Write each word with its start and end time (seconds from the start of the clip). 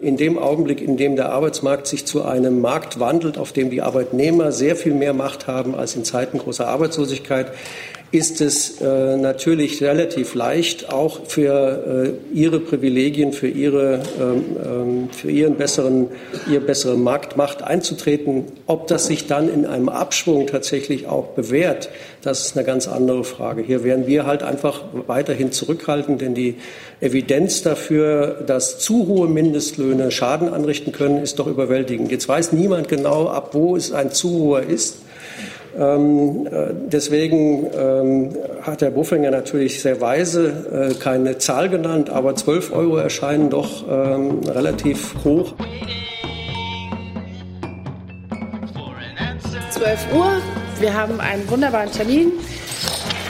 In 0.00 0.16
dem 0.16 0.38
Augenblick, 0.38 0.80
in 0.80 0.96
dem 0.96 1.16
der 1.16 1.30
Arbeitsmarkt 1.30 1.88
sich 1.88 2.06
zu 2.06 2.24
einem 2.24 2.60
Markt 2.60 3.00
wandelt, 3.00 3.36
auf 3.36 3.50
dem 3.50 3.68
die 3.68 3.82
Arbeitnehmer 3.82 4.52
sehr 4.52 4.76
viel 4.76 4.94
mehr 4.94 5.12
Macht 5.12 5.48
haben 5.48 5.74
als 5.74 5.96
in 5.96 6.04
Zeiten 6.04 6.38
großer 6.38 6.68
Arbeitslosigkeit, 6.68 7.50
ist 8.10 8.40
es 8.40 8.80
äh, 8.80 9.16
natürlich 9.16 9.82
relativ 9.82 10.34
leicht, 10.34 10.90
auch 10.90 11.26
für 11.26 12.14
äh, 12.32 12.36
ihre 12.36 12.58
Privilegien, 12.58 13.34
für, 13.34 13.48
ihre, 13.48 14.00
ähm, 14.18 14.44
ähm, 14.64 15.08
für 15.10 15.30
ihren 15.30 15.56
besseren, 15.56 16.08
ihre 16.50 16.62
bessere 16.62 16.96
Marktmacht 16.96 17.62
einzutreten. 17.62 18.44
Ob 18.66 18.86
das 18.86 19.08
sich 19.08 19.26
dann 19.26 19.52
in 19.52 19.66
einem 19.66 19.90
Abschwung 19.90 20.46
tatsächlich 20.46 21.06
auch 21.06 21.28
bewährt, 21.28 21.90
das 22.22 22.46
ist 22.46 22.56
eine 22.56 22.64
ganz 22.64 22.88
andere 22.88 23.24
Frage. 23.24 23.62
Hier 23.62 23.84
werden 23.84 24.06
wir 24.06 24.24
halt 24.24 24.42
einfach 24.42 24.84
weiterhin 25.06 25.52
zurückhalten, 25.52 26.16
denn 26.16 26.34
die 26.34 26.56
Evidenz 27.00 27.62
dafür, 27.62 28.42
dass 28.46 28.78
zu 28.78 29.06
hohe 29.06 29.28
Mindestlöhne 29.28 30.10
Schaden 30.10 30.48
anrichten 30.48 30.92
können, 30.92 31.22
ist 31.22 31.38
doch 31.38 31.46
überwältigend. 31.46 32.10
Jetzt 32.10 32.26
weiß 32.26 32.52
niemand 32.52 32.88
genau, 32.88 33.28
ab 33.28 33.50
wo 33.52 33.76
es 33.76 33.92
ein 33.92 34.12
zu 34.12 34.30
hoher 34.30 34.62
ist. 34.62 34.98
Ähm, 35.76 36.46
äh, 36.46 36.74
deswegen 36.92 37.66
ähm, 37.76 38.30
hat 38.62 38.82
Herr 38.82 38.90
Buffinger 38.90 39.30
natürlich 39.30 39.80
sehr 39.82 40.00
weise 40.00 40.90
äh, 40.90 40.94
keine 40.94 41.38
Zahl 41.38 41.68
genannt, 41.68 42.10
aber 42.10 42.34
12 42.34 42.72
Euro 42.72 42.96
erscheinen 42.96 43.50
doch 43.50 43.84
ähm, 43.88 44.40
relativ 44.46 45.14
hoch. 45.24 45.54
12 49.70 50.14
Uhr. 50.14 50.32
Wir 50.80 50.94
haben 50.94 51.20
einen 51.20 51.48
wunderbaren 51.48 51.90
Termin 51.90 52.32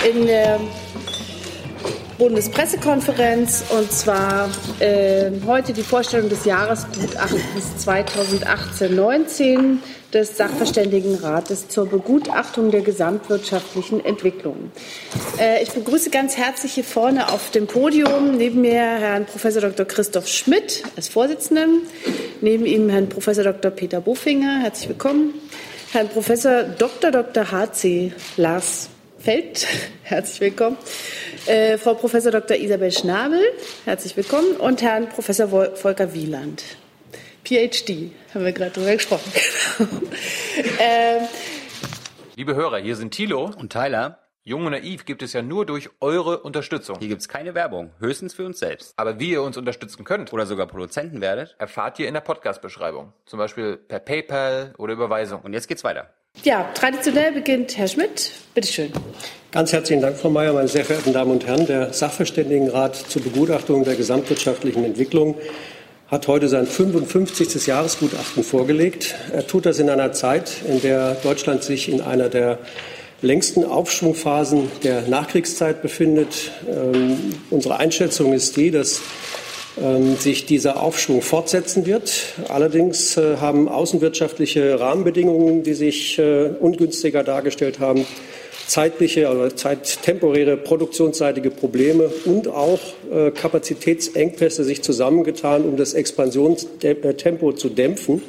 in 0.08 0.26
der 0.26 0.58
Bundespressekonferenz 2.18 3.64
und 3.70 3.92
zwar 3.92 4.50
äh, 4.80 5.30
heute 5.46 5.72
die 5.72 5.84
Vorstellung 5.84 6.28
des 6.28 6.44
Jahresgutachtens 6.44 7.86
2018-19 7.86 9.76
des 10.12 10.36
Sachverständigenrates 10.36 11.68
zur 11.68 11.86
Begutachtung 11.86 12.72
der 12.72 12.80
gesamtwirtschaftlichen 12.80 14.04
Entwicklung. 14.04 14.72
Äh, 15.38 15.62
ich 15.62 15.70
begrüße 15.70 16.10
ganz 16.10 16.36
herzlich 16.36 16.72
hier 16.72 16.84
vorne 16.84 17.32
auf 17.32 17.52
dem 17.52 17.68
Podium 17.68 18.36
neben 18.36 18.62
mir 18.62 18.80
Herrn 18.80 19.24
Prof. 19.24 19.42
Dr. 19.54 19.86
Christoph 19.86 20.26
Schmidt 20.26 20.82
als 20.96 21.08
Vorsitzenden, 21.08 21.82
neben 22.40 22.66
ihm 22.66 22.88
Herrn 22.88 23.08
Prof. 23.08 23.26
Dr. 23.26 23.70
Peter 23.70 24.00
Bofinger, 24.00 24.62
herzlich 24.62 24.88
willkommen, 24.88 25.34
Herrn 25.92 26.08
Prof. 26.08 26.26
Dr. 26.78 27.12
Dr. 27.12 27.52
H.C. 27.52 28.12
Lars 28.36 28.88
Feld, 29.18 29.66
herzlich 30.04 30.40
willkommen. 30.40 30.76
Äh, 31.46 31.76
Frau 31.76 31.94
Prof. 31.94 32.12
Dr. 32.12 32.56
Isabel 32.56 32.92
Schnabel, 32.92 33.40
herzlich 33.84 34.16
willkommen. 34.16 34.56
Und 34.56 34.80
Herrn 34.80 35.08
Prof. 35.08 35.26
Volker 35.74 36.14
Wieland, 36.14 36.62
PhD, 37.44 38.12
haben 38.32 38.44
wir 38.44 38.52
gerade 38.52 38.70
drüber 38.70 38.92
gesprochen. 38.92 39.32
ähm, 40.78 41.26
Liebe 42.36 42.54
Hörer, 42.54 42.78
hier 42.78 42.94
sind 42.94 43.12
Thilo 43.12 43.50
und 43.58 43.72
Tyler. 43.72 44.20
Jung 44.44 44.64
und 44.64 44.72
Naiv 44.72 45.04
gibt 45.04 45.22
es 45.22 45.32
ja 45.32 45.42
nur 45.42 45.66
durch 45.66 45.90
eure 46.00 46.38
Unterstützung. 46.38 46.96
Hier 47.00 47.08
gibt 47.08 47.20
es 47.20 47.28
keine 47.28 47.54
Werbung, 47.54 47.90
höchstens 47.98 48.34
für 48.34 48.46
uns 48.46 48.60
selbst. 48.60 48.94
Aber 48.96 49.18
wie 49.18 49.32
ihr 49.32 49.42
uns 49.42 49.56
unterstützen 49.56 50.04
könnt 50.04 50.32
oder 50.32 50.46
sogar 50.46 50.66
Produzenten 50.68 51.20
werdet, 51.20 51.56
erfahrt 51.58 51.98
ihr 51.98 52.06
in 52.06 52.14
der 52.14 52.20
Podcast-Beschreibung. 52.20 53.12
Zum 53.26 53.38
Beispiel 53.38 53.76
per 53.76 53.98
PayPal 53.98 54.74
oder 54.78 54.92
Überweisung. 54.92 55.42
Und 55.42 55.52
jetzt 55.52 55.66
geht's 55.66 55.84
weiter. 55.84 56.14
Ja, 56.44 56.70
traditionell 56.74 57.32
beginnt 57.32 57.76
Herr 57.76 57.88
Schmidt. 57.88 58.30
Bitte 58.54 58.68
schön. 58.68 58.92
Ganz 59.50 59.72
herzlichen 59.72 60.02
Dank, 60.02 60.16
Frau 60.16 60.30
Mayer, 60.30 60.52
meine 60.52 60.68
sehr 60.68 60.84
verehrten 60.84 61.12
Damen 61.12 61.32
und 61.32 61.46
Herren. 61.46 61.66
Der 61.66 61.92
Sachverständigenrat 61.92 62.94
zur 62.94 63.22
Begutachtung 63.22 63.84
der 63.84 63.96
gesamtwirtschaftlichen 63.96 64.84
Entwicklung 64.84 65.34
hat 66.06 66.28
heute 66.28 66.48
sein 66.48 66.66
55. 66.66 67.66
Jahresgutachten 67.66 68.44
vorgelegt. 68.44 69.14
Er 69.32 69.46
tut 69.46 69.66
das 69.66 69.78
in 69.78 69.90
einer 69.90 70.12
Zeit, 70.12 70.52
in 70.68 70.80
der 70.80 71.14
Deutschland 71.14 71.64
sich 71.64 71.88
in 71.88 72.00
einer 72.00 72.28
der 72.28 72.58
längsten 73.20 73.64
Aufschwungphasen 73.64 74.70
der 74.84 75.02
Nachkriegszeit 75.02 75.82
befindet. 75.82 76.52
Ähm, 76.68 77.34
unsere 77.50 77.78
Einschätzung 77.78 78.32
ist 78.32 78.56
die, 78.56 78.70
dass 78.70 79.00
sich 80.18 80.46
dieser 80.46 80.82
Aufschwung 80.82 81.22
fortsetzen 81.22 81.86
wird. 81.86 82.34
Allerdings 82.48 83.16
äh, 83.16 83.36
haben 83.36 83.68
außenwirtschaftliche 83.68 84.80
Rahmenbedingungen, 84.80 85.62
die 85.62 85.74
sich 85.74 86.18
äh, 86.18 86.50
ungünstiger 86.60 87.24
dargestellt 87.24 87.78
haben, 87.78 88.06
zeitliche 88.68 89.30
oder 89.30 89.56
zeittemporäre 89.56 90.58
produktionsseitige 90.58 91.50
Probleme 91.50 92.10
und 92.26 92.48
auch 92.48 92.78
äh, 93.10 93.30
Kapazitätsengpässe 93.30 94.62
sich 94.62 94.82
zusammengetan, 94.82 95.62
um 95.62 95.78
das 95.78 95.94
Expansionstempo 95.94 97.52
zu 97.54 97.70
dämpfen. 97.70 98.22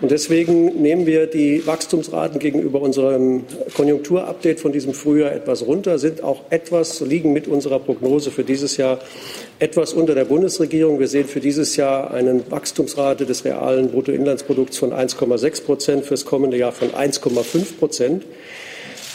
Und 0.00 0.10
deswegen 0.10 0.80
nehmen 0.80 1.06
wir 1.06 1.26
die 1.26 1.66
Wachstumsraten 1.66 2.38
gegenüber 2.38 2.80
unserem 2.80 3.44
Konjunkturupdate 3.76 4.58
von 4.58 4.72
diesem 4.72 4.94
Frühjahr 4.94 5.32
etwas 5.32 5.66
runter, 5.66 5.98
sind 5.98 6.22
auch 6.22 6.40
etwas, 6.48 7.00
liegen 7.02 7.34
mit 7.34 7.46
unserer 7.46 7.78
Prognose 7.78 8.30
für 8.30 8.42
dieses 8.42 8.78
Jahr 8.78 9.00
etwas 9.58 9.92
unter 9.92 10.14
der 10.14 10.24
Bundesregierung. 10.24 10.98
Wir 10.98 11.08
sehen 11.08 11.26
für 11.26 11.40
dieses 11.40 11.76
Jahr 11.76 12.10
eine 12.10 12.40
Wachstumsrate 12.50 13.26
des 13.26 13.44
realen 13.44 13.90
Bruttoinlandsprodukts 13.90 14.78
von 14.78 14.92
1,6 14.94 15.62
Prozent, 15.62 16.04
fürs 16.06 16.24
kommende 16.24 16.56
Jahr 16.56 16.72
von 16.72 16.88
1,5 16.90 17.78
Prozent. 17.78 18.24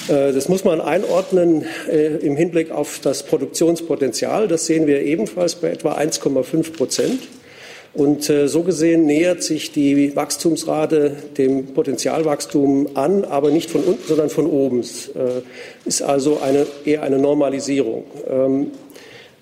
Äh, 0.10 0.34
das 0.34 0.50
muss 0.50 0.64
man 0.64 0.82
einordnen 0.82 1.66
äh, 1.90 2.18
im 2.18 2.36
Hinblick 2.36 2.72
auf 2.72 3.00
das 3.02 3.24
Produktionspotenzial. 3.24 4.48
Das 4.48 4.66
sehen 4.66 4.88
wir 4.88 5.02
ebenfalls 5.02 5.56
bei 5.56 5.70
etwa 5.70 5.94
1,5 5.94 6.74
Prozent. 6.74 7.20
Und 7.94 8.30
äh, 8.30 8.48
so 8.48 8.64
gesehen 8.64 9.06
nähert 9.06 9.44
sich 9.44 9.72
die 9.72 10.16
Wachstumsrate 10.16 11.16
dem 11.38 11.74
Potenzialwachstum 11.74 12.90
an, 12.96 13.24
aber 13.24 13.52
nicht 13.52 13.70
von 13.70 13.84
unten, 13.84 14.08
sondern 14.08 14.30
von 14.30 14.46
oben. 14.46 14.82
Es 14.82 15.10
ist 15.86 16.02
also 16.04 16.40
eine, 16.40 16.68
eher 16.86 17.02
eine 17.02 17.18
Normalisierung. 17.18 18.04
Ähm, 18.30 18.68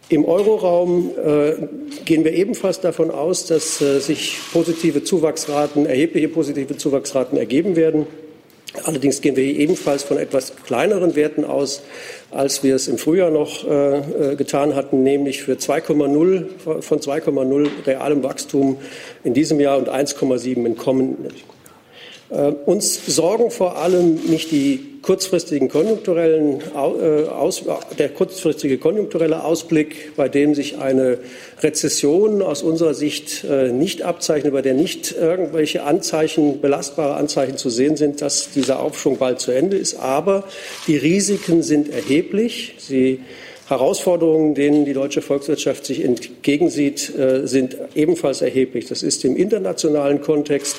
Im 0.10 0.24
Euroraum 0.24 1.12
gehen 2.06 2.24
wir 2.24 2.32
ebenfalls 2.32 2.80
davon 2.80 3.12
aus, 3.12 3.46
dass 3.46 3.80
sich 3.80 4.38
positive 4.54 5.04
Zuwachsraten, 5.04 5.86
erhebliche 5.86 6.30
positive 6.30 6.78
Zuwachsraten 6.78 7.38
ergeben 7.38 7.76
werden. 7.76 8.08
Allerdings 8.84 9.22
gehen 9.22 9.36
wir 9.36 9.44
ebenfalls 9.44 10.04
von 10.04 10.18
etwas 10.18 10.54
kleineren 10.66 11.16
Werten 11.16 11.46
aus, 11.46 11.82
als 12.32 12.64
wir 12.64 12.76
es 12.76 12.88
im 12.88 12.98
Frühjahr 12.98 13.32
noch 13.32 13.66
äh, 13.66 13.98
äh 14.32 14.36
getan 14.36 14.76
hatten, 14.76 15.04
nämlich 15.04 15.42
für 15.42 15.54
2,0 15.54 16.82
von 16.82 17.00
2,0 17.00 17.70
realem 17.86 18.24
Wachstum 18.24 18.78
in 19.24 19.34
diesem 19.34 19.60
Jahr 19.60 19.78
und 19.78 19.90
1,7 19.90 20.66
im 20.66 20.78
kommenden 20.78 21.34
uns 22.30 23.06
sorgen 23.06 23.52
vor 23.52 23.78
allem 23.78 24.16
nicht 24.16 24.52
die 24.52 24.98
kurzfristigen 25.02 25.70
konjunkturellen 25.70 26.60
äh, 26.60 26.78
Aus, 27.30 27.64
der 27.98 28.10
kurzfristige 28.10 28.78
konjunkturelle 28.78 29.46
Ausblick, 29.46 30.14
bei 30.18 30.28
dem 30.28 30.54
sich 30.54 30.78
eine 30.78 31.20
Rezession 31.62 32.42
aus 32.42 32.64
unserer 32.64 32.94
Sicht 32.94 33.46
äh, 33.46 33.72
nicht 33.72 34.02
abzeichnet, 34.02 34.52
bei 34.52 34.62
der 34.62 34.74
nicht 34.74 35.14
irgendwelche 35.14 35.84
Anzeichen, 35.84 36.60
belastbare 36.60 37.16
Anzeichen 37.16 37.56
zu 37.56 37.70
sehen 37.70 37.96
sind, 37.96 38.22
dass 38.22 38.52
dieser 38.52 38.82
Aufschwung 38.82 39.18
bald 39.18 39.40
zu 39.40 39.52
Ende 39.52 39.78
ist. 39.78 39.96
Aber 39.96 40.44
die 40.88 40.98
Risiken 40.98 41.64
sind 41.64 41.90
erheblich. 41.90 42.74
Sie 42.78 43.22
Herausforderungen, 43.70 44.56
denen 44.56 44.84
die 44.84 44.94
deutsche 44.94 45.22
Volkswirtschaft 45.22 45.86
sich 45.86 46.02
entgegensieht, 46.02 47.12
sind 47.44 47.76
ebenfalls 47.96 48.42
erheblich. 48.42 48.86
Das 48.86 49.04
ist 49.04 49.26
im 49.26 49.36
internationalen 49.36 50.22
Kontext 50.22 50.78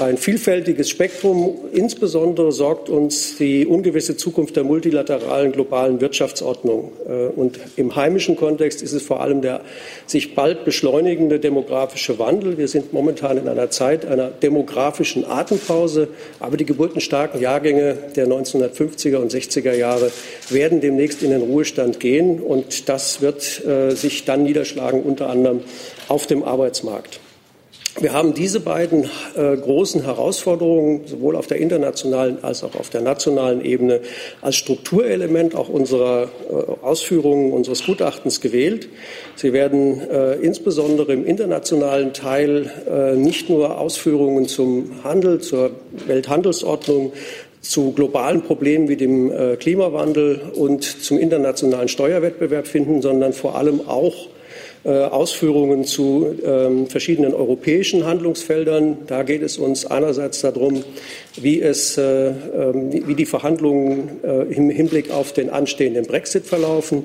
ein 0.00 0.16
vielfältiges 0.16 0.88
Spektrum. 0.88 1.58
Insbesondere 1.72 2.52
sorgt 2.52 2.88
uns 2.88 3.36
die 3.36 3.66
ungewisse 3.66 4.16
Zukunft 4.16 4.56
der 4.56 4.64
multilateralen 4.64 5.52
globalen 5.52 6.00
Wirtschaftsordnung. 6.00 6.92
Äh, 7.06 7.26
und 7.28 7.58
im 7.76 7.96
heimischen 7.96 8.36
Kontext 8.36 8.82
ist 8.82 8.92
es 8.92 9.02
vor 9.02 9.20
allem 9.20 9.42
der 9.42 9.60
sich 10.06 10.34
bald 10.34 10.64
beschleunigende 10.64 11.40
demografische 11.40 12.18
Wandel. 12.18 12.58
Wir 12.58 12.68
sind 12.68 12.92
momentan 12.92 13.38
in 13.38 13.48
einer 13.48 13.70
Zeit 13.70 14.06
einer 14.06 14.28
demografischen 14.28 15.24
Atempause, 15.24 16.08
aber 16.40 16.56
die 16.56 16.64
geburtenstarken 16.64 17.40
Jahrgänge 17.40 17.96
der 18.16 18.26
1950er 18.26 19.16
und 19.16 19.32
60er 19.32 19.74
Jahre 19.74 20.10
werden 20.48 20.80
demnächst 20.80 21.22
in 21.22 21.30
den 21.30 21.42
Ruhestand 21.42 22.00
gehen 22.00 22.40
und 22.40 22.88
das 22.88 23.20
wird 23.20 23.64
äh, 23.66 23.90
sich 23.90 24.24
dann 24.24 24.44
niederschlagen 24.44 25.02
unter 25.02 25.28
anderem 25.28 25.60
auf 26.08 26.26
dem 26.26 26.42
Arbeitsmarkt. 26.42 27.20
Wir 28.00 28.12
haben 28.12 28.32
diese 28.32 28.60
beiden 28.60 29.10
äh, 29.34 29.56
großen 29.56 30.04
Herausforderungen 30.04 31.06
sowohl 31.06 31.34
auf 31.34 31.48
der 31.48 31.56
internationalen 31.56 32.38
als 32.44 32.62
auch 32.62 32.76
auf 32.76 32.90
der 32.90 33.00
nationalen 33.00 33.64
Ebene 33.64 34.00
als 34.40 34.54
Strukturelement 34.54 35.56
auch 35.56 35.68
unserer 35.68 36.28
äh, 36.48 36.54
Ausführungen 36.84 37.52
unseres 37.52 37.84
Gutachtens 37.84 38.40
gewählt. 38.40 38.88
Sie 39.34 39.52
werden 39.52 40.00
äh, 40.08 40.34
insbesondere 40.34 41.12
im 41.12 41.26
internationalen 41.26 42.12
Teil 42.12 42.70
äh, 42.88 43.16
nicht 43.16 43.50
nur 43.50 43.80
Ausführungen 43.80 44.46
zum 44.46 45.02
Handel, 45.02 45.40
zur 45.40 45.72
Welthandelsordnung, 46.06 47.12
zu 47.62 47.90
globalen 47.90 48.42
Problemen 48.42 48.88
wie 48.88 48.96
dem 48.96 49.32
äh, 49.32 49.56
Klimawandel 49.56 50.52
und 50.54 50.84
zum 50.84 51.18
internationalen 51.18 51.88
Steuerwettbewerb 51.88 52.68
finden, 52.68 53.02
sondern 53.02 53.32
vor 53.32 53.56
allem 53.56 53.88
auch 53.88 54.28
Ausführungen 54.90 55.84
zu 55.84 56.34
ähm, 56.44 56.86
verschiedenen 56.86 57.34
europäischen 57.34 58.06
Handlungsfeldern. 58.06 58.98
Da 59.06 59.22
geht 59.22 59.42
es 59.42 59.58
uns 59.58 59.86
einerseits 59.86 60.40
darum, 60.40 60.84
wie, 61.36 61.60
es, 61.60 61.98
äh, 61.98 62.28
ähm, 62.28 62.92
wie 62.92 63.14
die 63.14 63.26
Verhandlungen 63.26 64.20
äh, 64.22 64.42
im 64.52 64.70
Hinblick 64.70 65.10
auf 65.10 65.32
den 65.32 65.50
anstehenden 65.50 66.06
Brexit 66.06 66.46
verlaufen. 66.46 67.04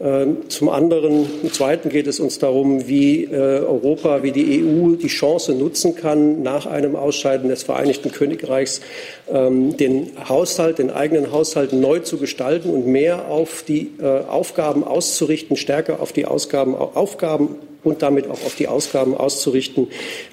Ähm, 0.00 0.48
zum 0.48 0.68
anderen, 0.68 1.28
im 1.42 1.52
Zweiten 1.52 1.90
geht 1.90 2.06
es 2.06 2.20
uns 2.20 2.38
darum, 2.38 2.88
wie 2.88 3.28
Europa, 3.30 4.22
wie 4.22 4.32
die 4.32 4.64
EU 4.64 4.96
die 4.96 5.08
Chance 5.08 5.54
nutzen 5.54 5.94
kann, 5.94 6.42
nach 6.42 6.66
einem 6.66 6.96
Ausscheiden 6.96 7.48
des 7.48 7.62
Vereinigten 7.62 8.10
Königreichs 8.10 8.80
den 9.28 10.10
Haushalt, 10.28 10.78
den 10.78 10.90
eigenen 10.90 11.32
Haushalt 11.32 11.72
neu 11.72 12.00
zu 12.00 12.16
gestalten 12.16 12.70
und 12.70 12.86
mehr 12.86 13.28
auf 13.28 13.62
die 13.66 13.92
Aufgaben 14.00 14.84
auszurichten, 14.84 15.56
stärker 15.56 16.00
auf 16.00 16.12
die 16.12 16.26
Ausgaben, 16.26 16.74
Aufgaben 16.74 17.56
und 17.82 18.02
damit 18.02 18.26
auch 18.26 18.44
auf 18.44 18.54
die 18.56 18.68
Ausgaben 18.68 19.14
auszurichten, 19.14 19.88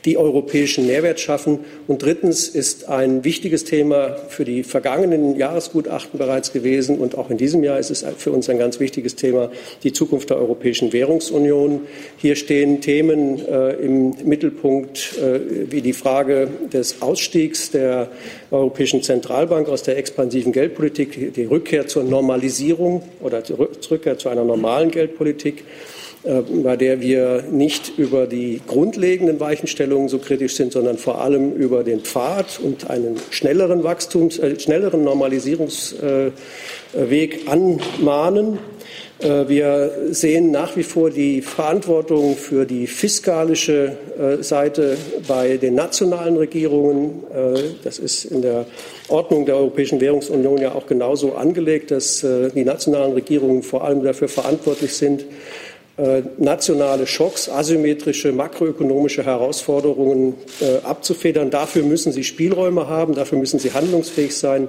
die 0.05 0.17
europäischen 0.17 0.87
Mehrwert 0.87 1.19
schaffen. 1.19 1.59
Und 1.87 2.03
drittens 2.03 2.47
ist 2.47 2.89
ein 2.89 3.23
wichtiges 3.23 3.63
Thema 3.63 4.17
für 4.29 4.45
die 4.45 4.63
vergangenen 4.63 5.37
Jahresgutachten 5.37 6.17
bereits 6.17 6.51
gewesen 6.51 6.97
und 6.97 7.17
auch 7.17 7.29
in 7.29 7.37
diesem 7.37 7.63
Jahr 7.63 7.79
ist 7.79 7.89
es 7.89 8.05
für 8.17 8.31
uns 8.31 8.49
ein 8.49 8.57
ganz 8.57 8.79
wichtiges 8.79 9.15
Thema 9.15 9.51
die 9.83 9.93
Zukunft 9.93 10.29
der 10.29 10.37
Europäischen 10.37 10.93
Währungsunion. 10.93 11.81
Hier 12.17 12.35
stehen 12.35 12.81
Themen 12.81 13.39
äh, 13.45 13.73
im 13.73 14.15
Mittelpunkt 14.25 15.17
äh, 15.17 15.71
wie 15.71 15.81
die 15.81 15.93
Frage 15.93 16.49
des 16.71 17.01
Ausstiegs 17.01 17.71
der 17.71 18.09
Europäischen 18.51 19.03
Zentralbank 19.03 19.69
aus 19.69 19.83
der 19.83 19.97
expansiven 19.97 20.51
Geldpolitik, 20.51 21.33
die 21.33 21.45
Rückkehr 21.45 21.87
zur 21.87 22.03
Normalisierung 22.03 23.03
oder 23.21 23.41
die 23.41 23.53
Rückkehr 23.53 24.17
zu 24.17 24.29
einer 24.29 24.43
normalen 24.43 24.91
Geldpolitik. 24.91 25.63
Äh, 26.27 26.41
bei 26.61 26.75
der 26.75 26.99
wir 26.99 27.43
nicht 27.49 27.97
über 27.97 28.27
die 28.27 28.59
grundlegenden 28.67 29.39
Weichenstellungen 29.39 30.09
so 30.09 30.19
kritisch 30.19 30.55
sind, 30.55 30.73
sondern 30.73 30.97
vor 30.97 31.21
allem 31.21 31.53
über 31.53 31.85
den 31.85 32.01
Pfad 32.01 32.59
und 32.61 32.89
einen 32.89 33.15
schnelleren 33.29 33.85
Wachstums, 33.85 34.37
äh, 34.37 34.59
schnelleren 34.59 35.05
Normalisierungsweg 35.05 36.33
anmahnen. 37.45 38.59
Äh, 39.19 39.47
wir 39.47 39.91
sehen 40.09 40.51
nach 40.51 40.75
wie 40.75 40.83
vor 40.83 41.11
die 41.11 41.41
Verantwortung 41.41 42.35
für 42.35 42.65
die 42.65 42.87
fiskalische 42.87 43.95
Seite 44.41 44.97
bei 45.27 45.57
den 45.57 45.75
nationalen 45.75 46.37
Regierungen. 46.37 47.23
Das 47.83 47.99
ist 47.99 48.25
in 48.25 48.41
der 48.41 48.65
Ordnung 49.09 49.45
der 49.45 49.57
Europäischen 49.57 50.01
Währungsunion 50.01 50.57
ja 50.57 50.73
auch 50.73 50.87
genauso 50.87 51.35
angelegt, 51.35 51.91
dass 51.91 52.25
die 52.55 52.65
nationalen 52.65 53.13
Regierungen 53.13 53.61
vor 53.61 53.83
allem 53.83 54.01
dafür 54.03 54.27
verantwortlich 54.27 54.93
sind, 54.93 55.21
äh, 55.21 55.25
nationale 56.37 57.07
Schocks, 57.07 57.49
asymmetrische 57.49 58.31
makroökonomische 58.31 59.25
Herausforderungen 59.25 60.35
äh, 60.61 60.85
abzufedern. 60.85 61.49
Dafür 61.49 61.81
müssen 61.83 62.11
sie 62.11 62.23
Spielräume 62.23 62.87
haben, 62.87 63.15
dafür 63.15 63.39
müssen 63.39 63.59
sie 63.59 63.73
handlungsfähig 63.73 64.35
sein. 64.35 64.67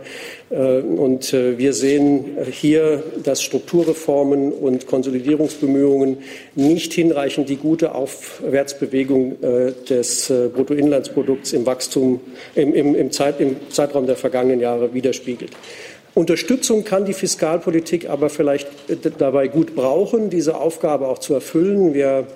Äh, 0.48 0.78
und 0.78 1.34
äh, 1.34 1.58
wir 1.58 1.74
sehen 1.74 2.38
hier, 2.50 3.02
dass 3.22 3.42
Strukturreformen 3.42 4.52
und 4.52 4.86
Konsolidierungsbemühungen 4.86 6.18
nicht 6.54 6.94
hinreichend 6.94 7.50
die 7.50 7.56
gute 7.56 7.94
Aufwärtsbewegung 7.94 9.36
äh, 9.42 9.72
des 9.86 10.30
äh, 10.30 10.48
Bruttoinlandsprodukts 10.48 11.52
im 11.52 11.66
Wachstum 11.66 12.20
im, 12.54 12.72
im, 12.72 12.94
im, 12.94 13.10
Zeit, 13.10 13.38
im 13.40 13.56
Zeitraum 13.70 14.06
der 14.06 14.16
vergangenen 14.16 14.60
Jahre 14.60 14.94
widerspiegelt. 14.94 15.50
Unterstützung 16.18 16.82
kann 16.82 17.04
die 17.04 17.12
Fiskalpolitik 17.12 18.10
aber 18.10 18.28
vielleicht 18.28 18.68
äh, 18.90 18.96
dabei 19.16 19.46
gut 19.46 19.76
brauchen, 19.76 20.30
diese 20.30 20.56
Aufgabe 20.56 21.06
auch 21.06 21.18
zu 21.18 21.32
erfüllen. 21.32 21.94
Wir 21.94 22.26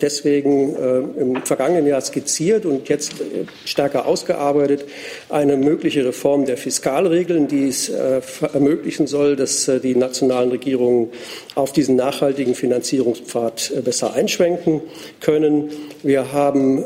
deswegen 0.00 0.76
äh, 0.76 1.20
im 1.20 1.42
vergangenen 1.42 1.86
Jahr 1.86 2.00
skizziert 2.00 2.66
und 2.66 2.88
jetzt 2.88 3.20
äh, 3.20 3.46
stärker 3.64 4.06
ausgearbeitet 4.06 4.84
eine 5.28 5.56
mögliche 5.56 6.04
Reform 6.04 6.46
der 6.46 6.56
Fiskalregeln, 6.56 7.48
die 7.48 7.68
es 7.68 7.88
äh, 7.88 8.20
ermöglichen 8.52 9.06
soll, 9.06 9.36
dass 9.36 9.70
die 9.82 9.94
nationalen 9.94 10.50
Regierungen 10.50 11.08
auf 11.54 11.72
diesen 11.72 11.96
nachhaltigen 11.96 12.54
Finanzierungspfad 12.54 13.72
besser 13.84 14.14
einschwenken 14.14 14.82
können. 15.20 15.70
Wir 16.02 16.32
haben 16.32 16.82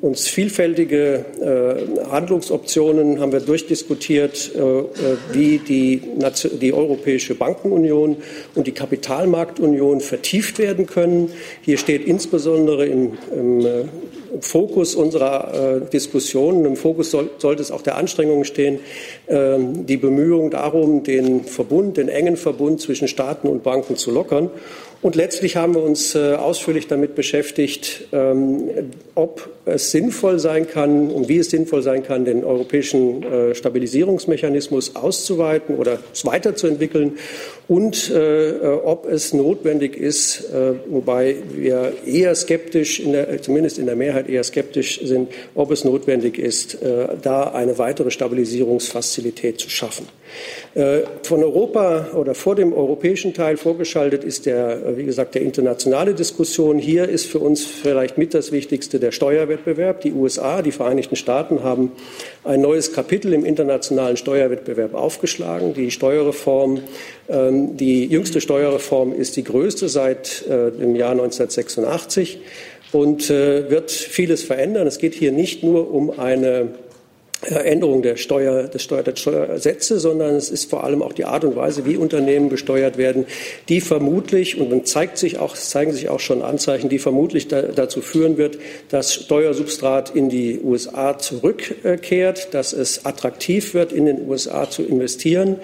uns 0.00 0.28
vielfältige 0.28 1.24
Handlungsoptionen 2.10 3.20
haben 3.20 3.32
wir 3.32 3.40
durchdiskutiert, 3.40 4.52
wie 5.32 5.58
die, 5.58 6.02
die 6.60 6.72
Europäische 6.72 7.34
Bankenunion 7.34 8.16
und 8.54 8.66
die 8.66 8.72
Kapitalmarktunion 8.72 10.00
vertieft 10.00 10.58
werden 10.58 10.86
können. 10.86 11.32
Hier 11.62 11.69
steht 11.78 12.04
insbesondere 12.04 12.86
im, 12.86 13.12
im 13.34 13.60
äh, 13.60 13.84
Fokus 14.40 14.94
unserer 14.94 15.80
äh, 15.82 15.90
Diskussionen, 15.90 16.64
im 16.64 16.76
Fokus 16.76 17.10
soll, 17.10 17.30
sollte 17.38 17.62
es 17.62 17.70
auch 17.70 17.82
der 17.82 17.96
Anstrengungen 17.96 18.44
stehen, 18.44 18.78
äh, 19.26 19.58
die 19.58 19.96
Bemühungen 19.96 20.50
darum, 20.50 21.02
den 21.02 21.44
Verbund, 21.44 21.96
den 21.96 22.08
engen 22.08 22.36
Verbund 22.36 22.80
zwischen 22.80 23.08
Staaten 23.08 23.48
und 23.48 23.62
Banken 23.62 23.96
zu 23.96 24.10
lockern. 24.10 24.50
Und 25.02 25.16
letztlich 25.16 25.56
haben 25.56 25.74
wir 25.74 25.82
uns 25.82 26.14
äh, 26.14 26.34
ausführlich 26.34 26.86
damit 26.86 27.14
beschäftigt, 27.14 28.02
ähm, 28.12 28.68
ob 29.14 29.48
es 29.64 29.92
sinnvoll 29.92 30.38
sein 30.38 30.68
kann 30.68 31.10
und 31.10 31.26
wie 31.26 31.38
es 31.38 31.48
sinnvoll 31.48 31.82
sein 31.82 32.02
kann, 32.02 32.26
den 32.26 32.44
europäischen 32.44 33.22
äh, 33.22 33.54
Stabilisierungsmechanismus 33.54 34.96
auszuweiten 34.96 35.76
oder 35.76 36.00
weiterzuentwickeln 36.24 37.16
und 37.66 38.10
äh, 38.10 38.52
ob 38.84 39.06
es 39.06 39.32
notwendig 39.32 39.96
ist, 39.96 40.48
wobei 40.88 41.36
wir 41.54 41.92
eher 42.04 42.34
skeptisch, 42.34 43.00
in 43.00 43.12
der, 43.12 43.40
zumindest 43.42 43.78
in 43.78 43.86
der 43.86 43.96
Mehrheit 43.96 44.28
eher 44.28 44.42
skeptisch 44.42 45.00
sind, 45.02 45.30
ob 45.54 45.70
es 45.70 45.84
notwendig 45.84 46.38
ist, 46.38 46.78
da 47.22 47.44
eine 47.44 47.78
weitere 47.78 48.10
Stabilisierungsfazilität 48.10 49.60
zu 49.60 49.70
schaffen. 49.70 50.06
Äh, 50.74 51.00
von 51.24 51.42
Europa 51.42 52.10
oder 52.14 52.36
vor 52.36 52.54
dem 52.54 52.72
europäischen 52.72 53.34
Teil 53.34 53.56
vorgeschaltet 53.56 54.22
ist 54.22 54.46
der, 54.46 54.86
äh, 54.86 54.96
wie 54.96 55.04
gesagt, 55.04 55.34
der 55.34 55.42
internationale 55.42 56.14
Diskussion. 56.14 56.78
Hier 56.78 57.08
ist 57.08 57.26
für 57.26 57.40
uns 57.40 57.64
vielleicht 57.64 58.18
mit 58.18 58.34
das 58.34 58.52
Wichtigste 58.52 59.00
der 59.00 59.10
Steuerwettbewerb. 59.10 60.00
Die 60.02 60.12
USA, 60.12 60.62
die 60.62 60.70
Vereinigten 60.70 61.16
Staaten 61.16 61.64
haben 61.64 61.90
ein 62.44 62.60
neues 62.60 62.92
Kapitel 62.92 63.32
im 63.32 63.44
internationalen 63.44 64.16
Steuerwettbewerb 64.16 64.94
aufgeschlagen. 64.94 65.74
Die 65.74 65.90
Steuerreform, 65.90 66.80
ähm, 67.28 67.76
die 67.76 68.06
jüngste 68.06 68.40
Steuerreform 68.40 69.12
ist 69.12 69.36
die 69.36 69.44
größte 69.44 69.88
seit 69.88 70.46
äh, 70.46 70.70
dem 70.70 70.94
Jahr 70.94 71.12
1986 71.12 72.38
und 72.92 73.28
wird 73.30 73.92
vieles 73.92 74.42
verändern. 74.42 74.88
Es 74.88 74.98
geht 74.98 75.14
hier 75.14 75.30
nicht 75.30 75.62
nur 75.62 75.94
um 75.94 76.18
eine 76.18 76.70
Änderung 77.42 78.02
der, 78.02 78.16
Steuer, 78.16 78.64
des 78.64 78.82
Steuer, 78.82 79.02
der 79.02 79.16
Steuersätze, 79.16 79.98
sondern 79.98 80.36
es 80.36 80.50
ist 80.50 80.68
vor 80.68 80.84
allem 80.84 81.02
auch 81.02 81.12
die 81.12 81.24
Art 81.24 81.44
und 81.44 81.56
Weise, 81.56 81.86
wie 81.86 81.96
Unternehmen 81.96 82.50
besteuert 82.50 82.98
werden, 82.98 83.24
die 83.68 83.80
vermutlich, 83.80 84.60
und 84.60 84.70
dann 84.70 84.84
zeigt 84.84 85.16
sich 85.16 85.38
auch, 85.38 85.54
zeigen 85.54 85.92
sich 85.92 86.10
auch 86.10 86.20
schon 86.20 86.42
Anzeichen, 86.42 86.88
die 86.88 86.98
vermutlich 86.98 87.48
da, 87.48 87.62
dazu 87.62 88.02
führen 88.02 88.36
wird, 88.36 88.58
dass 88.90 89.14
Steuersubstrat 89.14 90.14
in 90.14 90.28
die 90.28 90.60
USA 90.62 91.18
zurückkehrt, 91.18 92.52
dass 92.52 92.72
es 92.72 93.06
attraktiv 93.06 93.72
wird, 93.74 93.92
in 93.92 94.04
den 94.04 94.28
USA 94.28 94.68
zu 94.68 94.82
investieren 94.82 95.56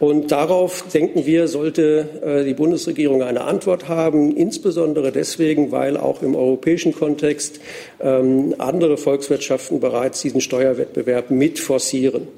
und 0.00 0.32
darauf, 0.32 0.84
denken 0.92 1.26
wir, 1.26 1.46
sollte 1.46 2.08
äh, 2.24 2.44
die 2.44 2.54
Bundesregierung 2.54 3.22
eine 3.22 3.42
Antwort 3.42 3.86
haben, 3.86 4.34
insbesondere 4.34 5.12
deswegen, 5.12 5.72
weil 5.72 5.98
auch 5.98 6.22
im 6.22 6.34
europäischen 6.34 6.94
Kontext 6.94 7.60
ähm, 8.00 8.54
andere 8.56 8.96
Volkswirtschaften 8.96 9.78
bereits 9.78 10.22
diesen 10.22 10.40
Steuerwettbewerb 10.40 11.30
mit 11.30 11.58
forcieren. 11.58 12.28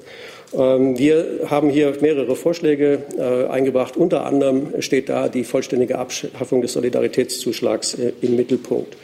Ähm, 0.55 0.99
wir 0.99 1.41
haben 1.49 1.71
hier 1.71 1.95
mehrere 2.01 2.37
Vorschläge 2.37 3.03
äh, 3.19 3.51
eingebracht. 3.51 3.97
Unter 3.97 4.27
anderem 4.27 4.81
steht 4.81 5.09
da 5.09 5.29
die 5.29 5.45
vollständige 5.45 5.99
Abschaffung 5.99 6.63
des 6.63 6.73
Solidaritätszuschlags 6.73 7.95
äh, 7.95 8.13
im 8.21 8.37
Mittelpunkt. 8.37 8.97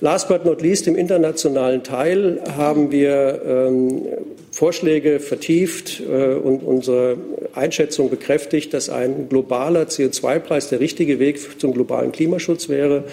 Last 0.00 0.28
but 0.28 0.44
not 0.44 0.62
least, 0.62 0.86
im 0.86 0.96
internationalen 0.96 1.82
Teil 1.82 2.40
haben 2.56 2.92
wir 2.92 3.42
ähm, 3.44 4.02
Vorschläge 4.52 5.20
vertieft 5.20 6.00
äh, 6.00 6.34
und 6.34 6.62
unsere 6.62 7.16
Einschätzung 7.54 8.08
bekräftigt, 8.08 8.74
dass 8.74 8.90
ein 8.90 9.28
globaler 9.28 9.84
CO2-Preis 9.84 10.68
der 10.68 10.80
richtige 10.80 11.18
Weg 11.18 11.60
zum 11.60 11.74
globalen 11.74 12.12
Klimaschutz 12.12 12.68
wäre. 12.68 13.04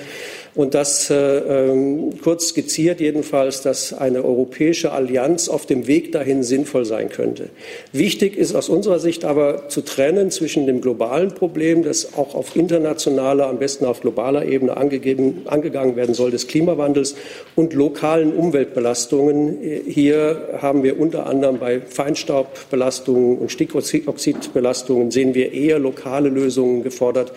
Und 0.55 0.73
das 0.73 1.09
äh, 1.09 1.15
ähm, 1.15 2.11
kurz 2.23 2.47
skizziert 2.47 3.01
jedenfalls, 3.01 3.61
dass 3.61 3.91
eine 3.91 4.23
europäische 4.23 4.93
Allianz 4.93 5.49
auf 5.49 5.65
dem 5.65 5.85
Weg 5.85 6.13
dahin 6.13 6.43
sinnvoll 6.43 6.85
sein 6.85 7.09
könnte. 7.09 7.49
Wichtig 7.91 8.37
ist 8.37 8.55
aus 8.55 8.69
unserer 8.69 8.99
Sicht 8.99 9.25
aber 9.25 9.67
zu 9.67 9.81
trennen 9.81 10.31
zwischen 10.31 10.65
dem 10.65 10.79
globalen 10.79 11.33
Problem, 11.33 11.83
das 11.83 12.13
auch 12.13 12.35
auf 12.35 12.55
internationaler, 12.55 13.47
am 13.47 13.59
besten 13.59 13.83
auf 13.83 13.99
globaler 13.99 14.45
Ebene 14.45 14.77
angegeben, 14.77 15.41
angegangen 15.43 15.97
werden 15.97 16.15
soll, 16.15 16.31
des 16.31 16.47
Klimawandels 16.47 17.15
und 17.57 17.73
lokalen 17.73 18.33
Umweltbelastungen. 18.33 19.57
Hier 19.85 20.59
haben 20.61 20.83
wir 20.83 20.97
unter 20.97 21.25
anderem 21.25 21.59
bei 21.59 21.81
Feinstaubbelastungen 21.81 23.39
und 23.39 23.51
Stickoxidbelastungen 23.51 25.11
sehen 25.11 25.33
wir 25.33 25.51
eher 25.51 25.79
lokale 25.79 26.29
Lösungen 26.29 26.81
gefordert 26.81 27.33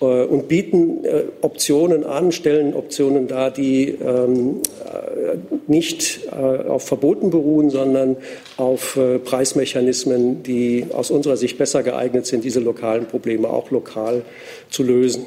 äh, 0.00 0.04
und 0.04 0.48
bieten 0.48 1.04
äh, 1.04 1.24
Optionen 1.42 2.04
an, 2.04 2.32
stellen 2.32 2.53
Optionen 2.74 3.26
dar, 3.26 3.50
die 3.50 3.88
ähm, 3.88 4.60
äh, 4.84 5.36
nicht 5.66 6.20
auf 6.32 6.86
Verboten 6.86 7.30
beruhen, 7.30 7.70
sondern 7.70 8.16
auf 8.56 8.98
Preismechanismen, 9.24 10.42
die 10.42 10.86
aus 10.92 11.10
unserer 11.10 11.36
Sicht 11.36 11.56
besser 11.56 11.82
geeignet 11.82 12.26
sind, 12.26 12.44
diese 12.44 12.60
lokalen 12.60 13.06
Probleme 13.06 13.48
auch 13.48 13.70
lokal 13.70 14.22
zu 14.70 14.82
lösen. 14.82 15.24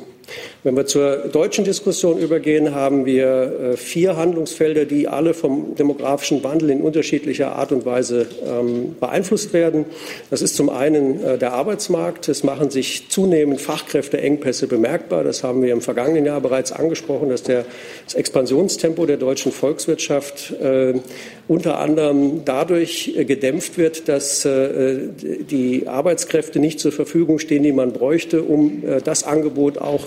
Wenn 0.63 0.75
wir 0.75 0.85
zur 0.85 1.29
deutschen 1.29 1.63
Diskussion 1.63 2.17
übergehen, 2.17 2.75
haben 2.75 3.05
wir 3.05 3.73
äh, 3.73 3.77
vier 3.77 4.17
Handlungsfelder, 4.17 4.85
die 4.85 5.07
alle 5.07 5.33
vom 5.33 5.75
demografischen 5.75 6.43
Wandel 6.43 6.71
in 6.71 6.81
unterschiedlicher 6.81 7.55
Art 7.55 7.71
und 7.71 7.85
Weise 7.85 8.27
ähm, 8.45 8.95
beeinflusst 8.99 9.53
werden. 9.53 9.85
Das 10.29 10.41
ist 10.41 10.55
zum 10.55 10.69
einen 10.69 11.23
äh, 11.23 11.37
der 11.37 11.53
Arbeitsmarkt. 11.53 12.27
Es 12.27 12.43
machen 12.43 12.69
sich 12.69 13.09
zunehmend 13.09 13.61
Fachkräfteengpässe 13.61 14.67
bemerkbar. 14.67 15.23
Das 15.23 15.43
haben 15.43 15.61
wir 15.63 15.71
im 15.71 15.81
vergangenen 15.81 16.25
Jahr 16.25 16.41
bereits 16.41 16.71
angesprochen, 16.71 17.29
dass 17.29 17.43
der, 17.43 17.65
das 18.05 18.15
Expansionstempo 18.15 19.05
der 19.05 19.17
deutschen 19.17 19.51
Volkswirtschaft 19.51 20.51
äh, 20.51 20.95
unter 21.47 21.79
anderem 21.79 22.43
dadurch 22.43 23.13
gedämpft 23.15 23.77
wird, 23.77 24.09
dass 24.09 24.47
die 24.47 25.87
Arbeitskräfte 25.87 26.59
nicht 26.59 26.79
zur 26.79 26.91
Verfügung 26.91 27.39
stehen, 27.39 27.63
die 27.63 27.71
man 27.71 27.93
bräuchte, 27.93 28.43
um 28.43 28.83
das 29.03 29.23
Angebot 29.23 29.77
auch 29.77 30.05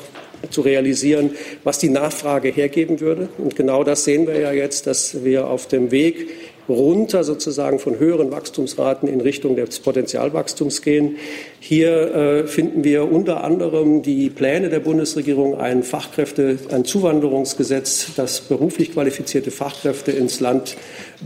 zu 0.50 0.62
realisieren, 0.62 1.30
was 1.64 1.78
die 1.78 1.90
Nachfrage 1.90 2.48
hergeben 2.50 3.00
würde. 3.00 3.28
Und 3.38 3.56
genau 3.56 3.84
das 3.84 4.04
sehen 4.04 4.26
wir 4.26 4.38
ja 4.38 4.52
jetzt, 4.52 4.86
dass 4.86 5.24
wir 5.24 5.48
auf 5.48 5.66
dem 5.66 5.90
Weg 5.90 6.28
runter 6.68 7.24
sozusagen 7.24 7.78
von 7.78 7.98
höheren 7.98 8.30
Wachstumsraten 8.30 9.08
in 9.08 9.20
Richtung 9.20 9.56
des 9.56 9.80
Potenzialwachstums 9.80 10.82
gehen. 10.82 11.16
Hier 11.58 12.14
äh, 12.14 12.46
finden 12.46 12.84
wir 12.84 13.10
unter 13.10 13.42
anderem 13.42 14.02
die 14.02 14.30
Pläne 14.30 14.68
der 14.68 14.78
Bundesregierung, 14.78 15.56
ein 15.58 15.82
Fachkräfte, 15.82 16.58
ein 16.70 16.84
Zuwanderungsgesetz, 16.84 18.12
das 18.16 18.40
beruflich 18.42 18.92
qualifizierte 18.92 19.50
Fachkräfte 19.50 20.12
ins 20.12 20.38
Land 20.38 20.76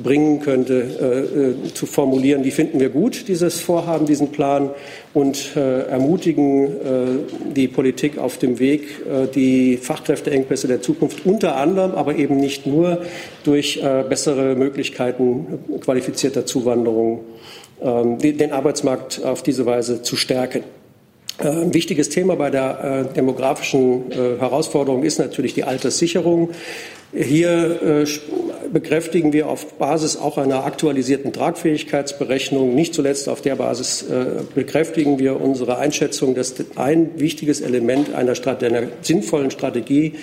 bringen 0.03 0.41
könnte, 0.41 0.75
äh, 1.65 1.69
äh, 1.69 1.75
zu 1.75 1.87
formulieren. 1.87 2.43
Die 2.43 2.51
finden 2.51 2.81
wir 2.81 2.89
gut, 2.89 3.29
dieses 3.29 3.61
Vorhaben, 3.61 4.07
diesen 4.07 4.33
Plan, 4.33 4.71
und 5.13 5.57
äh, 5.57 5.83
ermutigen 5.87 6.67
äh, 6.67 6.71
die 7.55 7.69
Politik 7.69 8.19
auf 8.19 8.39
dem 8.39 8.59
Weg, 8.59 8.83
äh, 9.07 9.27
die 9.33 9.77
Fachkräfteengpässe 9.77 10.67
der 10.67 10.83
Zukunft 10.83 11.25
unter 11.25 11.57
anderem, 11.57 11.93
aber 11.93 12.17
eben 12.17 12.37
nicht 12.37 12.67
nur 12.67 13.03
durch 13.45 13.77
äh, 13.77 14.05
bessere 14.09 14.57
Möglichkeiten 14.57 15.61
qualifizierter 15.81 16.45
Zuwanderung 16.47 17.21
ähm, 17.81 18.19
den 18.19 18.53
Arbeitsmarkt 18.53 19.25
auf 19.25 19.43
diese 19.43 19.67
Weise 19.67 20.03
zu 20.03 20.17
stärken. 20.17 20.65
Ein 21.39 21.75
wichtiges 21.75 22.11
Thema 22.11 22.37
bei 22.37 22.49
der 22.49 23.07
demografischen 23.17 24.05
Herausforderung 24.13 25.03
ist 25.03 25.19
natürlich 25.19 25.53
die 25.53 25.65
Alterssicherung. 25.65 26.51
Hier 27.17 27.83
äh, 27.83 28.07
bekräftigen 28.75 29.33
wir 29.33 29.49
auf 29.49 29.75
Basis 29.79 30.17
auch 30.17 30.37
einer 30.37 30.67
aktualisierten 30.67 31.33
Tragfähigkeitsberechnung, 31.33 32.75
nicht 32.75 32.93
zuletzt 32.93 33.29
auf 33.29 33.41
der 33.41 33.55
Basis 33.55 34.03
äh, 34.03 34.43
bekräftigen 34.55 35.19
wir 35.19 35.41
unsere 35.41 35.79
Einschätzung, 35.79 36.35
dass 36.35 36.55
ein 36.75 37.19
wichtiges 37.19 37.61
Element 37.63 38.13
einer, 38.13 38.35
Strate 38.35 38.67
einer 38.67 38.89
sinnvollen 39.01 39.53
Strategie 39.53 40.15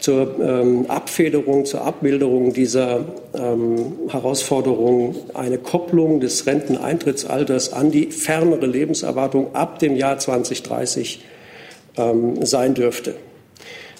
zur 0.00 0.40
ähm, 0.40 0.86
Abfederung, 0.88 1.66
zur 1.66 1.82
Abbilderung 1.82 2.54
dieser 2.54 3.04
ähm, 3.34 3.92
Herausforderung 4.08 5.14
eine 5.34 5.58
Kopplung 5.58 6.18
des 6.18 6.46
Renteneintrittsalters 6.46 7.74
an 7.74 7.90
die 7.90 8.06
fernere 8.06 8.66
Lebenserwartung 8.66 9.54
ab 9.54 9.78
dem 9.80 9.94
Jahr 9.96 10.18
2030 10.18 11.22
ähm, 11.98 12.44
sein 12.44 12.72
dürfte. 12.72 13.16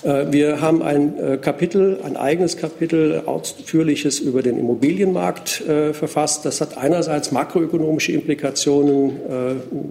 Äh, 0.03 0.27
wir 0.31 0.61
haben 0.61 0.83
ein 0.83 1.19
äh, 1.19 1.37
Kapitel, 1.39 2.01
ein 2.05 2.17
eigenes 2.17 2.57
Kapitel, 2.57 3.23
ausführliches 3.27 4.21
über 4.21 4.43
den 4.43 4.59
Immobilienmarkt 4.59 5.67
äh, 5.67 5.93
verfasst. 5.93 6.45
Das 6.45 6.61
hat 6.61 6.77
einerseits 6.79 7.33
makroökonomische 7.33 8.13
Implikationen. 8.13 9.19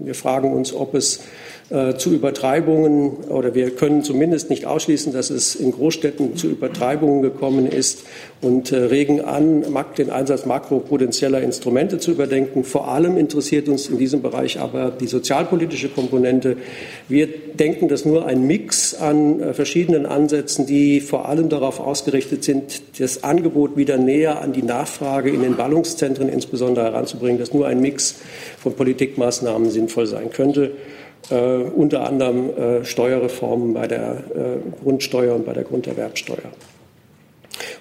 Wir 0.04 0.16
fragen 0.16 0.54
uns, 0.54 0.74
ob 0.74 0.94
es 0.94 1.22
zu 1.70 2.14
Übertreibungen 2.14 3.26
oder 3.28 3.54
wir 3.54 3.72
können 3.72 4.02
zumindest 4.02 4.50
nicht 4.50 4.66
ausschließen, 4.66 5.12
dass 5.12 5.30
es 5.30 5.54
in 5.54 5.74
Großstädten 5.74 6.38
zu 6.38 6.48
Übertreibungen 6.48 7.22
gekommen 7.22 7.68
ist 7.68 8.04
und 8.42 8.72
äh, 8.72 8.78
regen 8.78 9.20
an, 9.20 9.66
den 9.98 10.10
Einsatz 10.10 10.46
makropotenzieller 10.46 11.42
Instrumente 11.42 11.98
zu 12.00 12.12
überdenken. 12.12 12.64
Vor 12.64 12.88
allem 12.88 13.18
interessiert 13.18 13.68
uns 13.68 13.90
in 13.90 13.98
diesem 13.98 14.22
Bereich 14.22 14.60
aber 14.60 14.92
die 14.92 15.08
sozialpolitische 15.08 15.90
Komponente. 15.90 16.56
Wir 17.10 17.28
denken, 17.28 17.90
dass 17.90 18.06
nur 18.06 18.26
ein 18.26 18.48
Mix 18.48 18.94
an 18.96 19.42
äh, 19.42 19.54
verschiedenen 19.54 20.06
Ansätzen, 20.06 20.66
die 20.68 21.02
vor 21.02 21.28
allem 21.28 21.50
darauf 21.50 21.82
ausgerichtet 21.82 22.46
sind, 22.46 22.82
das 23.00 23.24
Angebot 23.24 23.76
wieder 23.76 23.98
näher 23.98 24.42
an 24.42 24.54
die 24.54 24.64
Nachfrage 24.64 25.32
in 25.32 25.42
den 25.42 25.58
Ballungszentren 25.58 26.30
insbesondere 26.30 26.86
heranzubringen, 26.86 27.40
dass 27.40 27.54
nur 27.54 27.68
ein 27.68 27.82
Mix 27.82 28.16
von 28.58 28.74
Politikmaßnahmen 28.74 29.70
sinnvoll 29.70 30.08
sein 30.08 30.32
könnte 30.32 30.72
äh, 31.30 31.36
unter 31.36 32.08
anderem 32.08 32.50
äh, 32.50 32.86
Steuerreformen 32.86 33.74
bei 33.74 33.88
der 33.88 34.12
äh, 34.12 34.84
Grundsteuer 34.84 35.36
und 35.36 35.46
bei 35.46 35.54
der 35.54 35.64
Grunderwerbsteuer. 35.64 36.52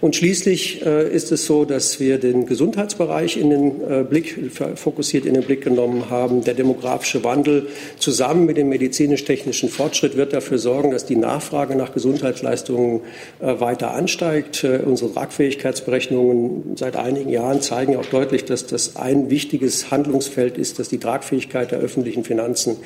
Und 0.01 0.15
schließlich 0.15 0.85
äh, 0.85 1.09
ist 1.09 1.33
es 1.33 1.47
so, 1.47 1.65
dass 1.65 2.01
wir 2.01 2.19
den 2.19 2.47
Gesundheitsbereich 2.47 3.37
in 3.37 3.51
den 3.51 3.81
äh, 3.81 4.05
Blick, 4.05 4.53
fokussiert 4.75 5.25
in 5.25 5.35
den 5.35 5.43
Blick 5.43 5.63
genommen 5.65 6.11
haben. 6.11 6.45
Der 6.45 6.55
demografische 6.55 7.25
Wandel 7.25 7.69
zusammen 7.99 8.45
mit 8.45 8.57
dem 8.59 8.69
medizinisch-technischen 8.69 9.69
Fortschritt 9.69 10.17
wird 10.17 10.33
dafür 10.33 10.59
sorgen, 10.59 10.91
dass 10.91 11.07
die 11.07 11.17
Nachfrage 11.17 11.77
nach 11.77 11.95
Gesundheitsleistungen 11.95 13.01
äh, 13.41 13.59
weiter 13.59 13.93
ansteigt. 13.93 14.65
Unsere 14.65 15.13
Tragfähigkeitsberechnungen 15.13 16.77
seit 16.77 16.97
einigen 16.97 17.31
Jahren 17.31 17.63
zeigen 17.63 17.97
auch 17.97 18.07
deutlich, 18.07 18.45
dass 18.45 18.67
das 18.67 18.97
ein 18.97 19.31
wichtiges 19.31 19.91
Handlungsfeld 19.91 20.59
ist, 20.59 20.79
das 20.79 20.89
die 20.89 20.99
Tragfähigkeit 20.99 21.71
der 21.71 21.79
öffentlichen 21.79 22.25
Finanzen 22.25 22.77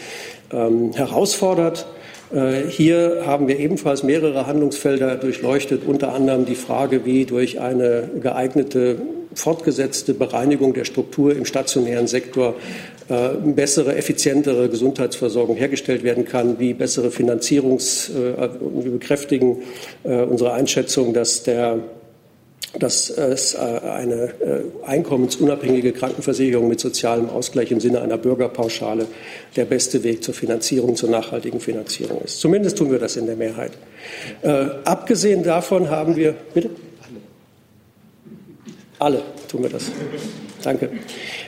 ähm, 0.53 0.93
herausfordert. 0.93 1.87
Äh, 2.33 2.69
hier 2.69 3.23
haben 3.27 3.49
wir 3.49 3.59
ebenfalls 3.59 4.03
mehrere 4.03 4.47
Handlungsfelder 4.47 5.17
durchleuchtet, 5.17 5.83
unter 5.87 6.13
anderem 6.15 6.47
die 6.47 6.55
Frage, 6.55 7.05
wie 7.05 7.25
durch 7.25 7.61
eine 7.61 8.09
geeignete 8.21 8.99
fortgesetzte 9.35 10.15
Bereinigung 10.15 10.75
der 10.75 10.85
Struktur 10.85 11.35
im 11.35 11.45
stationären 11.45 12.07
Sektor 12.07 12.55
äh, 13.09 13.31
bessere, 13.45 13.97
effizientere 13.97 14.69
Gesundheitsversorgung 14.69 15.57
hergestellt 15.57 16.03
werden 16.05 16.25
kann, 16.25 16.59
wie 16.59 16.75
bessere 16.75 17.11
Finanzierungs, 17.11 18.11
äh, 18.11 18.49
wir 18.61 18.93
bekräftigen 18.93 19.59
unsere 20.03 20.53
Einschätzung, 20.53 21.13
dass 21.13 21.43
der 21.43 21.79
dass 22.79 23.11
es 23.11 23.57
eine 23.57 24.33
einkommensunabhängige 24.87 25.93
Krankenversicherung 25.93 26.69
mit 26.69 26.79
sozialem 26.79 27.29
Ausgleich 27.29 27.73
im 27.73 27.81
Sinne 27.81 28.01
einer 28.01 28.17
Bürgerpauschale 28.17 29.07
der 29.57 29.65
beste 29.65 30.05
Weg 30.05 30.23
zur 30.23 30.35
Finanzierung, 30.35 30.95
zur 30.95 31.11
nachhaltigen 31.11 31.61
Finanzierung 31.61 32.23
ist. 32.23 32.39
Zumindest 32.41 32.79
tun 32.79 32.91
wir 32.93 32.99
das 32.99 33.17
in 33.17 33.27
der 33.27 33.37
Mehrheit. 33.37 33.73
Äh, 34.43 34.67
abgesehen 34.85 35.43
davon 35.43 35.91
haben 35.91 36.15
wir, 36.15 36.35
bitte? 36.55 36.71
Alle 39.01 39.23
tun 39.49 39.63
wir 39.63 39.71
das. 39.71 39.91
Danke. 40.63 40.91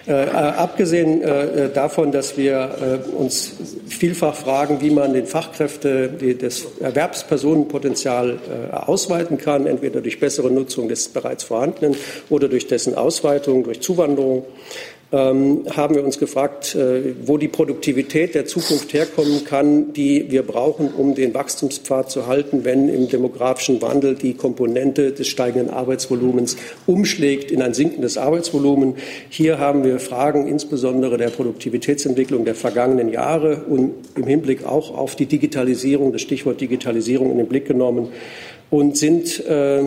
Äh, 0.07 0.25
äh, 0.25 0.31
abgesehen 0.31 1.23
äh, 1.23 1.71
davon, 1.71 2.11
dass 2.11 2.37
wir 2.37 3.03
äh, 3.07 3.17
uns 3.17 3.53
vielfach 3.87 4.35
fragen, 4.35 4.81
wie 4.81 4.91
man 4.91 5.15
den 5.15 5.27
Fachkräfte, 5.27 6.09
die, 6.09 6.37
das 6.37 6.67
Erwerbspersonenpotenzial 6.81 8.31
äh, 8.31 8.75
ausweiten 8.75 9.39
kann, 9.39 9.67
entweder 9.67 10.01
durch 10.01 10.19
bessere 10.19 10.51
Nutzung 10.51 10.89
des 10.89 11.09
bereits 11.09 11.45
vorhandenen 11.45 11.97
oder 12.31 12.49
durch 12.49 12.67
dessen 12.67 12.97
Ausweitung, 12.97 13.63
durch 13.63 13.81
Zuwanderung, 13.81 14.45
ähm, 15.13 15.67
haben 15.77 15.95
wir 15.95 16.05
uns 16.05 16.19
gefragt, 16.19 16.75
äh, 16.75 17.15
wo 17.27 17.37
die 17.37 17.49
Produktivität 17.49 18.35
der 18.35 18.47
Zukunft 18.47 18.95
herkommen 18.95 19.45
kann, 19.45 19.93
die 19.93 20.31
wir 20.31 20.43
brauchen, 20.43 20.89
um 20.95 21.15
den 21.15 21.35
Wachstumspfad 21.35 22.11
zu 22.11 22.27
halten, 22.27 22.65
wenn 22.65 22.89
im 22.89 23.09
demografischen 23.09 23.83
Wandel 23.83 24.15
die 24.15 24.33
Komponente 24.33 25.13
des 25.13 25.29
steigenden 25.29 25.69
Arbeitsvolumens 25.69 26.57
umschlägt 26.87 27.51
in 27.51 27.61
ein 27.61 27.75
sinkendes 27.75 28.17
Arbeitsvolumen. 28.17 28.95
Hier 29.29 29.59
haben 29.59 29.85
wir 29.85 29.92
Fragen 29.99 30.47
insbesondere 30.47 31.17
der 31.19 31.29
Produktivitätsentwicklung 31.29 32.45
der 32.45 32.55
vergangenen 32.55 33.11
Jahre 33.11 33.65
und 33.69 33.95
im 34.17 34.27
Hinblick 34.27 34.65
auch 34.65 34.97
auf 34.97 35.17
die 35.17 35.27
Digitalisierung, 35.27 36.13
das 36.13 36.23
Stichwort 36.23 36.61
Digitalisierung 36.61 37.31
in 37.31 37.39
den 37.39 37.49
Blick 37.49 37.67
genommen. 37.67 38.09
und 38.73 38.97
sind 38.97 39.45
äh, 39.47 39.81
äh, 39.81 39.83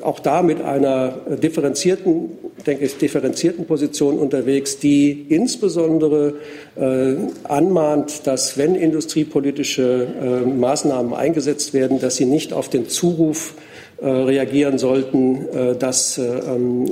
auch 0.00 0.20
da 0.20 0.40
mit 0.40 0.62
einer 0.62 1.18
differenzierten, 1.42 2.30
denke 2.66 2.86
ich, 2.86 2.96
differenzierten 2.96 3.66
Position 3.66 4.18
unterwegs, 4.18 4.78
die 4.78 5.26
insbesondere 5.28 6.32
äh, 6.76 7.14
anmahnt, 7.44 8.26
dass 8.26 8.56
wenn 8.56 8.74
industriepolitische 8.74 10.06
äh, 10.18 10.46
Maßnahmen 10.48 11.12
eingesetzt 11.12 11.74
werden, 11.74 12.00
dass 12.00 12.16
sie 12.16 12.24
nicht 12.24 12.54
auf 12.54 12.70
den 12.70 12.88
Zuruf 12.88 13.52
äh, 13.98 14.08
reagieren 14.08 14.78
sollten, 14.78 15.46
äh, 15.48 15.76
dass 15.76 16.16
ähm, 16.16 16.86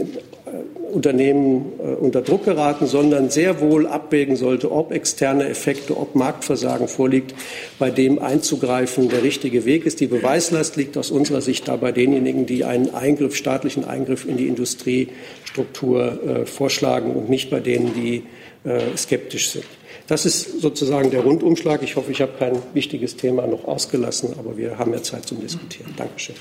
Unternehmen 0.95 1.73
äh, 1.79 1.83
unter 1.83 2.23
Druck 2.23 2.45
geraten, 2.45 2.87
sondern 2.87 3.31
sehr 3.31 3.61
wohl 3.61 3.87
abwägen 3.87 4.37
sollte, 4.37 4.71
ob 4.73 4.93
externe 4.93 5.49
Effekte, 5.49 5.97
ob 5.97 6.15
Marktversagen 6.15 6.89
vorliegt, 6.89 7.35
bei 7.79 7.91
dem 7.91 8.19
einzugreifen 8.19 9.09
der 9.09 9.23
richtige 9.23 9.65
Weg 9.65 9.87
ist. 9.87 10.01
Die 10.01 10.07
Beweislast 10.07 10.77
liegt 10.77 10.97
aus 10.97 11.11
unserer 11.11 11.41
Sicht 11.41 11.69
da 11.69 11.77
bei 11.77 11.93
denjenigen, 11.93 12.47
die 12.47 12.65
einen 12.65 12.95
Eingriff, 12.95 13.37
staatlichen 13.37 13.85
Eingriff 13.85 14.27
in 14.27 14.37
die 14.37 14.47
Industriestruktur 14.47 16.23
äh, 16.23 16.47
vorschlagen 16.47 17.13
und 17.13 17.29
nicht 17.29 17.51
bei 17.51 17.61
denen, 17.61 17.93
die 17.95 18.23
äh, 18.65 18.97
skeptisch 18.97 19.51
sind. 19.51 19.67
Das 20.07 20.27
ist 20.27 20.61
sozusagen 20.61 21.11
der 21.11 21.23
Rundumschlag. 21.23 21.83
Ich 21.83 21.97
hoffe, 21.97 22.13
ich 22.13 22.21
habe 22.21 22.33
kein 22.39 22.59
wichtiges 22.75 23.17
Thema 23.17 23.47
noch 23.47 23.65
ausgelassen, 23.65 24.35
aber 24.39 24.57
wir 24.57 24.79
haben 24.79 24.93
ja 24.93 25.03
Zeit 25.03 25.27
zum 25.27 25.41
Diskutieren. 25.41 25.95
Dankeschön. 25.97 26.37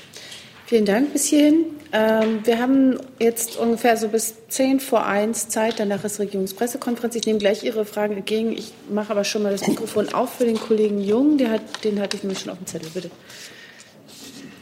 Vielen 0.66 0.86
Dank 0.86 1.12
bis 1.12 1.26
hierhin. 1.26 1.66
Ähm, 1.92 2.40
wir 2.44 2.58
haben 2.58 2.98
jetzt 3.20 3.56
ungefähr 3.56 3.96
so 3.96 4.08
bis 4.08 4.34
zehn 4.48 4.80
vor 4.80 5.06
eins 5.06 5.48
Zeit. 5.48 5.78
Danach 5.78 6.02
ist 6.04 6.18
Regierungspressekonferenz. 6.18 7.14
Ich 7.16 7.26
nehme 7.26 7.38
gleich 7.38 7.62
Ihre 7.62 7.84
Fragen 7.84 8.16
entgegen. 8.16 8.52
Ich 8.52 8.72
mache 8.90 9.10
aber 9.10 9.24
schon 9.24 9.42
mal 9.42 9.52
das 9.52 9.66
Mikrofon 9.66 10.12
auf 10.14 10.36
für 10.36 10.44
den 10.44 10.58
Kollegen 10.58 11.00
Jung. 11.00 11.38
Hat, 11.48 11.84
den 11.84 12.00
hatte 12.00 12.16
ich 12.16 12.22
nämlich 12.22 12.40
schon 12.40 12.50
auf 12.50 12.58
dem 12.58 12.66
Zettel. 12.66 12.88
Bitte. 12.94 13.10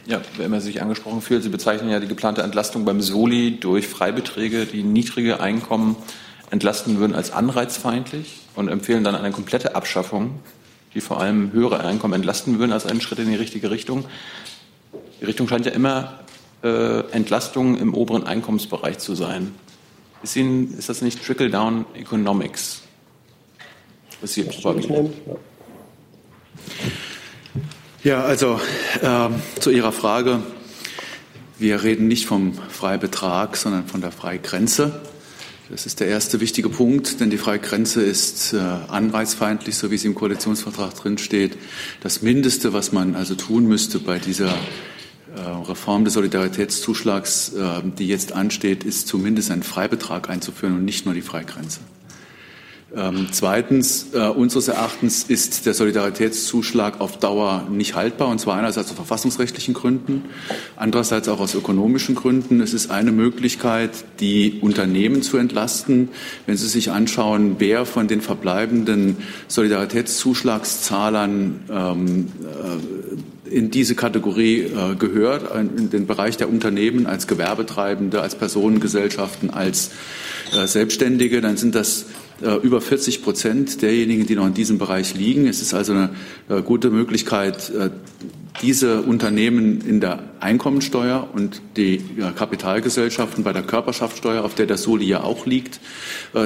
Ja, 0.05 0.21
wer 0.35 0.47
immer 0.47 0.59
sich 0.59 0.81
angesprochen 0.81 1.21
fühlt, 1.21 1.43
Sie 1.43 1.49
bezeichnen 1.49 1.89
ja 1.89 2.01
die 2.01 2.07
geplante 2.07 2.41
Entlastung 2.41 2.83
beim 2.83 3.01
Soli 3.01 3.57
durch 3.57 3.87
Freibeträge, 3.87 4.65
die 4.65 4.83
niedrige 4.83 5.39
Einkommen 5.39 5.95
entlasten 6.51 6.99
würden, 6.99 7.15
als 7.15 7.31
anreizfeindlich 7.31 8.41
und 8.55 8.67
empfehlen 8.67 9.05
dann 9.05 9.15
eine 9.15 9.31
komplette 9.31 9.75
Abschaffung, 9.75 10.41
die 10.93 10.99
vor 10.99 11.21
allem 11.21 11.53
höhere 11.53 11.79
Einkommen 11.79 12.13
entlasten 12.13 12.59
würden, 12.59 12.73
als 12.73 12.85
einen 12.85 12.99
Schritt 12.99 13.19
in 13.19 13.29
die 13.29 13.35
richtige 13.35 13.71
Richtung. 13.71 14.03
Die 15.19 15.25
Richtung 15.25 15.47
scheint 15.47 15.65
ja 15.65 15.71
immer 15.71 16.19
äh, 16.63 16.99
Entlastung 17.11 17.77
im 17.77 17.93
oberen 17.93 18.23
Einkommensbereich 18.23 18.97
zu 18.99 19.15
sein. 19.15 19.53
Ist, 20.21 20.35
Ihnen, 20.35 20.77
ist 20.77 20.89
das 20.89 21.01
nicht 21.01 21.23
Trickle-Down 21.23 21.85
Economics? 21.95 22.81
Was 24.21 24.33
Sie 24.33 24.43
propagieren? 24.43 25.13
Ja, 28.03 28.23
also 28.23 28.59
äh, 29.01 29.29
zu 29.59 29.69
Ihrer 29.69 29.91
Frage. 29.91 30.43
Wir 31.57 31.83
reden 31.83 32.07
nicht 32.07 32.25
vom 32.25 32.53
Freibetrag, 32.53 33.55
sondern 33.57 33.87
von 33.87 34.01
der 34.01 34.11
Freigrenze. 34.11 35.01
Das 35.69 35.85
ist 35.85 36.01
der 36.01 36.07
erste 36.07 36.41
wichtige 36.41 36.67
Punkt, 36.67 37.21
denn 37.21 37.29
die 37.29 37.37
Freigrenze 37.37 38.01
ist 38.01 38.53
äh, 38.53 38.57
anreizfeindlich, 38.57 39.77
so 39.77 39.91
wie 39.91 39.95
es 39.95 40.03
im 40.03 40.13
Koalitionsvertrag 40.13 40.93
drinsteht. 40.93 41.57
Das 42.01 42.21
Mindeste, 42.21 42.73
was 42.73 42.91
man 42.91 43.15
also 43.15 43.35
tun 43.35 43.65
müsste 43.65 43.99
bei 43.99 44.19
dieser 44.19 44.53
äh, 45.35 45.39
Reform 45.39 46.03
des 46.03 46.15
Solidaritätszuschlags, 46.15 47.53
äh, 47.53 47.81
die 47.97 48.07
jetzt 48.07 48.33
ansteht, 48.33 48.83
ist 48.83 49.07
zumindest 49.07 49.51
einen 49.51 49.63
Freibetrag 49.63 50.29
einzuführen 50.29 50.75
und 50.75 50.83
nicht 50.83 51.05
nur 51.05 51.15
die 51.15 51.21
Freigrenze. 51.21 51.79
Ähm, 52.95 53.29
zweitens, 53.31 54.09
äh, 54.13 54.27
unseres 54.27 54.67
Erachtens 54.67 55.23
ist 55.23 55.65
der 55.65 55.73
Solidaritätszuschlag 55.73 57.01
auf 57.01 57.17
Dauer 57.17 57.67
nicht 57.71 57.95
haltbar, 57.95 58.27
und 58.27 58.39
zwar 58.39 58.57
einerseits 58.57 58.91
aus 58.91 58.95
verfassungsrechtlichen 58.95 59.73
Gründen, 59.73 60.25
andererseits 60.75 61.27
auch 61.27 61.39
aus 61.39 61.55
ökonomischen 61.55 62.13
Gründen. 62.13 62.61
Es 62.61 62.73
ist 62.73 62.91
eine 62.91 63.11
Möglichkeit, 63.11 63.89
die 64.19 64.59
Unternehmen 64.61 65.23
zu 65.23 65.37
entlasten. 65.37 66.09
Wenn 66.45 66.55
Sie 66.55 66.67
sich 66.67 66.91
anschauen, 66.91 67.55
wer 67.57 67.87
von 67.87 68.07
den 68.07 68.21
verbleibenden 68.21 69.17
Solidaritätszuschlagszahlern 69.47 71.61
ähm, 71.71 72.27
in 73.49 73.71
diese 73.71 73.95
Kategorie 73.95 74.59
äh, 74.61 74.93
gehört, 74.95 75.55
in 75.55 75.89
den 75.89 76.05
Bereich 76.05 76.37
der 76.37 76.47
Unternehmen 76.49 77.07
als 77.07 77.25
Gewerbetreibende, 77.27 78.21
als 78.21 78.35
Personengesellschaften, 78.35 79.49
als 79.49 79.89
äh, 80.55 80.67
Selbstständige, 80.67 81.41
dann 81.41 81.57
sind 81.57 81.73
das 81.75 82.03
äh, 82.03 82.05
über 82.63 82.81
40 82.81 83.23
Prozent 83.23 83.81
derjenigen, 83.81 84.25
die 84.25 84.35
noch 84.35 84.47
in 84.47 84.53
diesem 84.53 84.77
Bereich 84.77 85.15
liegen. 85.15 85.47
Es 85.47 85.61
ist 85.61 85.73
also 85.73 85.93
eine 85.93 86.09
äh, 86.49 86.61
gute 86.61 86.89
Möglichkeit, 86.89 87.69
äh, 87.69 87.89
diese 88.61 89.01
Unternehmen 89.01 89.81
in 89.81 89.99
der 89.99 90.19
Einkommensteuer 90.39 91.27
und 91.33 91.61
die 91.75 92.01
Kapitalgesellschaften 92.35 93.43
bei 93.43 93.51
der 93.51 93.63
Körperschaftssteuer, 93.63 94.43
auf 94.43 94.55
der 94.55 94.67
der 94.67 94.77
Soli 94.77 95.05
ja 95.05 95.23
auch 95.23 95.45
liegt, 95.45 95.79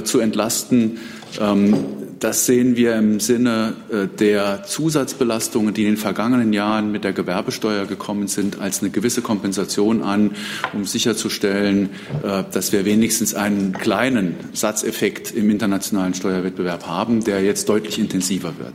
zu 0.04 0.20
entlasten. 0.20 1.00
Ähm, 1.40 1.76
das 2.20 2.46
sehen 2.46 2.76
wir 2.76 2.96
im 2.96 3.20
Sinne 3.20 3.76
äh, 3.92 4.08
der 4.08 4.64
Zusatzbelastungen, 4.64 5.74
die 5.74 5.84
in 5.84 5.90
den 5.90 5.98
vergangenen 5.98 6.52
Jahren 6.54 6.92
mit 6.92 7.04
der 7.04 7.14
Gewerbesteuer 7.14 7.86
gekommen 7.86 8.28
sind, 8.28 8.60
als 8.60 8.82
eine 8.82 8.90
gewisse 8.90 9.22
Kompensation 9.22 10.02
an, 10.02 10.32
um 10.74 10.86
sicherzustellen, 10.86 11.90
äh, 12.24 12.44
dass 12.52 12.72
wir 12.72 12.86
wenigstens 12.86 13.36
einen 13.36 13.74
kleinen 13.74 14.36
Satzeffekt 14.54 15.32
im 15.32 15.50
internationalen 15.50 16.14
Steuerwettbewerb 16.14 16.88
haben, 16.88 17.24
der 17.24 17.44
jetzt 17.44 17.70
deutlich 17.70 18.00
intensiver 18.00 18.54
wird. 18.58 18.74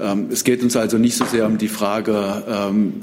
Ähm, 0.00 0.28
es 0.30 0.44
geht 0.44 0.62
uns 0.62 0.76
also 0.76 0.98
nicht 0.98 1.16
so 1.16 1.24
sehr 1.24 1.46
um 1.46 1.58
die 1.58 1.68
Frage, 1.68 2.44
ähm, 2.48 3.02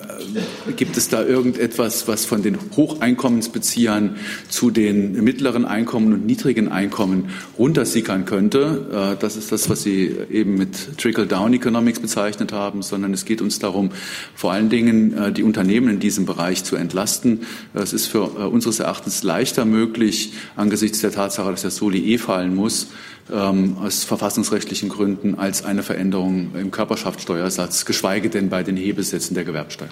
äh, 0.67 0.71
gibt 0.71 0.97
es 0.97 1.09
da 1.09 1.23
irgendetwas, 1.23 2.07
was 2.07 2.25
von 2.25 2.41
den 2.41 2.57
Hocheinkommensbeziehern 2.75 4.15
zu 4.49 4.71
den 4.71 5.23
mittleren 5.23 5.65
Einkommen 5.65 6.13
und 6.13 6.25
niedrigen 6.25 6.69
Einkommen 6.69 7.29
runtersickern 7.57 8.25
könnte. 8.25 9.13
Äh, 9.15 9.21
das 9.21 9.35
ist 9.35 9.51
das, 9.51 9.69
was 9.69 9.83
Sie 9.83 10.15
eben 10.31 10.55
mit 10.55 10.97
Trickle-Down 10.97 11.53
Economics 11.53 11.99
bezeichnet 11.99 12.51
haben, 12.51 12.81
sondern 12.81 13.13
es 13.13 13.25
geht 13.25 13.41
uns 13.41 13.59
darum, 13.59 13.91
vor 14.35 14.51
allen 14.51 14.69
Dingen 14.69 15.15
äh, 15.17 15.31
die 15.31 15.43
Unternehmen 15.43 15.89
in 15.89 15.99
diesem 15.99 16.25
Bereich 16.25 16.63
zu 16.63 16.75
entlasten. 16.75 17.41
Es 17.73 17.93
ist 17.93 18.07
für 18.07 18.23
unseres 18.49 18.79
Erachtens 18.79 19.23
leichter 19.23 19.65
möglich, 19.65 20.33
angesichts 20.55 20.99
der 21.01 21.11
Tatsache, 21.11 21.51
dass 21.51 21.61
der 21.61 21.71
Soli 21.71 22.13
eh 22.13 22.17
fallen 22.17 22.55
muss, 22.55 22.87
ähm, 23.31 23.77
aus 23.81 24.03
verfassungsrechtlichen 24.03 24.89
Gründen 24.89 25.35
als 25.35 25.63
eine 25.63 25.83
Veränderung 25.83 26.55
im 26.55 26.71
Körperschaftssteuersatz, 26.71 27.85
geschweige 27.85 28.29
denn 28.29 28.49
bei 28.49 28.63
den 28.63 28.77
Hebesätzen 28.77 29.35
der 29.35 29.43
Gewerbsteuer. 29.43 29.89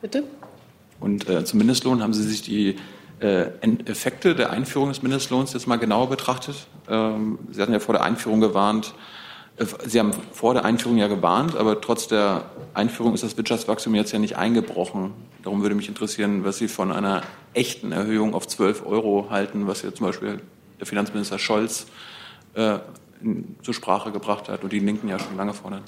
Bitte. 0.00 0.24
Und 1.00 1.28
äh, 1.28 1.44
zum 1.44 1.58
Mindestlohn 1.58 2.02
haben 2.02 2.14
Sie 2.14 2.22
sich 2.22 2.42
die 2.42 2.76
äh, 3.20 3.46
Effekte 3.86 4.34
der 4.34 4.50
Einführung 4.50 4.88
des 4.88 5.02
Mindestlohns 5.02 5.52
jetzt 5.52 5.66
mal 5.66 5.76
genauer 5.76 6.08
betrachtet? 6.08 6.66
Ähm, 6.88 7.38
Sie 7.50 7.60
hatten 7.60 7.72
ja 7.72 7.80
vor 7.80 7.94
der 7.94 8.04
Einführung 8.04 8.40
gewarnt, 8.40 8.94
äh, 9.56 9.66
Sie 9.86 9.98
haben 9.98 10.12
vor 10.32 10.54
der 10.54 10.64
Einführung 10.64 10.98
ja 10.98 11.08
gewarnt, 11.08 11.56
aber 11.56 11.80
trotz 11.80 12.08
der 12.08 12.46
Einführung 12.74 13.14
ist 13.14 13.24
das 13.24 13.36
Wirtschaftswachstum 13.36 13.94
jetzt 13.94 14.12
ja 14.12 14.18
nicht 14.18 14.36
eingebrochen. 14.36 15.12
Darum 15.42 15.62
würde 15.62 15.74
mich 15.74 15.88
interessieren, 15.88 16.44
was 16.44 16.58
Sie 16.58 16.68
von 16.68 16.92
einer 16.92 17.22
echten 17.54 17.92
Erhöhung 17.92 18.34
auf 18.34 18.46
12 18.46 18.86
Euro 18.86 19.28
halten, 19.30 19.66
was 19.66 19.82
ja 19.82 19.92
zum 19.92 20.06
Beispiel 20.06 20.40
Finanzminister 20.82 21.38
Scholz 21.38 21.86
äh, 22.54 22.78
zur 23.62 23.74
Sprache 23.74 24.12
gebracht 24.12 24.48
hat 24.48 24.62
und 24.62 24.72
die 24.72 24.78
Linken 24.78 25.08
ja 25.08 25.18
schon 25.18 25.36
lange 25.36 25.54
fordern. 25.54 25.82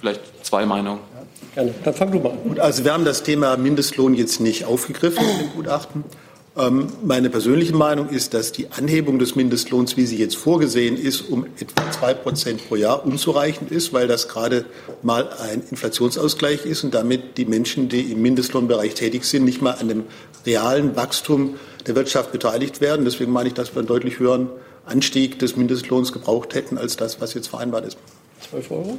Vielleicht 0.00 0.44
zwei 0.44 0.64
Meinungen. 0.64 1.00
Ja, 1.14 1.62
gerne. 1.62 1.74
Dann 1.84 1.94
fang 1.94 2.12
du 2.12 2.20
mal 2.20 2.30
an. 2.30 2.42
Gut, 2.44 2.60
also 2.60 2.84
wir 2.84 2.92
haben 2.92 3.04
das 3.04 3.22
Thema 3.22 3.56
Mindestlohn 3.56 4.14
jetzt 4.14 4.40
nicht 4.40 4.64
aufgegriffen 4.64 5.24
im 5.40 5.50
Gutachten. 5.50 6.04
Ähm, 6.58 6.88
meine 7.04 7.30
persönliche 7.30 7.74
Meinung 7.74 8.08
ist, 8.08 8.34
dass 8.34 8.50
die 8.50 8.68
Anhebung 8.72 9.20
des 9.20 9.36
Mindestlohns, 9.36 9.96
wie 9.96 10.06
sie 10.06 10.16
jetzt 10.16 10.36
vorgesehen 10.36 10.96
ist, 10.96 11.20
um 11.20 11.46
etwa 11.60 11.88
zwei 11.92 12.14
Prozent 12.14 12.66
pro 12.66 12.74
Jahr 12.74 13.06
unzureichend 13.06 13.70
ist, 13.70 13.92
weil 13.92 14.08
das 14.08 14.26
gerade 14.26 14.64
mal 15.02 15.28
ein 15.38 15.62
Inflationsausgleich 15.70 16.66
ist 16.66 16.82
und 16.82 16.94
damit 16.94 17.38
die 17.38 17.44
Menschen, 17.44 17.88
die 17.88 18.10
im 18.10 18.22
Mindestlohnbereich 18.22 18.94
tätig 18.94 19.24
sind, 19.24 19.44
nicht 19.44 19.62
mal 19.62 19.72
an 19.72 19.88
dem 19.88 20.04
realen 20.44 20.96
Wachstum 20.96 21.54
der 21.86 21.94
Wirtschaft 21.94 22.32
beteiligt 22.32 22.80
werden. 22.80 23.04
Deswegen 23.04 23.30
meine 23.30 23.48
ich, 23.48 23.54
dass 23.54 23.74
wir 23.74 23.78
einen 23.78 23.86
deutlich 23.86 24.18
höheren 24.18 24.48
Anstieg 24.84 25.38
des 25.38 25.56
Mindestlohns 25.56 26.12
gebraucht 26.12 26.54
hätten 26.54 26.76
als 26.76 26.96
das, 26.96 27.20
was 27.20 27.34
jetzt 27.34 27.48
vereinbart 27.48 27.86
ist. 27.86 27.98
12 28.50 28.70
Euro? 28.72 28.98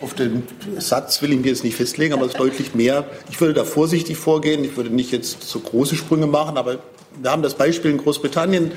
Auf 0.00 0.14
den 0.14 0.44
Satz 0.78 1.22
will 1.22 1.32
ich 1.32 1.40
mir 1.40 1.48
jetzt 1.48 1.64
nicht 1.64 1.74
festlegen, 1.74 2.14
aber 2.14 2.26
es 2.26 2.32
ist 2.32 2.38
deutlich 2.38 2.74
mehr. 2.74 3.06
Ich 3.30 3.40
würde 3.40 3.54
da 3.54 3.64
vorsichtig 3.64 4.16
vorgehen. 4.16 4.62
Ich 4.62 4.76
würde 4.76 4.90
nicht 4.90 5.10
jetzt 5.10 5.42
so 5.42 5.58
große 5.58 5.96
Sprünge 5.96 6.28
machen, 6.28 6.56
aber 6.56 6.78
wir 7.20 7.30
haben 7.32 7.42
das 7.42 7.54
Beispiel 7.54 7.90
in 7.90 7.98
Großbritannien. 7.98 8.70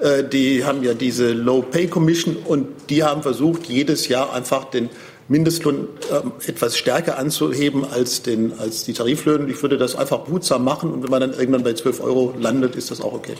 Äh, 0.00 0.24
die 0.24 0.64
haben 0.64 0.82
ja 0.82 0.92
diese 0.92 1.32
Low 1.32 1.62
Pay 1.62 1.86
Commission 1.86 2.36
und 2.36 2.68
die 2.90 3.02
haben 3.02 3.22
versucht, 3.22 3.66
jedes 3.66 4.08
Jahr 4.08 4.34
einfach 4.34 4.64
den 4.64 4.90
Mindestlohn 5.28 5.88
äh, 6.10 6.48
etwas 6.48 6.76
stärker 6.76 7.18
anzuheben 7.18 7.84
als, 7.84 8.22
den, 8.22 8.58
als 8.58 8.84
die 8.84 8.92
Tariflöhne. 8.92 9.50
Ich 9.50 9.62
würde 9.62 9.78
das 9.78 9.96
einfach 9.96 10.20
behutsam 10.20 10.62
machen 10.62 10.92
und 10.92 11.02
wenn 11.02 11.10
man 11.10 11.20
dann 11.20 11.32
irgendwann 11.32 11.64
bei 11.64 11.72
12 11.72 12.00
Euro 12.00 12.34
landet, 12.38 12.76
ist 12.76 12.90
das 12.90 13.00
auch 13.00 13.14
okay. 13.14 13.34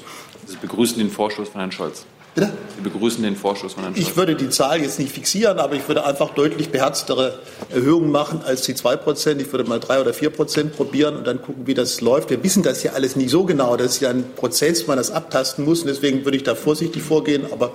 Sie 0.46 0.56
begrüßen 0.56 0.98
den 0.98 1.10
Vorschuss 1.10 1.50
von 1.50 1.60
Herrn 1.60 1.72
Scholz. 1.72 2.06
Bitte? 2.36 2.50
Wir 2.76 2.92
begrüßen 2.92 3.22
den 3.22 3.34
Vorschuss 3.34 3.72
von 3.72 3.84
Herrn 3.84 3.94
Ich 3.96 4.14
würde 4.14 4.36
die 4.36 4.50
Zahl 4.50 4.82
jetzt 4.82 4.98
nicht 4.98 5.10
fixieren, 5.10 5.58
aber 5.58 5.74
ich 5.74 5.88
würde 5.88 6.04
einfach 6.04 6.34
deutlich 6.34 6.68
beherztere 6.68 7.38
Erhöhungen 7.70 8.10
machen 8.10 8.42
als 8.44 8.60
die 8.60 8.74
2 8.74 8.96
Prozent. 8.96 9.40
Ich 9.40 9.50
würde 9.50 9.64
mal 9.64 9.80
3 9.80 10.02
oder 10.02 10.12
4 10.12 10.28
Prozent 10.28 10.76
probieren 10.76 11.16
und 11.16 11.26
dann 11.26 11.40
gucken, 11.40 11.66
wie 11.66 11.72
das 11.72 12.02
läuft. 12.02 12.28
Wir 12.28 12.44
wissen 12.44 12.62
das 12.62 12.82
ja 12.82 12.92
alles 12.92 13.16
nicht 13.16 13.30
so 13.30 13.44
genau. 13.44 13.78
Das 13.78 13.86
ist 13.86 14.00
ja 14.00 14.10
ein 14.10 14.24
Prozess, 14.36 14.86
man 14.86 14.98
das 14.98 15.10
abtasten 15.10 15.64
muss. 15.64 15.80
Und 15.80 15.86
deswegen 15.86 16.26
würde 16.26 16.36
ich 16.36 16.42
da 16.42 16.54
vorsichtig 16.54 17.02
vorgehen. 17.02 17.44
Aber 17.50 17.72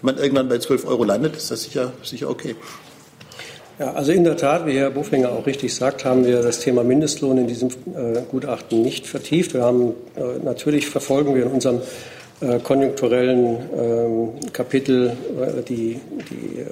wenn 0.00 0.14
man 0.14 0.22
irgendwann 0.22 0.48
bei 0.48 0.58
12 0.58 0.86
Euro 0.86 1.02
landet, 1.02 1.34
ist 1.34 1.50
das 1.50 1.64
sicher, 1.64 1.92
sicher 2.04 2.30
okay. 2.30 2.54
Ja, 3.80 3.94
also 3.94 4.12
in 4.12 4.22
der 4.22 4.36
Tat, 4.36 4.64
wie 4.66 4.78
Herr 4.78 4.90
Bufinger 4.90 5.32
auch 5.32 5.44
richtig 5.44 5.74
sagt, 5.74 6.04
haben 6.04 6.24
wir 6.24 6.40
das 6.40 6.60
Thema 6.60 6.84
Mindestlohn 6.84 7.36
in 7.38 7.48
diesem 7.48 7.70
äh, 7.70 8.20
Gutachten 8.30 8.80
nicht 8.80 9.08
vertieft. 9.08 9.54
Wir 9.54 9.62
haben 9.62 9.94
äh, 10.14 10.38
natürlich 10.44 10.86
verfolgen 10.86 11.34
wir 11.34 11.42
in 11.42 11.50
unserem 11.50 11.80
konjunkturellen 12.62 13.56
ähm, 13.76 14.28
Kapitel 14.52 15.08
äh, 15.08 15.62
die, 15.62 16.00
die, 16.30 16.60
äh, 16.60 16.64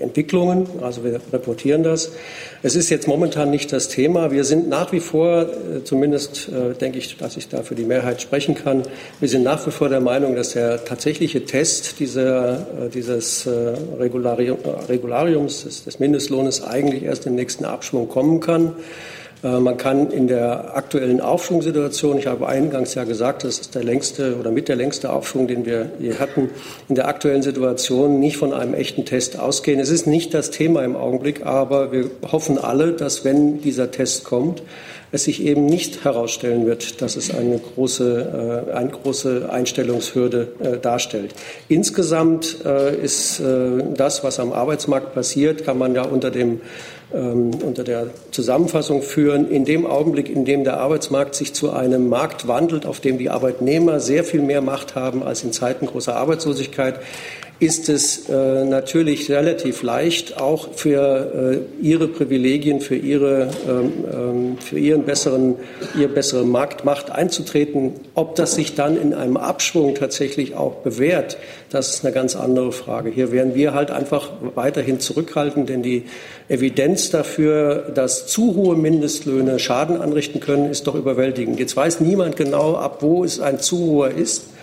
Entwicklungen. 0.00 0.66
Also 0.82 1.04
wir 1.04 1.20
reportieren 1.32 1.84
das. 1.84 2.10
Es 2.64 2.74
ist 2.74 2.90
jetzt 2.90 3.06
momentan 3.06 3.50
nicht 3.50 3.72
das 3.72 3.88
Thema. 3.88 4.32
Wir 4.32 4.42
sind 4.42 4.68
nach 4.68 4.90
wie 4.90 4.98
vor, 4.98 5.46
zumindest 5.84 6.50
denke 6.80 6.98
ich, 6.98 7.16
dass 7.16 7.36
ich 7.36 7.48
da 7.48 7.62
für 7.62 7.76
die 7.76 7.84
Mehrheit 7.84 8.20
sprechen 8.20 8.56
kann, 8.56 8.82
wir 9.20 9.28
sind 9.28 9.44
nach 9.44 9.64
wie 9.68 9.70
vor 9.70 9.88
der 9.88 10.00
Meinung, 10.00 10.34
dass 10.34 10.54
der 10.54 10.84
tatsächliche 10.84 11.44
Test 11.44 12.00
dieser, 12.00 12.66
dieses 12.92 13.46
Regulariums, 13.46 15.84
des 15.84 16.00
Mindestlohnes 16.00 16.64
eigentlich 16.64 17.04
erst 17.04 17.26
im 17.26 17.36
nächsten 17.36 17.64
Abschwung 17.64 18.08
kommen 18.08 18.40
kann. 18.40 18.72
Äh, 19.44 19.60
man 19.60 19.76
kann 19.76 20.10
in 20.10 20.26
der 20.26 20.76
aktuellen 20.76 21.20
Aufschwungsituation, 21.20 22.18
ich 22.18 22.26
habe 22.26 22.48
eingangs 22.48 22.94
ja 22.94 23.04
gesagt, 23.04 23.44
das 23.44 23.58
ist 23.58 23.74
der 23.74 23.84
längste 23.84 24.36
oder 24.36 24.50
mit 24.50 24.68
der 24.68 24.76
längste 24.76 25.12
Aufschwung, 25.12 25.46
den 25.46 25.66
wir 25.66 25.90
je 26.00 26.14
hatten, 26.14 26.50
in 26.88 26.94
der 26.94 27.06
aktuellen 27.06 27.42
Situation 27.42 28.18
nicht 28.18 28.38
von 28.38 28.52
einem 28.52 28.74
echten 28.74 29.04
Test 29.04 29.38
ausgehen. 29.38 29.78
Es 29.78 29.90
ist 29.90 30.06
nicht 30.06 30.32
das 30.32 30.50
Thema 30.50 30.82
im 30.82 30.96
Augenblick, 30.96 31.44
aber 31.44 31.92
wir 31.92 32.10
hoffen 32.32 32.58
alle, 32.58 32.92
dass 32.92 33.24
wenn 33.24 33.60
dieser 33.60 33.90
Test 33.90 34.24
kommt, 34.24 34.62
es 35.12 35.24
sich 35.24 35.44
eben 35.44 35.66
nicht 35.66 36.04
herausstellen 36.04 36.66
wird, 36.66 37.00
dass 37.00 37.14
es 37.14 37.32
eine 37.32 37.60
große, 37.60 38.66
äh, 38.68 38.72
eine 38.72 38.90
große 38.90 39.48
Einstellungshürde 39.48 40.48
äh, 40.58 40.78
darstellt. 40.78 41.34
Insgesamt 41.68 42.56
ist 43.02 43.42
das, 43.96 44.24
was 44.24 44.40
am 44.40 44.52
Arbeitsmarkt 44.52 45.14
passiert, 45.14 45.64
kann 45.64 45.78
man 45.78 45.94
ja 45.94 46.02
unter 46.02 46.30
dem 46.30 46.60
ähm, 47.14 47.50
unter 47.64 47.84
der 47.84 48.08
Zusammenfassung 48.30 49.02
führen. 49.02 49.48
In 49.50 49.64
dem 49.64 49.86
Augenblick, 49.86 50.28
in 50.28 50.44
dem 50.44 50.64
der 50.64 50.78
Arbeitsmarkt 50.78 51.34
sich 51.34 51.54
zu 51.54 51.70
einem 51.70 52.08
Markt 52.08 52.48
wandelt, 52.48 52.86
auf 52.86 53.00
dem 53.00 53.18
die 53.18 53.30
Arbeitnehmer 53.30 54.00
sehr 54.00 54.24
viel 54.24 54.42
mehr 54.42 54.60
Macht 54.60 54.94
haben 54.94 55.22
als 55.22 55.44
in 55.44 55.52
Zeiten 55.52 55.86
großer 55.86 56.16
Arbeitslosigkeit, 56.16 57.00
ist 57.64 57.88
es 57.88 58.28
äh, 58.28 58.64
natürlich 58.64 59.30
relativ 59.30 59.82
leicht, 59.82 60.38
auch 60.38 60.74
für 60.74 61.62
äh, 61.80 61.84
ihre 61.84 62.08
Privilegien, 62.08 62.80
für, 62.80 62.96
ihre, 62.96 63.48
ähm, 63.66 63.92
ähm, 64.12 64.58
für 64.58 64.78
ihren 64.78 65.04
besseren, 65.04 65.54
ihre 65.98 66.08
bessere 66.08 66.44
Marktmacht 66.44 67.10
einzutreten. 67.10 67.94
Ob 68.14 68.34
das 68.34 68.54
sich 68.54 68.74
dann 68.74 69.00
in 69.00 69.14
einem 69.14 69.38
Abschwung 69.38 69.94
tatsächlich 69.94 70.54
auch 70.54 70.74
bewährt, 70.76 71.38
das 71.70 71.94
ist 71.94 72.04
eine 72.04 72.12
ganz 72.12 72.36
andere 72.36 72.70
Frage. 72.70 73.10
Hier 73.10 73.32
werden 73.32 73.54
wir 73.54 73.72
halt 73.72 73.90
einfach 73.90 74.30
weiterhin 74.54 75.00
zurückhalten, 75.00 75.64
denn 75.64 75.82
die 75.82 76.04
Evidenz 76.48 77.08
dafür, 77.10 77.90
dass 77.94 78.26
zu 78.26 78.54
hohe 78.54 78.76
Mindestlöhne 78.76 79.58
Schaden 79.58 80.00
anrichten 80.00 80.40
können, 80.40 80.70
ist 80.70 80.86
doch 80.86 80.94
überwältigend. 80.94 81.58
Jetzt 81.58 81.76
weiß 81.76 82.00
niemand 82.00 82.36
genau, 82.36 82.76
ab 82.76 82.98
wo 83.00 83.24
es 83.24 83.40
ein 83.40 83.58
zu 83.58 83.78
hoher 83.78 84.10
ist. 84.10 84.53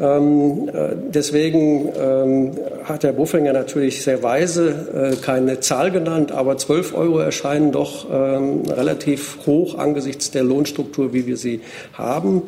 Ähm, 0.00 0.68
äh, 0.68 0.94
deswegen 1.12 1.88
ähm, 1.98 2.52
hat 2.84 3.04
Herr 3.04 3.12
Buffinger 3.12 3.52
natürlich 3.52 4.02
sehr 4.02 4.22
weise 4.22 5.12
äh, 5.12 5.16
keine 5.16 5.60
Zahl 5.60 5.90
genannt, 5.90 6.30
aber 6.30 6.56
12 6.56 6.94
Euro 6.94 7.18
erscheinen 7.18 7.72
doch 7.72 8.06
ähm, 8.10 8.62
relativ 8.70 9.38
hoch 9.46 9.76
angesichts 9.76 10.30
der 10.30 10.44
Lohnstruktur, 10.44 11.12
wie 11.12 11.26
wir 11.26 11.36
sie 11.36 11.60
haben. 11.94 12.42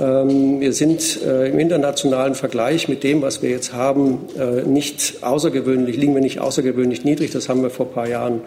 Ähm, 0.00 0.60
wir 0.60 0.72
sind 0.72 1.20
äh, 1.22 1.50
im 1.50 1.58
internationalen 1.58 2.34
Vergleich 2.34 2.88
mit 2.88 3.04
dem, 3.04 3.20
was 3.20 3.42
wir 3.42 3.50
jetzt 3.50 3.74
haben, 3.74 4.26
äh, 4.38 4.62
nicht 4.62 5.22
außergewöhnlich, 5.22 5.96
liegen 5.96 6.14
wir 6.14 6.22
nicht 6.22 6.40
außergewöhnlich 6.40 7.04
niedrig. 7.04 7.30
Das 7.32 7.50
haben 7.50 7.62
wir 7.62 7.68
vor 7.68 7.86
ein 7.86 7.92
paar 7.92 8.08
Jahren 8.08 8.40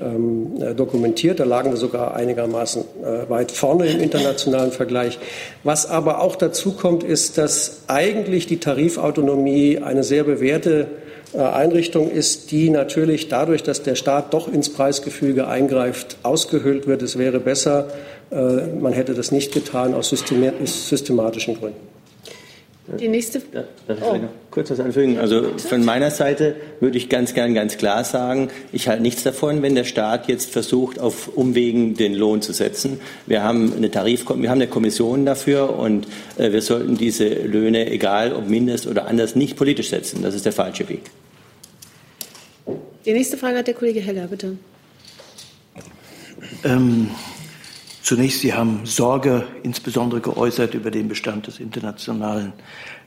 ähm, 0.00 0.62
äh, 0.62 0.74
dokumentiert. 0.74 1.40
Da 1.40 1.44
lagen 1.44 1.70
wir 1.70 1.76
sogar 1.76 2.14
einigermaßen 2.14 2.84
weit 3.28 3.50
vorne 3.50 3.86
im 3.86 4.00
internationalen 4.00 4.70
Vergleich. 4.70 5.18
Was 5.64 5.90
aber 5.90 6.20
auch 6.20 6.36
dazu 6.36 6.72
kommt, 6.72 7.02
ist, 7.02 7.36
dass 7.36 7.82
eigentlich 7.88 8.46
die 8.46 8.58
Tarifautonomie 8.58 9.78
eine 9.78 10.04
sehr 10.04 10.22
bewährte 10.22 10.86
äh, 11.34 11.38
Einrichtung 11.38 12.10
ist, 12.10 12.50
die 12.50 12.68
natürlich 12.68 13.28
dadurch, 13.28 13.62
dass 13.62 13.82
der 13.82 13.94
Staat 13.94 14.34
doch 14.34 14.52
ins 14.52 14.68
Preisgefüge 14.68 15.48
eingreift, 15.48 16.18
ausgehöhlt 16.22 16.86
wird. 16.86 17.00
Es 17.00 17.16
wäre 17.16 17.40
besser, 17.40 17.88
man 18.32 18.92
hätte 18.92 19.14
das 19.14 19.30
nicht 19.30 19.52
getan 19.52 19.94
aus 19.94 20.08
systematischen 20.10 21.58
Gründen. 21.58 21.92
Die 22.98 23.06
nächste. 23.06 23.40
Ja, 23.52 23.64
darf 23.86 23.98
ich 23.98 24.04
oh. 24.04 24.16
noch 24.16 24.28
kurz 24.50 24.70
was 24.70 24.80
anfügen? 24.80 25.18
Also 25.18 25.56
von 25.56 25.84
meiner 25.84 26.10
Seite 26.10 26.56
würde 26.80 26.98
ich 26.98 27.08
ganz 27.08 27.32
gern 27.32 27.54
ganz 27.54 27.76
klar 27.76 28.02
sagen, 28.02 28.48
ich 28.72 28.88
halte 28.88 29.02
nichts 29.02 29.22
davon, 29.22 29.62
wenn 29.62 29.76
der 29.76 29.84
Staat 29.84 30.28
jetzt 30.28 30.50
versucht, 30.50 30.98
auf 30.98 31.28
Umwegen 31.28 31.94
den 31.94 32.12
Lohn 32.12 32.42
zu 32.42 32.52
setzen. 32.52 33.00
Wir 33.26 33.44
haben 33.44 33.72
eine 33.76 33.90
Tarif, 33.90 34.28
wir 34.28 34.50
haben 34.50 34.58
eine 34.58 34.66
Kommission 34.66 35.24
dafür 35.24 35.78
und 35.78 36.08
äh, 36.38 36.50
wir 36.50 36.60
sollten 36.60 36.96
diese 36.96 37.28
Löhne, 37.28 37.88
egal 37.88 38.32
ob 38.32 38.48
mindest 38.48 38.88
oder 38.88 39.06
anders, 39.06 39.36
nicht 39.36 39.56
politisch 39.56 39.90
setzen. 39.90 40.22
Das 40.22 40.34
ist 40.34 40.44
der 40.44 40.52
falsche 40.52 40.88
Weg. 40.88 41.02
Die 43.06 43.12
nächste 43.12 43.36
Frage 43.36 43.58
hat 43.58 43.68
der 43.68 43.74
Kollege 43.74 44.00
Heller, 44.00 44.26
bitte. 44.26 44.56
Ähm, 46.64 47.10
Zunächst, 48.02 48.40
Sie 48.40 48.52
haben 48.52 48.84
Sorge 48.84 49.46
insbesondere 49.62 50.20
geäußert 50.20 50.74
über 50.74 50.90
den 50.90 51.08
Bestand 51.08 51.46
des 51.46 51.60
internationalen 51.60 52.52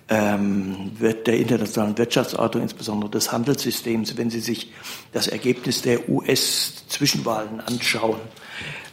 ähm, 0.07 0.91
der 0.99 1.37
internationalen 1.37 1.97
Wirtschaftsordnung, 1.97 2.63
insbesondere 2.63 3.09
des 3.09 3.31
Handelssystems, 3.31 4.17
wenn 4.17 4.29
Sie 4.29 4.39
sich 4.39 4.71
das 5.13 5.27
Ergebnis 5.27 5.81
der 5.81 6.07
US-Zwischenwahlen 6.07 7.59
anschauen. 7.61 8.19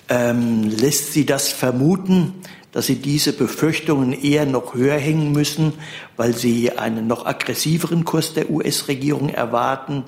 Ähm, 0.08 0.62
lässt 0.64 1.12
Sie 1.12 1.26
das 1.26 1.48
vermuten, 1.48 2.34
dass 2.72 2.86
Sie 2.86 2.96
diese 2.96 3.34
Befürchtungen 3.34 4.12
eher 4.12 4.46
noch 4.46 4.74
höher 4.74 4.98
hängen 4.98 5.32
müssen, 5.32 5.74
weil 6.16 6.34
Sie 6.34 6.72
einen 6.72 7.06
noch 7.06 7.26
aggressiveren 7.26 8.04
Kurs 8.04 8.34
der 8.34 8.50
US-Regierung 8.50 9.28
erwarten? 9.28 10.04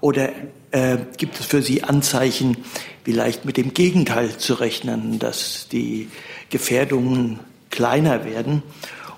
Oder 0.00 0.30
äh, 0.70 0.96
gibt 1.18 1.38
es 1.38 1.46
für 1.46 1.62
Sie 1.62 1.84
Anzeichen, 1.84 2.56
vielleicht 3.04 3.44
mit 3.44 3.58
dem 3.58 3.74
Gegenteil 3.74 4.36
zu 4.38 4.54
rechnen, 4.54 5.18
dass 5.18 5.68
die 5.70 6.08
Gefährdungen 6.48 7.38
kleiner 7.70 8.24
werden? 8.24 8.62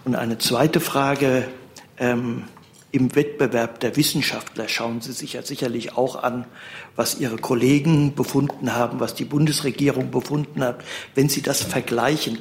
Und 0.05 0.17
eine 0.17 0.39
zweite 0.39 0.81
Frage, 0.81 1.49
ähm, 1.99 2.45
im 2.91 3.15
Wettbewerb 3.15 3.81
der 3.81 3.97
Wissenschaftler 3.97 4.67
schauen 4.67 5.03
Sie 5.03 5.13
sich 5.13 5.35
ja 5.35 5.43
sicherlich 5.43 5.97
auch 5.97 6.23
an, 6.23 6.47
was 6.97 7.21
Ihre 7.21 7.37
Kollegen 7.37 8.15
befunden 8.15 8.75
haben, 8.75 8.99
was 8.99 9.15
die 9.15 9.27
Bundesregierung 9.27 10.11
befunden 10.11 10.65
hat. 10.65 10.83
Wenn 11.15 11.29
Sie 11.29 11.43
das 11.43 11.63
vergleichen, 11.63 12.39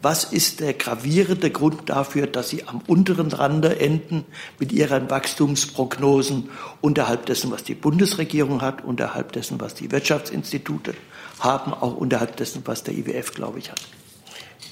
was 0.00 0.24
ist 0.24 0.60
der 0.60 0.74
gravierende 0.74 1.50
Grund 1.50 1.88
dafür, 1.90 2.26
dass 2.26 2.48
Sie 2.48 2.64
am 2.64 2.80
unteren 2.86 3.32
Rande 3.32 3.80
enden 3.80 4.24
mit 4.58 4.72
Ihren 4.72 5.10
Wachstumsprognosen 5.10 6.50
unterhalb 6.80 7.26
dessen, 7.26 7.50
was 7.50 7.64
die 7.64 7.74
Bundesregierung 7.74 8.62
hat, 8.62 8.84
unterhalb 8.84 9.32
dessen, 9.32 9.60
was 9.60 9.74
die 9.74 9.90
Wirtschaftsinstitute 9.90 10.94
haben, 11.40 11.74
auch 11.74 11.96
unterhalb 11.96 12.36
dessen, 12.36 12.62
was 12.64 12.84
der 12.84 12.94
IWF, 12.94 13.34
glaube 13.34 13.58
ich, 13.58 13.70
hat? 13.70 13.80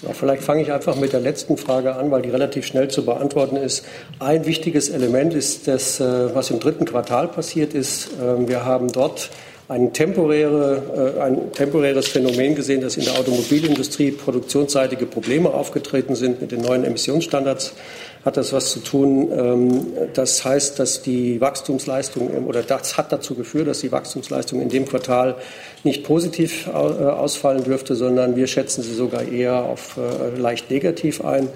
Ja, 0.02 0.12
vielleicht 0.12 0.42
fange 0.42 0.62
ich 0.62 0.70
einfach 0.70 0.94
mit 0.96 1.14
der 1.14 1.20
letzten 1.20 1.56
Frage 1.56 1.96
an, 1.96 2.10
weil 2.10 2.20
die 2.20 2.28
relativ 2.28 2.66
schnell 2.66 2.88
zu 2.88 3.04
beantworten 3.04 3.56
ist. 3.56 3.86
Ein 4.18 4.44
wichtiges 4.44 4.90
Element 4.90 5.32
ist 5.32 5.68
das, 5.68 6.00
äh, 6.00 6.34
was 6.34 6.50
im 6.50 6.60
dritten 6.60 6.84
Quartal 6.84 7.28
passiert 7.28 7.72
ist. 7.72 8.10
Ähm, 8.20 8.46
wir 8.46 8.66
haben 8.66 8.92
dort 8.92 9.30
ein, 9.68 9.92
temporäre, 9.92 11.16
äh, 11.16 11.20
ein 11.20 11.52
temporäres 11.52 12.08
Phänomen 12.08 12.54
gesehen, 12.54 12.80
dass 12.80 12.96
in 12.96 13.04
der 13.04 13.18
Automobilindustrie 13.18 14.12
produktionsseitige 14.12 15.06
Probleme 15.06 15.52
aufgetreten 15.52 16.14
sind 16.14 16.40
mit 16.40 16.52
den 16.52 16.62
neuen 16.62 16.84
Emissionsstandards 16.84 17.74
hat 18.26 18.36
das 18.36 18.52
was 18.52 18.72
zu 18.72 18.80
tun. 18.80 19.30
Ähm, 19.32 19.86
das 20.12 20.44
heißt, 20.44 20.78
dass 20.80 21.00
die 21.00 21.40
Wachstumsleistung 21.40 22.44
oder 22.44 22.62
das 22.62 22.98
hat 22.98 23.12
dazu 23.12 23.36
geführt, 23.36 23.68
dass 23.68 23.80
die 23.80 23.92
Wachstumsleistung 23.92 24.60
in 24.60 24.68
dem 24.68 24.84
Quartal 24.84 25.36
nicht 25.84 26.02
positiv 26.02 26.66
äh, 26.66 26.70
ausfallen 26.70 27.62
dürfte, 27.62 27.94
sondern 27.94 28.34
wir 28.34 28.48
schätzen 28.48 28.82
sie 28.82 28.94
sogar 28.94 29.22
eher 29.22 29.64
auf 29.64 29.96
äh, 29.96 30.38
leicht 30.38 30.70
negativ 30.72 31.24
ein. 31.24 31.48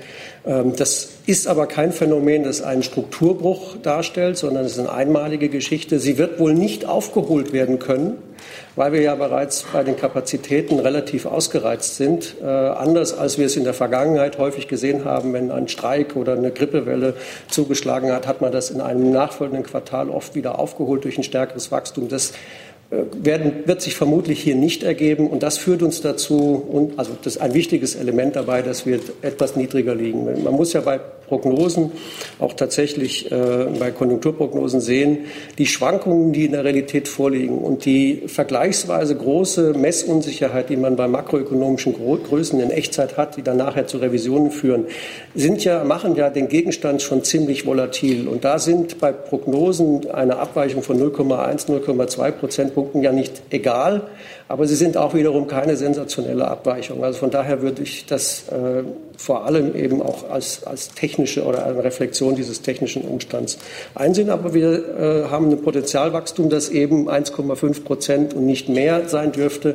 Ähm, 0.46 0.76
das 0.76 1.09
ist 1.26 1.48
aber 1.48 1.66
kein 1.66 1.92
Phänomen, 1.92 2.44
das 2.44 2.62
einen 2.62 2.85
Strukturbruch 2.85 3.76
darstellt, 3.83 4.38
sondern 4.38 4.64
es 4.64 4.72
ist 4.72 4.78
eine 4.78 4.92
einmalige 4.92 5.48
Geschichte. 5.48 5.98
Sie 5.98 6.18
wird 6.18 6.38
wohl 6.38 6.54
nicht 6.54 6.87
aufgeholt 6.87 7.52
werden 7.52 7.80
können. 7.80 8.16
Weil 8.76 8.92
wir 8.92 9.02
ja 9.02 9.14
bereits 9.14 9.64
bei 9.72 9.83
den 9.83 9.96
Kapazitäten 9.96 10.78
relativ 10.78 11.26
ausgereizt 11.26 11.96
sind. 11.96 12.37
Äh, 12.40 12.46
anders 12.46 13.16
als 13.16 13.38
wir 13.38 13.46
es 13.46 13.56
in 13.56 13.64
der 13.64 13.74
Vergangenheit 13.74 14.38
häufig 14.38 14.68
gesehen 14.68 15.04
haben, 15.04 15.33
wenn 15.33 15.50
ein 15.50 15.68
Streik 15.68 16.16
oder 16.16 16.35
eine 16.35 16.50
Grippewelle 16.50 17.14
zugeschlagen 17.48 18.12
hat, 18.12 18.26
hat 18.26 18.40
man 18.40 18.52
das 18.52 18.70
in 18.70 18.80
einem 18.80 19.11
nachfolgenden 19.11 19.64
Quartal 19.64 20.11
oft 20.11 20.35
wieder 20.35 20.59
aufgeholt 20.59 21.04
durch 21.04 21.18
ein 21.18 21.24
stärkeres 21.24 21.70
Wachstum. 21.72 22.09
Das 22.09 22.33
äh, 22.90 23.04
werden, 23.12 23.66
wird 23.66 23.83
sich 23.83 23.94
vermutlich 23.94 24.40
hier 24.40 24.56
nicht 24.56 24.83
ergeben. 24.83 25.28
Und 25.28 25.42
das 25.42 25.59
führt 25.59 25.83
uns 25.83 26.00
dazu, 26.00 26.64
und, 26.68 26.98
also 26.98 27.12
das 27.22 27.37
ist 27.37 27.42
ein 27.42 27.54
wichtiges 27.54 27.94
Element 27.94 28.37
dabei, 28.37 28.62
dass 28.62 28.85
wir 28.85 28.98
etwas 29.22 29.54
niedriger 29.56 29.94
liegen. 29.94 30.42
Man 30.42 30.54
muss 30.54 30.72
ja 30.72 30.80
bei 30.80 31.00
Prognosen, 31.31 31.93
auch 32.40 32.53
tatsächlich 32.53 33.31
äh, 33.31 33.37
bei 33.79 33.93
Konjunkturprognosen 33.93 34.81
sehen, 34.81 35.19
die 35.59 35.66
Schwankungen, 35.66 36.33
die 36.33 36.47
in 36.47 36.53
der 36.53 36.64
Realität 36.64 37.07
vorliegen 37.07 37.59
und 37.59 37.85
die 37.85 38.25
vergleichsweise 38.27 39.14
große 39.14 39.75
Messunsicherheit, 39.75 40.69
die 40.69 40.77
man 40.77 40.97
bei 40.97 41.07
makroökonomischen 41.07 41.95
Größen 41.95 42.59
in 42.61 42.71
Echtzeit 42.71 43.16
hat, 43.16 43.37
die 43.37 43.43
dann 43.43 43.57
nachher 43.57 43.87
zu 43.87 43.99
Revisionen 43.99 44.51
führen, 44.51 44.87
sind 45.35 45.64
ja, 45.64 45.85
machen 45.85 46.16
ja 46.16 46.31
den 46.31 46.49
Gegenstand 46.49 47.01
schon 47.01 47.23
ziemlich 47.23 47.64
volatil. 47.64 48.27
Und 48.27 48.45
da 48.45 48.59
sind 48.59 48.99
bei 48.99 49.12
Prognosen 49.12 50.11
eine 50.11 50.37
Abweichung 50.38 50.83
von 50.83 51.01
0,1, 51.01 51.69
0,2 51.69 52.31
Prozentpunkten 52.33 53.03
ja 53.03 53.12
nicht 53.12 53.40
egal. 53.51 54.09
Aber 54.49 54.66
sie 54.66 54.75
sind 54.75 54.97
auch 54.97 55.14
wiederum 55.14 55.47
keine 55.47 55.77
sensationelle 55.77 56.49
Abweichung. 56.49 57.05
Also 57.05 57.21
von 57.21 57.31
daher 57.31 57.62
würde 57.62 57.85
ich 57.85 58.07
das 58.07 58.49
äh, 58.49 58.83
vor 59.20 59.44
allem 59.44 59.76
eben 59.76 60.00
auch 60.00 60.30
als, 60.30 60.64
als 60.64 60.88
technische 60.88 61.44
oder 61.44 61.66
eine 61.66 61.85
Reflexion 61.85 62.37
dieses 62.37 62.62
technischen 62.62 63.02
Umstands 63.02 63.59
einsehen. 63.94 64.30
Aber 64.30 64.54
wir 64.54 64.72
äh, 64.98 65.30
haben 65.30 65.50
ein 65.50 65.61
Potenzialwachstum, 65.61 66.48
das 66.48 66.70
eben 66.70 67.11
1,5 67.11 67.85
Prozent 67.85 68.35
und 68.35 68.46
nicht 68.46 68.70
mehr 68.70 69.11
sein 69.11 69.33
dürfte. 69.33 69.74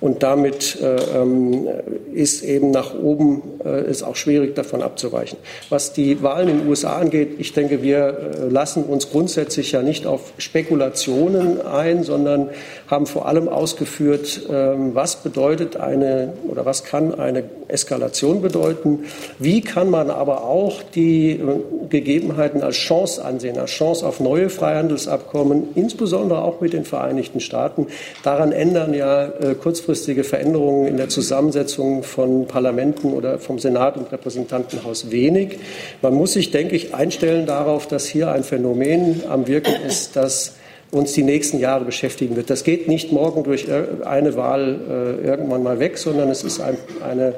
Und 0.00 0.22
damit 0.22 0.78
äh, 0.80 0.96
ähm, 1.16 1.66
ist 2.12 2.42
eben 2.42 2.70
nach 2.70 2.94
oben 2.94 3.42
äh, 3.64 3.88
ist 3.90 4.02
auch 4.02 4.16
schwierig 4.16 4.54
davon 4.54 4.82
abzuweichen. 4.82 5.38
Was 5.70 5.92
die 5.92 6.22
Wahlen 6.22 6.48
in 6.48 6.58
den 6.60 6.68
USA 6.68 6.96
angeht, 6.96 7.36
ich 7.38 7.52
denke, 7.54 7.82
wir 7.82 7.98
äh, 7.98 8.48
lassen 8.48 8.84
uns 8.84 9.10
grundsätzlich 9.10 9.72
ja 9.72 9.82
nicht 9.82 10.06
auf 10.06 10.32
Spekulationen 10.38 11.64
ein, 11.64 12.02
sondern 12.02 12.50
haben 12.88 13.06
vor 13.06 13.26
allem 13.26 13.48
ausgeführt, 13.48 14.48
äh, 14.48 14.52
was 14.52 15.16
bedeutet 15.22 15.76
eine 15.76 16.34
oder 16.48 16.66
was 16.66 16.84
kann 16.84 17.14
eine 17.14 17.44
Eskalation 17.68 18.42
bedeuten. 18.42 19.04
Wie 19.38 19.60
kann 19.60 19.90
man 19.90 20.10
aber 20.10 20.44
auch 20.44 20.82
die 20.94 21.40
Gegebenheiten 21.88 22.62
als 22.62 22.76
Chance 22.76 23.24
ansehen, 23.24 23.58
als 23.58 23.70
Chance 23.70 24.06
auf 24.06 24.20
neue 24.20 24.50
Freihandelsabkommen, 24.50 25.68
insbesondere 25.74 26.42
auch 26.42 26.60
mit 26.60 26.72
den 26.72 26.84
Vereinigten 26.84 27.40
Staaten. 27.40 27.86
Daran 28.22 28.52
ändern 28.52 28.94
ja 28.94 29.26
äh, 29.26 29.54
kurzfristige 29.86 30.24
Veränderungen 30.24 30.88
in 30.88 30.96
der 30.96 31.08
Zusammensetzung 31.08 32.02
von 32.02 32.48
Parlamenten 32.48 33.12
oder 33.12 33.38
vom 33.38 33.60
Senat 33.60 33.96
und 33.96 34.10
Repräsentantenhaus 34.10 35.12
wenig. 35.12 35.58
Man 36.02 36.12
muss 36.12 36.32
sich, 36.32 36.50
denke 36.50 36.74
ich, 36.74 36.92
einstellen 36.92 37.46
darauf, 37.46 37.86
dass 37.86 38.04
hier 38.04 38.32
ein 38.32 38.42
Phänomen 38.42 39.22
am 39.28 39.46
Wirken 39.46 39.74
ist, 39.86 40.16
das 40.16 40.56
uns 40.90 41.12
die 41.12 41.22
nächsten 41.22 41.60
Jahre 41.60 41.84
beschäftigen 41.84 42.34
wird. 42.34 42.50
Das 42.50 42.64
geht 42.64 42.88
nicht 42.88 43.12
morgen 43.12 43.44
durch 43.44 43.66
eine 44.04 44.36
Wahl 44.36 44.80
äh, 45.22 45.26
irgendwann 45.26 45.62
mal 45.62 45.78
weg, 45.78 45.98
sondern 45.98 46.30
es 46.30 46.42
ist 46.42 46.60
ein, 46.60 46.76
eine, 47.08 47.34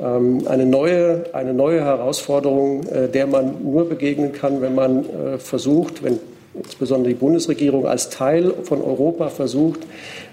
ähm, 0.00 0.46
eine, 0.48 0.66
neue, 0.66 1.24
eine 1.32 1.52
neue 1.52 1.84
Herausforderung, 1.84 2.86
äh, 2.86 3.08
der 3.08 3.26
man 3.26 3.56
nur 3.64 3.88
begegnen 3.88 4.32
kann, 4.32 4.62
wenn 4.62 4.76
man 4.76 5.04
äh, 5.04 5.38
versucht, 5.38 6.04
wenn 6.04 6.20
insbesondere 6.64 7.12
die 7.12 7.18
Bundesregierung 7.18 7.86
als 7.86 8.10
Teil 8.10 8.54
von 8.64 8.82
Europa 8.82 9.28
versucht, 9.28 9.80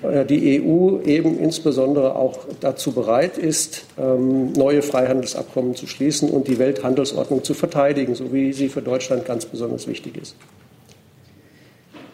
äh, 0.03 0.25
die 0.25 0.61
EU 0.61 0.99
eben 1.05 1.39
insbesondere 1.39 2.15
auch 2.15 2.39
dazu 2.59 2.91
bereit 2.91 3.38
ist, 3.38 3.85
ähm, 3.97 4.53
neue 4.53 4.81
Freihandelsabkommen 4.81 5.75
zu 5.75 5.88
schließen 5.88 6.29
und 6.29 6.47
die 6.47 6.59
Welthandelsordnung 6.59 7.43
zu 7.43 7.53
verteidigen, 7.53 8.15
so 8.15 8.33
wie 8.33 8.53
sie 8.53 8.69
für 8.69 8.81
Deutschland 8.81 9.25
ganz 9.25 9.45
besonders 9.45 9.88
wichtig 9.88 10.17
ist. 10.17 10.35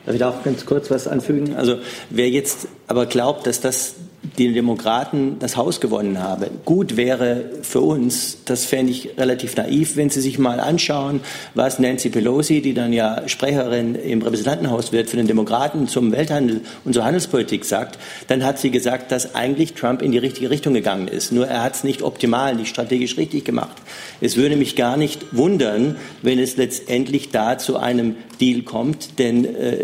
Darf 0.05 0.15
ich 0.15 0.19
da 0.19 0.29
auch 0.29 0.43
ganz 0.43 0.65
kurz 0.65 0.89
was 0.89 1.07
anfügen? 1.07 1.55
Also 1.55 1.77
wer 2.09 2.29
jetzt 2.29 2.67
aber 2.87 3.05
glaubt, 3.05 3.45
dass 3.45 3.61
das 3.61 3.95
die 4.37 4.53
Demokraten 4.53 5.37
das 5.39 5.57
Haus 5.57 5.81
gewonnen 5.81 6.19
haben. 6.19 6.45
Gut 6.63 6.95
wäre 6.95 7.45
für 7.63 7.81
uns, 7.81 8.37
das 8.45 8.65
fände 8.65 8.91
ich 8.91 9.17
relativ 9.17 9.55
naiv, 9.55 9.95
wenn 9.95 10.11
Sie 10.11 10.21
sich 10.21 10.37
mal 10.37 10.59
anschauen, 10.59 11.21
was 11.55 11.79
Nancy 11.79 12.09
Pelosi, 12.09 12.61
die 12.61 12.73
dann 12.73 12.93
ja 12.93 13.27
Sprecherin 13.27 13.95
im 13.95 14.21
Repräsentantenhaus 14.21 14.91
wird, 14.91 15.09
für 15.09 15.17
den 15.17 15.27
Demokraten 15.27 15.87
zum 15.87 16.11
Welthandel 16.11 16.61
und 16.85 16.93
zur 16.93 17.03
Handelspolitik 17.03 17.65
sagt, 17.65 17.97
dann 18.27 18.43
hat 18.43 18.59
sie 18.59 18.69
gesagt, 18.69 19.11
dass 19.11 19.33
eigentlich 19.33 19.73
Trump 19.73 20.03
in 20.03 20.11
die 20.11 20.19
richtige 20.19 20.51
Richtung 20.51 20.75
gegangen 20.75 21.07
ist. 21.07 21.31
Nur 21.31 21.47
er 21.47 21.63
hat 21.63 21.75
es 21.75 21.83
nicht 21.83 22.03
optimal, 22.03 22.55
nicht 22.55 22.69
strategisch 22.69 23.17
richtig 23.17 23.43
gemacht. 23.43 23.77
Es 24.21 24.37
würde 24.37 24.55
mich 24.55 24.75
gar 24.75 24.97
nicht 24.97 25.35
wundern, 25.35 25.95
wenn 26.21 26.37
es 26.37 26.57
letztendlich 26.57 27.31
da 27.31 27.57
zu 27.57 27.77
einem 27.77 28.15
Deal 28.39 28.61
kommt, 28.61 29.19
denn 29.19 29.45
äh, 29.45 29.77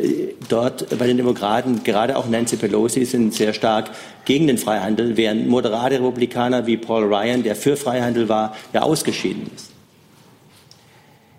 dort 0.50 0.98
bei 0.98 1.08
den 1.08 1.18
Demokraten, 1.18 1.84
gerade 1.84 2.18
auch 2.18 2.28
Nancy 2.28 2.58
Pelosi, 2.58 3.06
sind 3.06 3.34
sehr 3.34 3.54
stark 3.54 3.92
gegen 4.28 4.46
den 4.46 4.58
Freihandel, 4.58 5.16
während 5.16 5.48
moderate 5.48 5.96
Republikaner 5.96 6.68
wie 6.68 6.76
Paul 6.76 7.06
Ryan, 7.06 7.44
der 7.44 7.56
für 7.56 7.78
Freihandel 7.78 8.28
war, 8.28 8.58
ja 8.74 8.82
ausgeschieden 8.82 9.50
ist. 9.56 9.72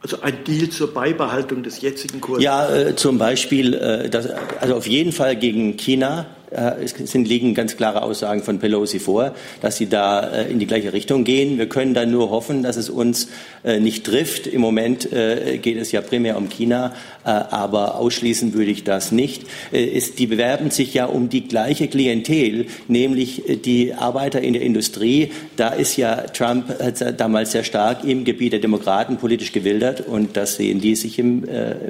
Also 0.01 0.23
ein 0.23 0.43
Deal 0.45 0.71
zur 0.71 0.95
Beibehaltung 0.95 1.63
des 1.63 1.83
jetzigen 1.83 2.23
Kurses? 2.23 2.43
Ja, 2.43 2.75
äh, 2.75 2.97
zum 2.97 3.19
Beispiel, 3.19 3.75
äh, 3.75 4.09
das, 4.09 4.31
also 4.59 4.75
auf 4.75 4.87
jeden 4.87 5.13
Fall 5.13 5.37
gegen 5.37 5.77
China 5.77 6.25
es 6.51 6.95
sind, 7.11 7.29
liegen 7.29 7.55
ganz 7.55 7.77
klare 7.77 8.03
Aussagen 8.03 8.43
von 8.43 8.59
Pelosi 8.59 8.99
vor, 8.99 9.35
dass 9.61 9.77
sie 9.77 9.87
da 9.87 10.21
äh, 10.21 10.51
in 10.51 10.59
die 10.59 10.67
gleiche 10.67 10.93
Richtung 10.93 11.25
gehen. 11.25 11.59
Wir 11.59 11.69
können 11.69 11.95
dann 11.95 12.11
nur 12.11 12.31
hoffen, 12.31 12.63
dass 12.63 12.77
es 12.77 12.89
uns 12.89 13.29
äh, 13.65 13.81
nicht 13.81 14.05
trifft. 14.05 14.47
Im 14.47 14.61
Moment 14.61 15.09
geht 15.11 15.77
es 15.77 15.93
ja 15.93 16.01
primär 16.01 16.37
um 16.37 16.49
China, 16.49 16.93
aber 17.25 17.97
ausschließen 17.97 18.55
würde 18.55 18.71
ich 18.71 18.85
das 18.85 19.13
nicht. 19.13 19.45
die 19.73 20.27
bewerben 20.27 20.71
sich 20.71 20.95
ja 20.95 21.07
um 21.07 21.29
die 21.29 21.47
gleiche 21.47 21.89
Klientel, 21.89 22.67
nämlich 22.89 23.43
die 23.65 23.95
Arbeiter 23.95 24.41
in 24.41 24.55
der 24.55 24.63
Industrie. 24.63 25.31
Da 25.57 25.71
ist 25.71 25.97
ja 25.97 26.17
Trump 26.23 26.75
damals 27.17 27.53
sehr 27.53 27.65
stark 27.65 28.05
im 28.05 28.25
Gebiet 28.25 28.53
der 28.53 28.61
Demokraten 28.61 29.17
politisch 29.17 29.53
gewildert 29.53 30.01
und 30.07 30.37
das 30.37 30.57
sehen 30.57 30.81
die 30.81 30.97
sich 30.97 31.19
im, 31.19 31.45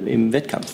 im 0.05 0.33
Wettkampf. 0.33 0.73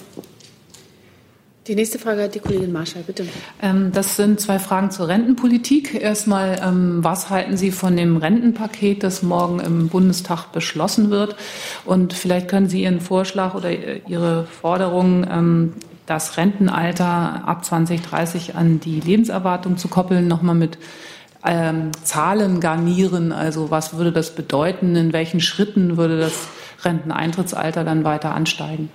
Die 1.67 1.73
nächste 1.73 1.97
Frage 1.97 2.21
hat 2.21 2.35
die 2.35 2.39
Kollegin 2.39 2.71
Marschall, 2.71 3.01
bitte. 3.01 3.25
Ähm, 3.59 3.91
das 3.91 4.15
sind 4.15 4.39
zwei 4.39 4.59
Fragen 4.59 4.91
zur 4.91 5.07
Rentenpolitik. 5.07 5.99
Erstmal, 5.99 6.59
ähm, 6.63 7.03
was 7.03 7.31
halten 7.31 7.57
Sie 7.57 7.71
von 7.71 7.97
dem 7.97 8.17
Rentenpaket, 8.17 9.01
das 9.01 9.23
morgen 9.23 9.59
im 9.59 9.89
Bundestag 9.89 10.51
beschlossen 10.51 11.09
wird? 11.09 11.35
Und 11.83 12.13
vielleicht 12.13 12.49
können 12.49 12.69
Sie 12.69 12.83
Ihren 12.83 13.01
Vorschlag 13.01 13.55
oder 13.55 13.71
Ihre 14.07 14.45
Forderung, 14.45 15.25
ähm, 15.27 15.73
das 16.05 16.37
Rentenalter 16.37 17.07
ab 17.47 17.65
2030 17.65 18.53
an 18.53 18.79
die 18.79 18.99
Lebenserwartung 18.99 19.77
zu 19.77 19.87
koppeln, 19.87 20.27
nochmal 20.27 20.53
mit 20.53 20.77
ähm, 21.43 21.89
Zahlen 22.03 22.59
garnieren. 22.59 23.31
Also 23.31 23.71
was 23.71 23.97
würde 23.97 24.11
das 24.11 24.35
bedeuten? 24.35 24.95
In 24.95 25.13
welchen 25.13 25.39
Schritten 25.39 25.97
würde 25.97 26.19
das 26.19 26.47
Renteneintrittsalter 26.83 27.83
dann 27.83 28.03
weiter 28.03 28.35
ansteigen? 28.35 28.91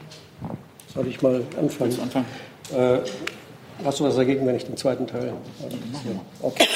Soll 0.94 1.08
ich 1.08 1.20
mal 1.20 1.42
anfangen? 1.58 2.24
Äh, 2.72 3.02
hast 3.84 4.00
du 4.00 4.04
was 4.04 4.16
dagegen, 4.16 4.46
wenn 4.46 4.56
ich 4.56 4.64
den 4.64 4.76
zweiten 4.76 5.06
Teil? 5.06 5.32
Okay. 6.42 6.66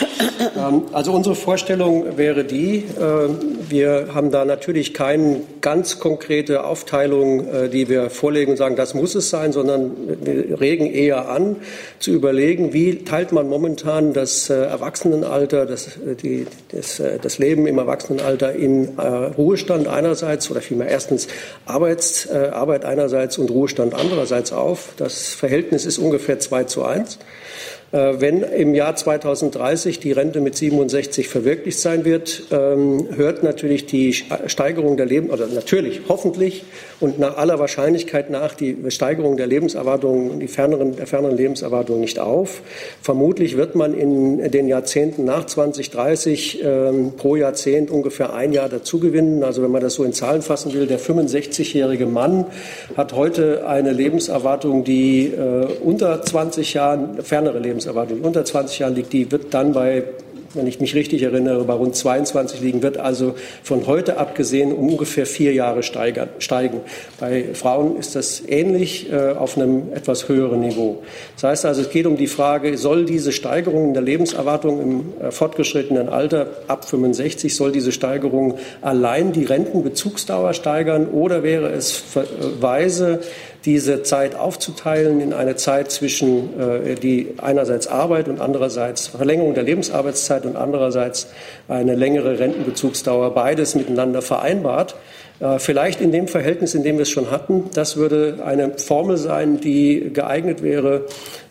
Ähm, 0.56 0.82
also 0.92 1.12
unsere 1.12 1.34
Vorstellung 1.34 2.16
wäre 2.16 2.44
die, 2.44 2.76
äh, 2.76 3.28
wir 3.68 4.08
haben 4.14 4.30
da 4.30 4.44
natürlich 4.44 4.94
keine 4.94 5.40
ganz 5.60 5.98
konkrete 5.98 6.64
Aufteilung, 6.64 7.48
äh, 7.48 7.68
die 7.68 7.88
wir 7.88 8.10
vorlegen 8.10 8.52
und 8.52 8.56
sagen, 8.56 8.76
das 8.76 8.94
muss 8.94 9.14
es 9.14 9.30
sein, 9.30 9.52
sondern 9.52 9.92
wir 10.22 10.60
regen 10.60 10.86
eher 10.86 11.28
an, 11.28 11.56
zu 11.98 12.10
überlegen, 12.10 12.72
wie 12.72 13.04
teilt 13.04 13.32
man 13.32 13.48
momentan 13.48 14.12
das 14.12 14.50
Erwachsenenalter, 14.50 15.66
das, 15.66 15.98
die, 16.22 16.46
das, 16.70 17.02
das 17.22 17.38
Leben 17.38 17.66
im 17.66 17.78
Erwachsenenalter 17.78 18.52
in 18.52 18.98
Ruhestand 18.98 19.88
einerseits 19.88 20.50
oder 20.50 20.60
vielmehr 20.60 20.88
erstens 20.88 21.28
Arbeits, 21.64 22.28
Arbeit 22.30 22.84
einerseits 22.84 23.38
und 23.38 23.50
Ruhestand 23.50 23.94
andererseits 23.94 24.52
auf. 24.52 24.92
Das 24.96 25.34
Verhältnis 25.34 25.86
ist 25.86 25.98
ungefähr 25.98 26.38
2 26.38 26.64
zu 26.64 26.84
1. 26.84 26.93
Äh, 27.94 28.20
wenn 28.20 28.42
im 28.42 28.74
Jahr 28.74 28.96
2030 28.96 30.00
die 30.00 30.10
Rente 30.10 30.40
mit 30.40 30.56
67 30.56 31.28
verwirklicht 31.28 31.78
sein 31.78 32.04
wird, 32.04 32.44
ähm, 32.50 33.08
hört 33.14 33.44
natürlich 33.44 33.86
die 33.86 34.14
Steigerung 34.46 34.96
der 34.96 35.06
Leben 35.06 35.30
oder 35.30 35.46
natürlich 35.46 36.00
hoffentlich 36.08 36.64
und 37.00 37.18
nach 37.18 37.36
aller 37.36 37.58
Wahrscheinlichkeit 37.58 38.30
nach 38.30 38.54
die 38.54 38.76
Steigerung 38.88 39.36
der 39.36 39.46
Lebenserwartung, 39.46 40.40
die 40.40 40.48
ferneren, 40.48 40.96
der 40.96 41.06
ferneren 41.06 41.36
Lebenserwartung 41.36 42.00
nicht 42.00 42.18
auf. 42.18 42.62
Vermutlich 43.02 43.56
wird 43.56 43.74
man 43.74 43.94
in 43.94 44.50
den 44.50 44.68
Jahrzehnten 44.68 45.24
nach 45.24 45.46
2030 45.46 46.62
ähm, 46.62 47.12
pro 47.16 47.36
Jahrzehnt 47.36 47.90
ungefähr 47.90 48.32
ein 48.32 48.52
Jahr 48.52 48.68
dazugewinnen. 48.68 49.42
Also 49.42 49.62
wenn 49.62 49.70
man 49.70 49.82
das 49.82 49.94
so 49.94 50.04
in 50.04 50.12
Zahlen 50.12 50.42
fassen 50.42 50.72
will, 50.72 50.86
der 50.86 51.00
65-jährige 51.00 52.06
Mann 52.06 52.46
hat 52.96 53.12
heute 53.12 53.66
eine 53.66 53.92
Lebenserwartung, 53.92 54.84
die 54.84 55.26
äh, 55.26 55.66
unter 55.82 56.22
20 56.22 56.74
Jahren 56.74 57.22
fernere 57.22 57.58
Lebenserwartung 57.58 58.04
die 58.08 58.20
unter 58.20 58.44
20 58.44 58.78
Jahren 58.78 58.94
liegt, 58.94 59.12
die 59.12 59.30
wird 59.30 59.52
dann 59.52 59.72
bei 59.72 60.04
wenn 60.54 60.66
ich 60.66 60.80
mich 60.80 60.94
richtig 60.94 61.22
erinnere, 61.22 61.64
bei 61.64 61.74
rund 61.74 61.94
22 61.94 62.60
liegen, 62.60 62.82
wird 62.82 62.98
also 62.98 63.34
von 63.62 63.86
heute 63.86 64.16
abgesehen 64.16 64.72
um 64.72 64.88
ungefähr 64.90 65.26
vier 65.26 65.52
Jahre 65.52 65.82
steigen. 65.82 66.80
Bei 67.18 67.44
Frauen 67.54 67.96
ist 67.96 68.16
das 68.16 68.42
ähnlich 68.46 69.12
äh, 69.12 69.32
auf 69.32 69.56
einem 69.56 69.92
etwas 69.94 70.28
höheren 70.28 70.60
Niveau. 70.60 71.02
Das 71.34 71.44
heißt 71.44 71.64
also, 71.66 71.82
es 71.82 71.90
geht 71.90 72.06
um 72.06 72.16
die 72.16 72.26
Frage, 72.26 72.76
soll 72.78 73.04
diese 73.04 73.32
Steigerung 73.32 73.88
in 73.88 73.94
der 73.94 74.02
Lebenserwartung 74.02 74.80
im 74.80 75.04
äh, 75.20 75.30
fortgeschrittenen 75.30 76.08
Alter 76.08 76.46
ab 76.68 76.88
65, 76.88 77.54
soll 77.54 77.72
diese 77.72 77.92
Steigerung 77.92 78.58
allein 78.80 79.32
die 79.32 79.44
Rentenbezugsdauer 79.44 80.54
steigern 80.54 81.08
oder 81.08 81.42
wäre 81.42 81.70
es 81.70 82.02
weise, 82.60 83.20
diese 83.64 84.02
Zeit 84.02 84.34
aufzuteilen 84.34 85.20
in 85.20 85.32
eine 85.32 85.56
Zeit 85.56 85.90
zwischen 85.90 86.60
äh, 86.60 86.94
die 86.96 87.34
einerseits 87.40 87.86
Arbeit 87.86 88.28
und 88.28 88.40
andererseits 88.40 89.06
Verlängerung 89.08 89.54
der 89.54 89.62
Lebensarbeitszeit 89.62 90.44
und 90.44 90.56
andererseits 90.56 91.28
eine 91.68 91.94
längere 91.94 92.38
Rentenbezugsdauer, 92.38 93.34
beides 93.34 93.74
miteinander 93.74 94.20
vereinbart. 94.20 94.96
Äh, 95.44 95.58
vielleicht 95.58 96.00
in 96.00 96.10
dem 96.10 96.26
Verhältnis, 96.26 96.74
in 96.74 96.82
dem 96.82 96.96
wir 96.96 97.02
es 97.02 97.10
schon 97.10 97.30
hatten. 97.30 97.64
Das 97.74 97.98
würde 97.98 98.38
eine 98.44 98.78
Formel 98.78 99.18
sein, 99.18 99.60
die 99.60 100.10
geeignet 100.12 100.62
wäre, 100.62 101.04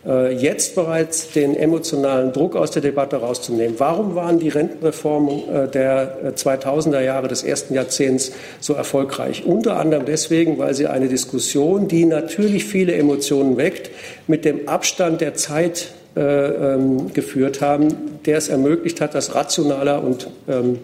äh, 0.04 0.34
jetzt 0.34 0.74
bereits 0.74 1.32
den 1.32 1.56
emotionalen 1.56 2.34
Druck 2.34 2.56
aus 2.56 2.72
der 2.72 2.82
Debatte 2.82 3.18
rauszunehmen. 3.18 3.76
Warum 3.78 4.16
waren 4.16 4.40
die 4.40 4.50
Rentenreformen 4.50 5.44
äh, 5.48 5.68
der 5.68 6.34
2000er 6.36 7.02
Jahre 7.02 7.28
des 7.28 7.44
ersten 7.44 7.76
Jahrzehnts 7.76 8.32
so 8.60 8.74
erfolgreich? 8.74 9.46
Unter 9.46 9.78
anderem 9.78 10.06
deswegen, 10.06 10.58
weil 10.58 10.74
sie 10.74 10.88
eine 10.88 11.08
Diskussion, 11.08 11.88
die 11.88 12.06
natürlich 12.06 12.66
viele 12.66 12.96
Emotionen 12.96 13.58
weckt, 13.58 13.92
mit 14.26 14.44
dem 14.44 14.68
Abstand 14.68 15.22
der 15.22 15.36
Zeit 15.36 15.90
ähm, 16.16 17.12
geführt 17.12 17.60
haben, 17.62 17.88
der 18.28 18.38
es 18.38 18.48
ermöglicht 18.48 19.02
hat, 19.02 19.16
das 19.16 19.34
rationaler 19.34 20.04
und 20.04 20.28
ähm, 20.48 20.78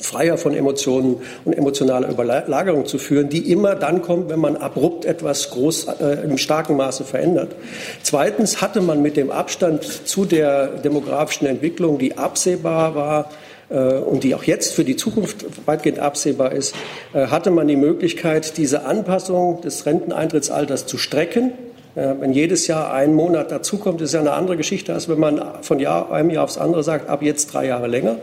freier 0.00 0.38
von 0.38 0.54
Emotionen 0.54 1.16
und 1.44 1.52
emotionaler 1.52 2.08
Überlagerung 2.08 2.86
zu 2.86 2.98
führen, 2.98 3.28
die 3.28 3.50
immer 3.50 3.74
dann 3.74 4.02
kommt, 4.02 4.28
wenn 4.28 4.40
man 4.40 4.56
abrupt 4.56 5.04
etwas 5.04 5.50
groß 5.50 5.86
äh, 6.00 6.24
im 6.24 6.38
starken 6.38 6.76
Maße 6.76 7.04
verändert. 7.04 7.54
Zweitens 8.02 8.60
hatte 8.60 8.80
man 8.80 9.02
mit 9.02 9.16
dem 9.16 9.30
Abstand 9.30 9.84
zu 9.84 10.24
der 10.24 10.68
demografischen 10.68 11.46
Entwicklung, 11.46 11.98
die 11.98 12.16
absehbar 12.16 12.94
war, 12.94 13.30
äh, 13.72 13.94
und 13.94 14.24
die 14.24 14.34
auch 14.34 14.44
jetzt 14.44 14.74
für 14.74 14.84
die 14.84 14.96
Zukunft 14.96 15.44
weitgehend 15.66 15.98
absehbar 15.98 16.52
ist, 16.52 16.74
äh, 17.12 17.26
hatte 17.28 17.50
man 17.50 17.66
die 17.68 17.76
Möglichkeit, 17.76 18.56
diese 18.56 18.84
Anpassung 18.84 19.60
des 19.62 19.86
Renteneintrittsalters 19.86 20.86
zu 20.86 20.98
strecken. 20.98 21.52
Äh, 21.94 22.14
wenn 22.20 22.32
jedes 22.32 22.66
Jahr 22.66 22.92
ein 22.92 23.14
Monat 23.14 23.50
dazukommt, 23.50 24.00
ist 24.02 24.12
ja 24.12 24.20
eine 24.20 24.32
andere 24.32 24.56
Geschichte, 24.56 24.92
als 24.92 25.08
wenn 25.08 25.18
man 25.18 25.42
von 25.62 25.78
Jahr, 25.78 26.12
einem 26.12 26.30
Jahr 26.30 26.44
aufs 26.44 26.58
andere 26.58 26.82
sagt, 26.82 27.08
ab 27.08 27.22
jetzt 27.22 27.52
drei 27.52 27.66
Jahre 27.66 27.86
länger. 27.86 28.16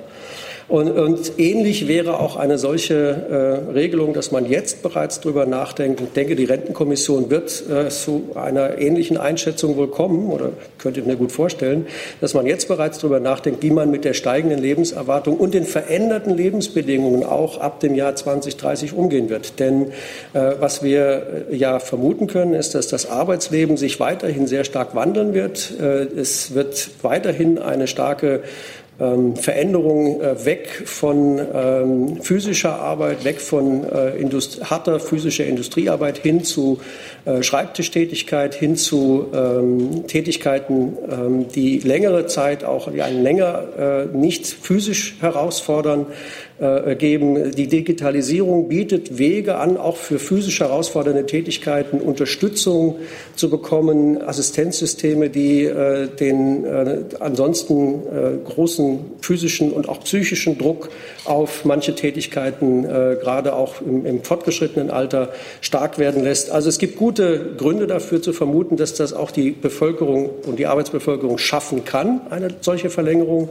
Und, 0.70 0.92
und 0.92 1.40
ähnlich 1.40 1.88
wäre 1.88 2.20
auch 2.20 2.36
eine 2.36 2.60
solche 2.60 2.94
äh, 2.96 3.72
Regelung, 3.72 4.14
dass 4.14 4.32
man 4.32 4.46
jetzt 4.46 4.84
bereits 4.84 5.20
darüber 5.20 5.48
nachdenkt. 5.48 6.00
Ich 6.00 6.10
denke, 6.10 6.36
die 6.36 6.46
Rentenkommission 6.46 7.32
wird 7.32 7.64
äh, 7.68 7.90
zu 7.90 8.30
einer 8.36 8.78
ähnlichen 8.78 9.18
Einschätzung 9.18 9.78
wohl 9.78 9.88
kommen 9.88 10.30
oder 10.30 10.52
könnte 10.78 11.00
ich 11.00 11.08
mir 11.08 11.16
gut 11.16 11.32
vorstellen, 11.32 11.88
dass 12.22 12.36
man 12.36 12.46
jetzt 12.46 12.68
bereits 12.68 13.00
darüber 13.00 13.20
nachdenkt, 13.20 13.64
wie 13.64 13.72
man 13.72 13.90
mit 13.90 14.06
der 14.06 14.14
steigenden 14.14 14.60
Lebenserwartung 14.60 15.38
und 15.38 15.56
den 15.56 15.64
veränderten 15.64 16.38
Lebensbedingungen 16.38 17.24
auch 17.24 17.60
ab 17.60 17.80
dem 17.80 17.96
Jahr 17.96 18.16
2030 18.16 18.94
umgehen 18.94 19.30
wird. 19.30 19.60
Denn 19.60 19.88
äh, 20.34 20.52
was 20.60 20.84
wir 20.84 21.48
äh, 21.50 21.56
ja 21.56 21.80
vermuten 21.80 22.28
können, 22.28 22.54
ist, 22.54 22.76
dass 22.76 22.88
das 22.88 23.10
Arbeitsleben 23.10 23.76
sich 23.76 24.00
weiterhin 24.00 24.46
sehr 24.46 24.66
stark 24.66 24.94
wandeln 24.94 25.34
wird. 25.34 25.74
Äh, 25.82 26.04
es 26.16 26.54
wird 26.54 26.92
weiterhin 27.02 27.58
eine 27.58 27.88
starke 27.88 28.44
ähm, 29.00 29.36
Veränderung 29.36 30.22
äh, 30.22 30.46
weg 30.46 30.84
von 30.86 31.40
ähm, 31.54 32.22
physischer 32.22 32.80
Arbeit, 32.80 33.24
weg 33.24 33.42
von 33.42 33.84
äh, 33.84 34.18
Indust 34.18 34.70
harter 34.70 35.00
physischer 35.00 35.46
Industriearbeit 35.46 36.18
hin 36.18 36.44
zu 36.44 36.80
äh, 37.26 37.42
Schreibtischtätigkeit, 37.44 38.56
hin 38.56 38.76
zu 38.76 39.28
ähm, 39.34 40.08
Tätigkeiten, 40.08 40.98
ähm, 41.10 41.48
die 41.50 41.80
längere 41.80 42.26
Zeit 42.26 42.64
auch 42.64 42.92
die 42.92 43.02
einen 43.02 43.24
länger 43.24 44.10
äh, 44.12 44.18
nicht 44.18 44.46
physisch 44.46 45.16
herausfordern, 45.22 46.08
geben. 46.98 47.52
Die 47.52 47.68
Digitalisierung 47.68 48.68
bietet 48.68 49.18
Wege 49.18 49.58
an, 49.58 49.78
auch 49.78 49.98
für 49.98 50.20
physisch 50.20 50.60
herausfordernde 50.60 51.26
Tätigkeiten 51.26 52.02
Unterstützung 52.02 52.98
zu 53.36 53.50
bekommen, 53.50 54.22
Assistenzsysteme, 54.22 55.30
die 55.30 55.64
äh, 55.64 56.08
den 56.08 56.66
äh, 56.66 56.98
ansonsten 57.20 58.02
großen 58.46 59.00
physischen 59.22 59.72
und 59.72 59.88
auch 59.88 60.02
psychischen 60.04 60.58
Druck 60.58 60.90
auf 61.26 61.66
manche 61.66 61.96
Tätigkeiten, 61.96 62.84
gerade 62.84 63.54
auch 63.54 63.82
im, 63.82 64.06
im 64.06 64.24
fortgeschrittenen 64.24 64.90
Alter, 64.90 65.30
stark 65.62 66.00
werden 66.00 66.24
lässt. 66.24 66.52
Also 66.52 66.70
es 66.70 66.78
gibt 66.78 66.98
gute 66.98 67.54
Gründe 67.58 67.88
dafür 67.88 68.22
zu 68.22 68.34
vermuten, 68.34 68.78
dass 68.78 68.94
das 68.94 69.14
auch 69.14 69.32
die 69.32 69.52
Bevölkerung 69.52 70.30
und 70.46 70.60
die 70.60 70.66
Arbeitsbevölkerung 70.66 71.38
schaffen 71.38 71.86
kann, 71.86 72.22
eine 72.30 72.50
solche 72.62 72.90
Verlängerung 72.90 73.50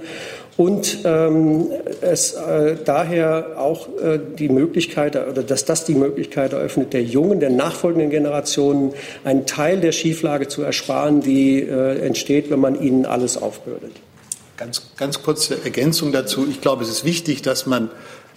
und 0.58 0.98
ähm, 1.04 1.70
es 2.00 2.32
äh, 2.32 2.76
daher 2.84 3.54
auch 3.58 3.88
äh, 4.02 4.18
die 4.18 4.48
Möglichkeit 4.48 5.14
oder 5.14 5.44
dass 5.44 5.64
das 5.64 5.84
die 5.84 5.94
Möglichkeit 5.94 6.52
eröffnet, 6.52 6.92
der 6.92 7.04
jungen, 7.04 7.38
der 7.38 7.50
nachfolgenden 7.50 8.10
Generationen 8.10 8.92
einen 9.22 9.46
Teil 9.46 9.80
der 9.80 9.92
Schieflage 9.92 10.48
zu 10.48 10.62
ersparen, 10.62 11.20
die 11.20 11.60
äh, 11.60 12.00
entsteht, 12.00 12.50
wenn 12.50 12.58
man 12.58 12.82
ihnen 12.82 13.06
alles 13.06 13.40
aufbürdet. 13.40 13.92
Ganz, 14.56 14.82
ganz 14.96 15.22
kurze 15.22 15.62
Ergänzung 15.62 16.10
dazu. 16.10 16.48
Ich 16.50 16.60
glaube, 16.60 16.82
es 16.82 16.90
ist 16.90 17.04
wichtig, 17.04 17.42
dass 17.42 17.66
man 17.66 17.88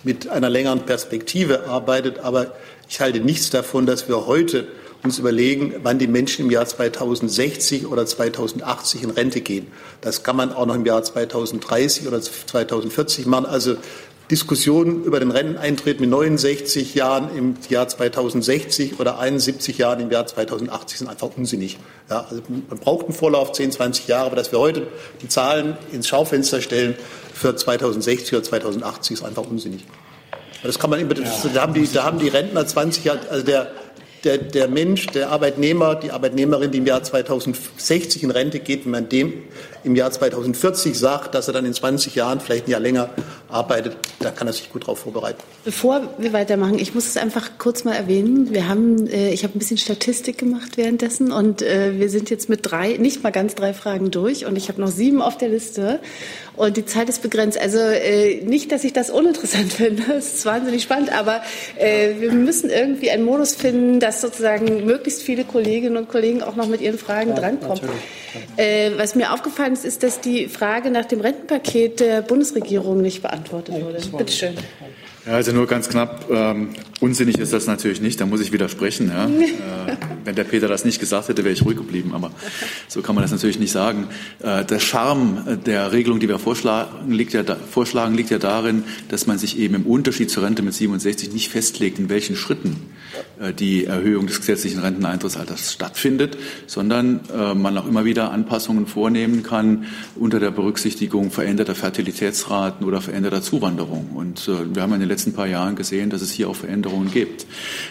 mit 0.04 0.30
einer 0.30 0.52
längeren 0.52 0.82
Perspektive 0.82 1.66
arbeitet, 1.66 2.20
aber 2.20 2.52
ich 2.88 3.02
halte 3.02 3.20
nichts 3.20 3.50
davon, 3.50 3.88
dass 3.88 4.08
wir 4.08 4.28
heute 4.28 4.68
uns 5.04 5.20
überlegen, 5.20 5.76
wann 5.84 6.00
die 6.00 6.08
Menschen 6.08 6.46
im 6.46 6.52
Jahr 6.52 6.66
2060 6.66 7.88
oder 7.88 8.06
2080 8.06 9.04
in 9.04 9.10
Rente 9.10 9.42
gehen. 9.42 9.68
Das 10.02 10.24
kann 10.24 10.36
man 10.36 10.54
auch 10.54 10.66
noch 10.66 10.76
im 10.76 10.86
Jahr 10.86 11.04
2030 11.04 12.08
oder 12.08 12.22
2040 12.22 13.26
machen. 13.26 13.46
Also 13.46 13.78
Diskussionen 14.32 15.04
über 15.04 15.20
den 15.20 15.30
Renteneintritt 15.30 16.00
mit 16.00 16.10
69 16.10 16.96
Jahren 16.96 17.36
im 17.36 17.56
Jahr 17.68 17.90
2060 17.90 18.98
oder 18.98 19.20
71 19.20 19.78
Jahren 19.78 20.00
im 20.00 20.10
Jahr 20.10 20.26
2080 20.26 21.00
sind 21.00 21.10
einfach 21.10 21.32
unsinnig. 21.36 21.78
Ja, 22.10 22.26
also 22.30 22.42
man 22.48 22.80
braucht 22.80 23.08
einen 23.08 23.14
Vorlauf 23.14 23.52
10, 23.52 23.74
20 23.74 24.08
Jahre, 24.08 24.28
aber 24.28 24.38
dass 24.38 24.54
wir 24.54 24.60
heute 24.60 24.88
die 25.22 25.28
Zahlen 25.28 25.78
ins 25.92 26.08
Schaufenster 26.08 26.62
stellen 26.62 26.96
für 27.34 27.56
2060 27.56 28.34
oder 28.34 28.44
2080 28.44 29.18
ist 29.18 29.24
einfach 29.24 29.44
unsinnig. 29.44 29.86
Das 30.64 30.80
kann 30.80 30.92
man, 30.92 31.10
da, 31.54 31.62
haben 31.62 31.74
die, 31.74 31.92
da 31.92 32.04
haben 32.04 32.20
die 32.20 32.30
Rentner 32.30 32.66
20 32.66 33.04
Jahre, 33.04 33.20
also 33.30 33.44
der, 33.44 33.72
der, 34.24 34.38
der 34.38 34.68
Mensch, 34.68 35.08
der 35.08 35.30
Arbeitnehmer, 35.30 35.96
die 35.96 36.12
Arbeitnehmerin, 36.12 36.72
die 36.72 36.78
im 36.80 36.86
Jahr 36.86 37.04
2060 37.04 38.24
in 38.24 38.32
Rente 38.32 38.60
geht, 38.60 38.86
wenn 38.86 38.92
man 38.92 39.10
dem 39.10 39.34
im 39.84 39.96
Jahr 39.96 40.12
2040 40.12 40.98
sagt, 40.98 41.34
dass 41.34 41.48
er 41.48 41.54
dann 41.54 41.66
in 41.66 41.74
20 41.74 42.14
Jahren, 42.14 42.40
vielleicht 42.40 42.68
ein 42.68 42.72
Jahr 42.72 42.80
länger 42.80 43.10
arbeitet, 43.50 43.98
da 44.20 44.30
kann 44.30 44.48
er 44.48 44.54
sich 44.54 44.72
gut 44.72 44.84
darauf 44.84 45.00
vorbereiten. 45.00 45.42
Bevor 45.64 46.02
wir 46.20 46.34
weitermachen, 46.34 46.78
ich 46.78 46.94
muss 46.94 47.08
es 47.08 47.18
einfach 47.18 47.52
kurz 47.58 47.84
mal 47.84 47.94
erwähnen. 47.94 48.54
Wir 48.54 48.68
haben, 48.68 49.08
äh, 49.08 49.32
ich 49.32 49.44
habe 49.44 49.58
ein 49.58 49.60
bisschen 49.60 49.78
Statistik 49.78 50.38
gemacht 50.38 50.78
währenddessen 50.78 51.32
und 51.32 51.62
äh, 51.62 52.00
wir 52.00 52.10
sind 52.10 52.30
jetzt 52.30 52.48
mit 52.48 52.60
drei, 52.64 52.98
nicht 52.98 53.24
mal 53.24 53.32
ganz 53.32 53.56
drei 53.56 53.74
Fragen 53.74 54.12
durch 54.12 54.46
und 54.46 54.56
ich 54.56 54.70
habe 54.70 54.80
noch 54.80 54.92
sieben 54.92 55.22
auf 55.22 55.38
der 55.38 55.50
Liste 55.50 56.00
und 56.62 56.78
die 56.78 56.86
Zeit 56.86 57.10
ist 57.10 57.24
begrenzt. 57.24 57.60
Also 57.60 57.80
äh, 57.80 58.41
nicht, 58.41 58.71
dass 58.71 58.84
ich 58.84 58.93
das 58.93 59.10
uninteressant 59.10 59.74
finde, 59.82 60.04
das 60.08 60.36
ist 60.36 60.45
wahnsinnig 60.45 60.84
spannend, 60.84 61.12
aber 61.12 61.41
äh, 61.76 62.19
wir 62.19 62.32
müssen 62.32 62.69
irgendwie 62.69 63.10
einen 63.10 63.26
Modus 63.26 63.56
finden, 63.56 64.00
dass 64.00 64.21
sozusagen 64.21 64.86
möglichst 64.86 65.24
viele 65.24 65.43
Kolleginnen 65.43 65.97
und 65.97 66.08
Kollegen 66.08 66.43
auch 66.43 66.56
noch 66.56 66.67
mit 66.67 66.82
ihren 66.82 67.00
Fragen 67.00 67.32
ja, 67.32 67.36
drankommen. 67.36 67.82
Äh, 68.58 68.91
was 68.95 69.15
mir 69.15 69.34
aufgefallen 69.34 69.74
ist, 69.74 69.86
ist, 69.86 70.04
dass 70.04 70.21
die 70.21 70.47
Frage 70.47 70.91
nach 70.91 71.06
dem 71.06 71.21
Rentenpaket 71.21 72.00
der 72.00 72.21
Bundesregierung 72.21 73.02
nicht 73.02 73.24
beantwortet 73.24 73.82
wurde. 73.82 74.00
Bitte 74.15 74.32
schön. 74.32 74.56
Ja, 75.26 75.34
also 75.34 75.52
nur 75.52 75.68
ganz 75.68 75.88
knapp, 75.88 76.26
ähm, 76.32 76.70
unsinnig 77.00 77.38
ist 77.38 77.54
das 77.54 77.68
natürlich 77.68 78.02
nicht, 78.02 78.20
da 78.20 78.26
muss 78.26 78.42
ich 78.42 78.52
widersprechen. 78.52 79.10
Ja. 79.10 79.26
äh, 79.92 79.98
wenn 80.26 80.34
der 80.34 80.46
Peter 80.46 80.68
das 80.68 80.84
nicht 80.84 81.00
gesagt 81.00 81.30
hätte, 81.30 81.44
wäre 81.44 81.54
ich 81.54 81.64
ruhig 81.64 81.78
geblieben, 81.78 82.14
aber 82.14 82.32
so 82.88 83.04
kann 83.04 83.14
man 83.14 83.24
das 83.24 83.32
natürlich 83.32 83.60
nicht 83.60 83.72
sagen. 83.72 84.08
Äh, 84.40 84.66
der 84.66 84.80
Charme 84.80 85.60
der 85.64 85.92
Regelung, 85.92 86.20
die 86.20 86.28
wir 86.28 86.40
vorschlagen 86.40 87.12
liegt, 87.12 87.34
ja 87.34 87.44
da, 87.44 87.56
vorschlagen, 87.56 88.16
liegt 88.16 88.32
ja 88.32 88.40
darin, 88.40 88.84
dass 89.10 89.28
man 89.28 89.38
sich 89.38 89.60
eben 89.60 89.76
im 89.76 89.86
Unterschied 89.86 90.32
zur 90.32 90.44
Rente 90.44 90.64
mit 90.64 90.74
67 90.74 91.32
nicht 91.32 91.50
festlegt, 91.50 92.00
in 92.00 92.10
welchen 92.10 92.36
Schritten 92.36 92.78
äh, 93.40 93.54
die 93.54 93.86
Erhöhung 93.86 94.26
des 94.26 94.40
gesetzlichen 94.40 94.80
Renteneintrittsalters 94.80 95.74
stattfindet, 95.74 96.38
sondern 96.66 97.20
äh, 97.32 97.54
man 97.54 97.78
auch 97.78 97.88
immer 97.88 98.06
wieder 98.06 98.32
Anpassungen 98.32 98.88
vornehmen 98.88 99.44
kann 99.44 99.86
unter 100.16 100.40
der 100.40 100.50
Berücksichtigung 100.52 101.30
veränderter 101.30 101.76
Fertilitätsraten 101.76 102.88
oder 102.88 103.02
veränderter 103.02 103.44
Zuwanderung. 103.44 104.10
Und 104.16 104.48
äh, 104.48 104.74
wir 104.74 104.82
haben 104.82 104.94
in 104.94 105.00
den 105.00 105.11
letzten 105.12 105.34
paar 105.34 105.47
Jahren 105.47 105.76
gesehen, 105.76 106.10
dass 106.10 106.21
es 106.21 106.32
hier 106.32 106.50
auch 106.50 106.56
Veränderungen 106.56 107.12
gibt. 107.12 107.45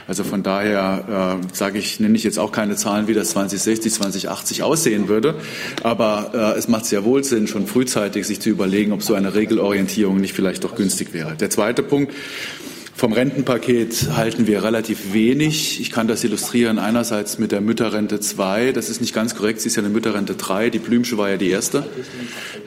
Also 0.09 0.25
von 0.25 0.43
daher 0.43 1.39
äh, 1.41 1.55
sage 1.55 1.79
ich, 1.79 2.01
nenne 2.01 2.17
ich 2.17 2.25
jetzt 2.25 2.39
auch 2.39 2.53
keine 2.53 2.77
Zahlen, 2.77 3.07
wie 3.07 3.15
das 3.15 3.31
2060, 3.31 3.93
2080 3.93 4.63
aussehen 4.63 5.09
würde, 5.09 5.35
aber 5.83 6.33
äh, 6.35 6.59
es 6.59 6.69
macht 6.69 6.87
sehr 6.87 7.05
wohl 7.05 7.23
Sinn, 7.23 7.47
schon 7.47 7.67
frühzeitig 7.67 8.27
sich 8.27 8.41
zu 8.41 8.51
überlegen, 8.51 8.93
ob 8.93 9.03
so 9.03 9.15
eine 9.15 9.35
Regelorientierung 9.35 10.21
nicht 10.21 10.35
vielleicht 10.35 10.65
doch 10.65 10.75
günstig 10.75 11.13
wäre. 11.13 11.37
Der 11.37 11.51
zweite 11.51 11.83
Punkt, 11.83 12.13
vom 13.01 13.15
Rentenpaket 13.15 14.11
halten 14.15 14.47
wir 14.47 14.63
relativ 14.63 15.15
wenig. 15.15 15.81
Ich 15.81 15.91
kann 15.91 16.07
das 16.07 16.23
illustrieren 16.23 16.79
einerseits 16.79 17.39
mit 17.39 17.51
der 17.51 17.63
Mütterrente 17.63 18.21
2. 18.21 18.73
Das 18.73 18.91
ist 18.91 19.01
nicht 19.01 19.15
ganz 19.15 19.35
korrekt. 19.35 19.63
Sie 19.63 19.69
ist 19.69 19.77
ja 19.77 19.83
eine 19.83 19.89
Mütterrente 19.89 20.35
3. 20.35 20.69
Die 20.69 20.81
Blümsche 20.81 21.17
war 21.17 21.31
ja 21.31 21.39
die 21.39 21.49
erste. 21.49 21.83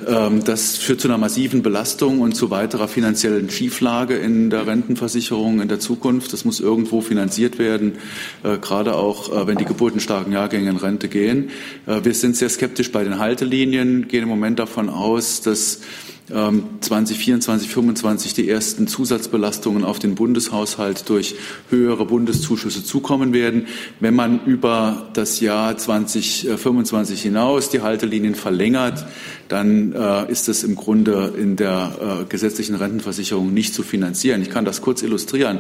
Ähm, 0.07 0.43
das 0.43 0.75
führt 0.77 1.01
zu 1.01 1.07
einer 1.07 1.19
massiven 1.19 1.61
Belastung 1.61 2.19
und 2.19 2.33
zu 2.33 2.49
weiterer 2.49 2.87
finanziellen 2.87 3.51
Schieflage 3.51 4.15
in 4.15 4.49
der 4.49 4.65
Rentenversicherung 4.65 5.61
in 5.61 5.67
der 5.67 5.79
Zukunft. 5.79 6.33
Das 6.33 6.45
muss 6.45 6.59
irgendwo 6.59 7.01
finanziert 7.01 7.59
werden, 7.59 7.99
äh, 8.41 8.57
gerade 8.57 8.95
auch, 8.95 9.31
äh, 9.31 9.45
wenn 9.45 9.59
die 9.59 9.65
geburtenstarken 9.65 10.33
Jahrgänge 10.33 10.71
in 10.71 10.77
Rente 10.77 11.09
gehen. 11.09 11.51
Äh, 11.85 12.05
wir 12.05 12.15
sind 12.15 12.35
sehr 12.37 12.49
skeptisch 12.49 12.91
bei 12.91 13.03
den 13.03 13.19
Haltelinien, 13.19 14.07
gehen 14.07 14.23
im 14.23 14.29
Moment 14.29 14.57
davon 14.57 14.89
aus, 14.89 15.41
dass 15.41 15.81
2024, 16.27 17.27
ähm, 17.27 17.41
2025 17.41 18.33
die 18.33 18.49
ersten 18.49 18.87
Zusatzbelastungen 18.87 19.83
auf 19.83 19.99
den 19.99 20.15
Bundeshaushalt 20.15 21.09
durch 21.09 21.35
höhere 21.69 22.05
Bundeszuschüsse 22.05 22.83
zukommen 22.83 23.33
werden. 23.33 23.67
Wenn 23.99 24.15
man 24.15 24.45
über 24.45 25.09
das 25.13 25.41
Jahr 25.41 25.77
2025 25.77 27.21
hinaus 27.21 27.69
die 27.69 27.81
Haltelinien 27.81 28.35
verlängert, 28.35 29.05
dann 29.53 29.93
äh, 29.93 30.31
ist 30.31 30.49
es 30.49 30.63
im 30.63 30.75
Grunde 30.75 31.31
in 31.37 31.55
der 31.55 32.23
äh, 32.23 32.25
gesetzlichen 32.25 32.73
Rentenversicherung 32.73 33.53
nicht 33.53 33.75
zu 33.75 33.83
finanzieren. 33.83 34.41
Ich 34.41 34.49
kann 34.49 34.65
das 34.65 34.81
kurz 34.81 35.03
illustrieren. 35.03 35.59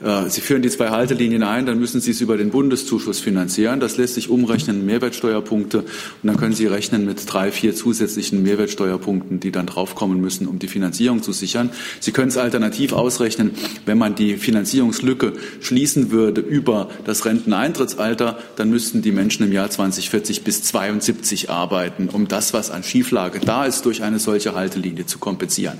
Äh, 0.00 0.28
Sie 0.28 0.40
führen 0.40 0.62
die 0.62 0.70
zwei 0.70 0.90
Haltelinien 0.90 1.42
ein, 1.42 1.66
dann 1.66 1.80
müssen 1.80 2.00
Sie 2.00 2.12
es 2.12 2.20
über 2.20 2.36
den 2.36 2.50
Bundeszuschuss 2.50 3.18
finanzieren. 3.18 3.80
Das 3.80 3.96
lässt 3.96 4.14
sich 4.14 4.28
umrechnen 4.28 4.80
in 4.80 4.86
Mehrwertsteuerpunkte 4.86 5.78
und 5.80 5.86
dann 6.22 6.36
können 6.36 6.54
Sie 6.54 6.66
rechnen 6.66 7.06
mit 7.06 7.22
drei, 7.26 7.50
vier 7.50 7.74
zusätzlichen 7.74 8.42
Mehrwertsteuerpunkten, 8.44 9.40
die 9.40 9.50
dann 9.50 9.66
draufkommen 9.66 10.20
müssen, 10.20 10.46
um 10.46 10.60
die 10.60 10.68
Finanzierung 10.68 11.22
zu 11.22 11.32
sichern. 11.32 11.70
Sie 11.98 12.12
können 12.12 12.28
es 12.28 12.36
alternativ 12.36 12.92
ausrechnen, 12.92 13.50
wenn 13.84 13.98
man 13.98 14.14
die 14.14 14.36
Finanzierungslücke 14.36 15.32
schließen 15.60 16.12
würde 16.12 16.40
über 16.40 16.88
das 17.04 17.24
Renteneintrittsalter, 17.24 18.38
dann 18.54 18.70
müssten 18.70 19.02
die 19.02 19.12
Menschen 19.12 19.44
im 19.44 19.52
Jahr 19.52 19.70
2040 19.70 20.44
bis 20.44 20.62
72 20.62 21.50
arbeiten, 21.50 22.08
um 22.08 22.28
das, 22.28 22.54
was 22.54 22.70
an 22.70 22.84
Schieflage 23.24 23.40
da 23.40 23.64
ist, 23.64 23.84
durch 23.84 24.02
eine 24.02 24.18
solche 24.18 24.54
Haltelinie 24.54 25.06
zu 25.06 25.18
kompensieren. 25.18 25.78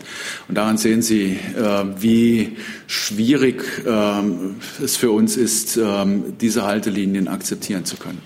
Und 0.49 0.57
daran 0.57 0.78
sehen 0.78 1.03
Sie, 1.03 1.38
äh, 1.57 1.84
wie 1.99 2.57
schwierig 2.86 3.64
ähm, 3.86 4.57
es 4.82 4.97
für 4.97 5.11
uns 5.11 5.36
ist, 5.36 5.76
ähm, 5.76 6.36
diese 6.40 6.64
Haltelinien 6.64 7.28
akzeptieren 7.28 7.84
zu 7.84 7.97
können. 7.97 8.22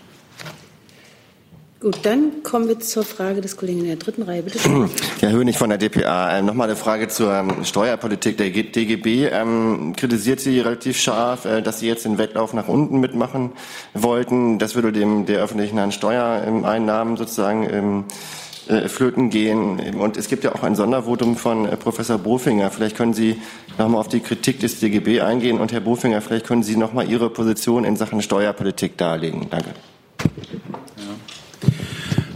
Gut, 1.80 2.00
dann 2.02 2.42
kommen 2.42 2.66
wir 2.66 2.80
zur 2.80 3.04
Frage 3.04 3.40
des 3.40 3.56
Kollegen 3.56 3.80
in 3.80 3.86
der 3.86 3.96
dritten 3.96 4.22
Reihe. 4.22 4.42
Bitte 4.42 4.58
schön. 4.58 4.90
Herr 5.20 5.30
Hönig 5.30 5.56
von 5.56 5.68
der 5.68 5.78
DPA. 5.78 6.38
Ähm, 6.38 6.46
Nochmal 6.46 6.66
eine 6.66 6.76
Frage 6.76 7.06
zur 7.06 7.32
ähm, 7.32 7.64
Steuerpolitik. 7.64 8.36
Der 8.36 8.50
DGB 8.50 9.28
ähm, 9.28 9.94
kritisiert 9.96 10.40
Sie 10.40 10.58
relativ 10.58 10.98
scharf, 10.98 11.44
äh, 11.44 11.62
dass 11.62 11.78
Sie 11.78 11.86
jetzt 11.86 12.04
den 12.04 12.18
Wettlauf 12.18 12.52
nach 12.52 12.66
unten 12.66 12.98
mitmachen 12.98 13.52
wollten. 13.94 14.58
Das 14.58 14.74
würde 14.74 14.90
dem 14.90 15.24
der 15.26 15.40
öffentlichen 15.40 15.92
Steuereinnahmen 15.92 17.16
sozusagen 17.16 17.68
ähm, 17.70 18.04
äh, 18.68 18.88
flöten 18.88 19.30
gehen. 19.30 19.94
Und 19.94 20.16
es 20.16 20.28
gibt 20.28 20.44
ja 20.44 20.54
auch 20.54 20.62
ein 20.62 20.76
Sondervotum 20.76 21.36
von 21.36 21.66
äh, 21.66 21.76
Professor 21.76 22.18
Bofinger. 22.18 22.70
Vielleicht 22.70 22.96
können 22.96 23.14
Sie 23.14 23.40
nochmal 23.78 24.00
auf 24.00 24.08
die 24.08 24.20
Kritik 24.20 24.60
des 24.60 24.80
DGB 24.80 25.20
eingehen. 25.20 25.58
Und 25.58 25.72
Herr 25.72 25.80
Bofinger, 25.80 26.20
vielleicht 26.20 26.46
können 26.46 26.62
Sie 26.62 26.76
nochmal 26.76 27.08
Ihre 27.08 27.30
Position 27.30 27.84
in 27.84 27.96
Sachen 27.96 28.22
Steuerpolitik 28.22 28.96
darlegen. 28.96 29.46
Danke. 29.50 29.70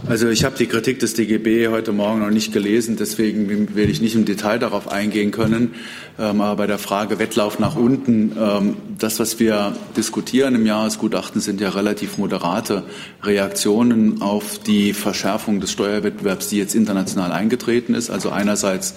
Also 0.05 0.27
ich 0.27 0.43
habe 0.43 0.57
die 0.57 0.67
Kritik 0.67 0.99
des 0.99 1.13
DGB 1.13 1.69
heute 1.69 1.93
Morgen 1.93 2.19
noch 2.19 2.29
nicht 2.29 2.51
gelesen, 2.51 2.97
deswegen 2.97 3.73
werde 3.73 3.89
ich 3.89 4.01
nicht 4.01 4.15
im 4.15 4.25
Detail 4.25 4.59
darauf 4.59 4.91
eingehen 4.91 5.31
können. 5.31 5.75
Ähm, 6.19 6.41
aber 6.41 6.57
bei 6.57 6.67
der 6.67 6.77
Frage 6.77 7.19
Wettlauf 7.19 7.57
nach 7.57 7.77
unten, 7.77 8.35
ähm, 8.37 8.77
das, 8.99 9.21
was 9.21 9.39
wir 9.39 9.73
diskutieren 9.95 10.55
im 10.55 10.65
Jahresgutachten, 10.65 11.39
sind 11.39 11.61
ja 11.61 11.69
relativ 11.69 12.17
moderate 12.17 12.83
Reaktionen 13.23 14.21
auf 14.21 14.59
die 14.59 14.91
Verschärfung 14.91 15.61
des 15.61 15.71
Steuerwettbewerbs, 15.71 16.49
die 16.49 16.57
jetzt 16.57 16.75
international 16.75 17.31
eingetreten 17.31 17.95
ist. 17.95 18.09
Also 18.09 18.29
einerseits 18.29 18.95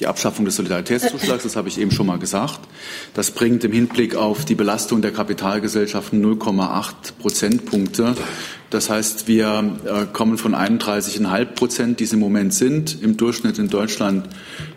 die 0.00 0.08
Abschaffung 0.08 0.44
des 0.44 0.56
Solidaritätszuschlags, 0.56 1.44
das 1.44 1.54
habe 1.54 1.68
ich 1.68 1.78
eben 1.78 1.92
schon 1.92 2.06
mal 2.06 2.18
gesagt. 2.18 2.60
Das 3.14 3.30
bringt 3.30 3.62
im 3.62 3.72
Hinblick 3.72 4.16
auf 4.16 4.44
die 4.44 4.56
Belastung 4.56 5.02
der 5.02 5.12
Kapitalgesellschaften 5.12 6.20
0,8 6.20 7.12
Prozentpunkte 7.20 8.16
das 8.70 8.90
heißt, 8.90 9.28
wir 9.28 9.76
äh, 9.86 10.04
kommen 10.12 10.36
von 10.36 10.47
31,5 10.54 11.44
Prozent, 11.46 12.00
die 12.00 12.04
es 12.04 12.12
im 12.12 12.20
Moment 12.20 12.54
sind, 12.54 13.02
im 13.02 13.16
Durchschnitt 13.16 13.58
in 13.58 13.68
Deutschland, 13.68 14.28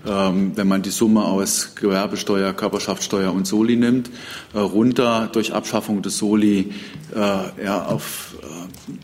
ähm, 0.06 0.52
wenn 0.56 0.68
man 0.68 0.82
die 0.82 0.90
Summe 0.90 1.24
aus 1.24 1.76
Gewerbesteuer, 1.76 2.54
Körperschaftssteuer 2.54 3.34
und 3.34 3.48
Soli 3.48 3.76
nimmt, 3.76 4.10
äh, 4.54 4.60
runter 4.60 5.30
durch 5.32 5.54
Abschaffung 5.54 6.02
des 6.02 6.18
Soli 6.18 6.72
äh, 7.16 7.18
ja, 7.64 7.86
auf 7.86 8.36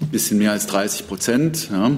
ein 0.01 0.09
bisschen 0.11 0.37
mehr 0.37 0.51
als 0.51 0.67
30 0.67 1.07
Prozent. 1.07 1.69
Ja. 1.71 1.91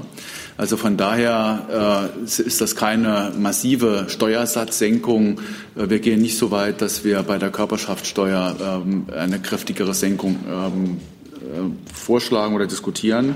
Also 0.57 0.75
von 0.75 0.97
daher 0.97 2.11
äh, 2.19 2.25
ist 2.25 2.59
das 2.59 2.75
keine 2.75 3.31
massive 3.37 4.07
Steuersatzsenkung. 4.09 5.39
Wir 5.75 5.99
gehen 5.99 6.21
nicht 6.21 6.37
so 6.37 6.51
weit, 6.51 6.81
dass 6.81 7.05
wir 7.05 7.23
bei 7.23 7.37
der 7.37 7.49
Körperschaftssteuer 7.49 8.83
ähm, 8.85 9.05
eine 9.15 9.39
kräftigere 9.39 9.93
Senkung 9.93 10.37
ähm, 10.47 10.97
äh, 11.39 11.93
vorschlagen 11.93 12.55
oder 12.55 12.67
diskutieren. 12.67 13.35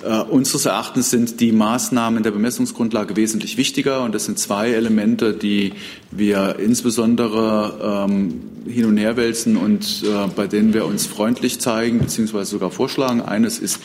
Uh, 0.00 0.22
unseres 0.30 0.64
Erachtens 0.64 1.10
sind 1.10 1.40
die 1.40 1.50
Maßnahmen 1.50 2.22
der 2.22 2.30
Bemessungsgrundlage 2.30 3.16
wesentlich 3.16 3.56
wichtiger 3.56 4.04
und 4.04 4.14
das 4.14 4.26
sind 4.26 4.38
zwei 4.38 4.70
Elemente, 4.70 5.32
die 5.32 5.72
wir 6.12 6.60
insbesondere 6.60 8.06
ähm, 8.08 8.42
hin 8.68 8.84
und 8.84 8.96
her 8.96 9.16
wälzen 9.16 9.56
und 9.56 10.04
äh, 10.04 10.28
bei 10.36 10.46
denen 10.46 10.72
wir 10.72 10.86
uns 10.86 11.06
freundlich 11.06 11.58
zeigen 11.58 11.98
bzw. 11.98 12.44
sogar 12.44 12.70
vorschlagen. 12.70 13.22
Eines 13.22 13.58
ist 13.58 13.80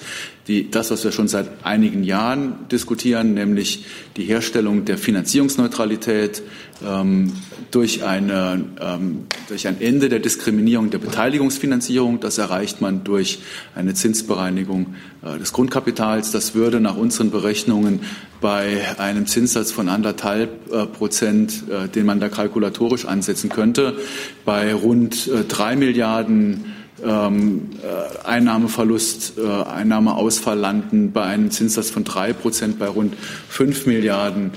die, 0.48 0.70
das, 0.70 0.92
was 0.92 1.04
wir 1.04 1.12
schon 1.12 1.28
seit 1.28 1.50
einigen 1.64 2.04
Jahren 2.04 2.68
diskutieren, 2.70 3.34
nämlich 3.34 3.86
die 4.18 4.24
Herstellung 4.24 4.84
der 4.84 4.98
Finanzierungsneutralität 4.98 6.44
ähm, 6.86 7.32
durch, 7.72 8.04
eine, 8.04 8.66
ähm, 8.82 9.26
durch 9.48 9.68
ein 9.68 9.80
Ende 9.80 10.10
der 10.10 10.20
Diskriminierung 10.20 10.90
der 10.90 10.98
Beteiligungsfinanzierung. 10.98 12.20
Das 12.20 12.38
erreicht 12.38 12.82
man 12.82 13.06
durch 13.06 13.40
eine 13.74 13.94
Zinsbereinigung 13.94 14.96
äh, 15.24 15.40
des 15.40 15.54
Grundkapitals. 15.54 16.32
Das 16.32 16.56
würde 16.56 16.82
nach 16.82 16.98
unseren 16.98 17.32
Berechnungen 17.32 18.02
bei 18.42 18.82
einem 19.00 19.28
Zinssatz 19.28 19.72
von 19.72 19.88
anderthalb 19.88 20.72
äh, 20.74 20.86
Prozent, 20.86 21.64
äh, 21.70 21.88
den 21.88 22.06
man 22.06 22.20
da 22.20 22.28
kalkulatorisch 22.28 23.06
ansetzen 23.06 23.50
könnte, 23.50 23.96
bei 24.44 24.74
rund 24.74 25.30
äh, 25.30 25.46
drei 25.46 25.78
Milliarden 25.78 26.66
ähm, 27.04 27.70
äh, 27.84 28.28
Einnahmeverlust, 28.28 29.34
äh, 29.38 29.64
Einnahmeausfall 29.64 30.58
landen 30.58 31.12
bei 31.12 31.24
einem 31.24 31.52
Zinssatz 31.52 31.90
von 31.90 32.04
drei 32.04 32.34
Prozent 32.34 32.80
bei 32.80 32.88
rund 32.88 33.16
fünf 33.50 33.86
Milliarden, 33.86 34.52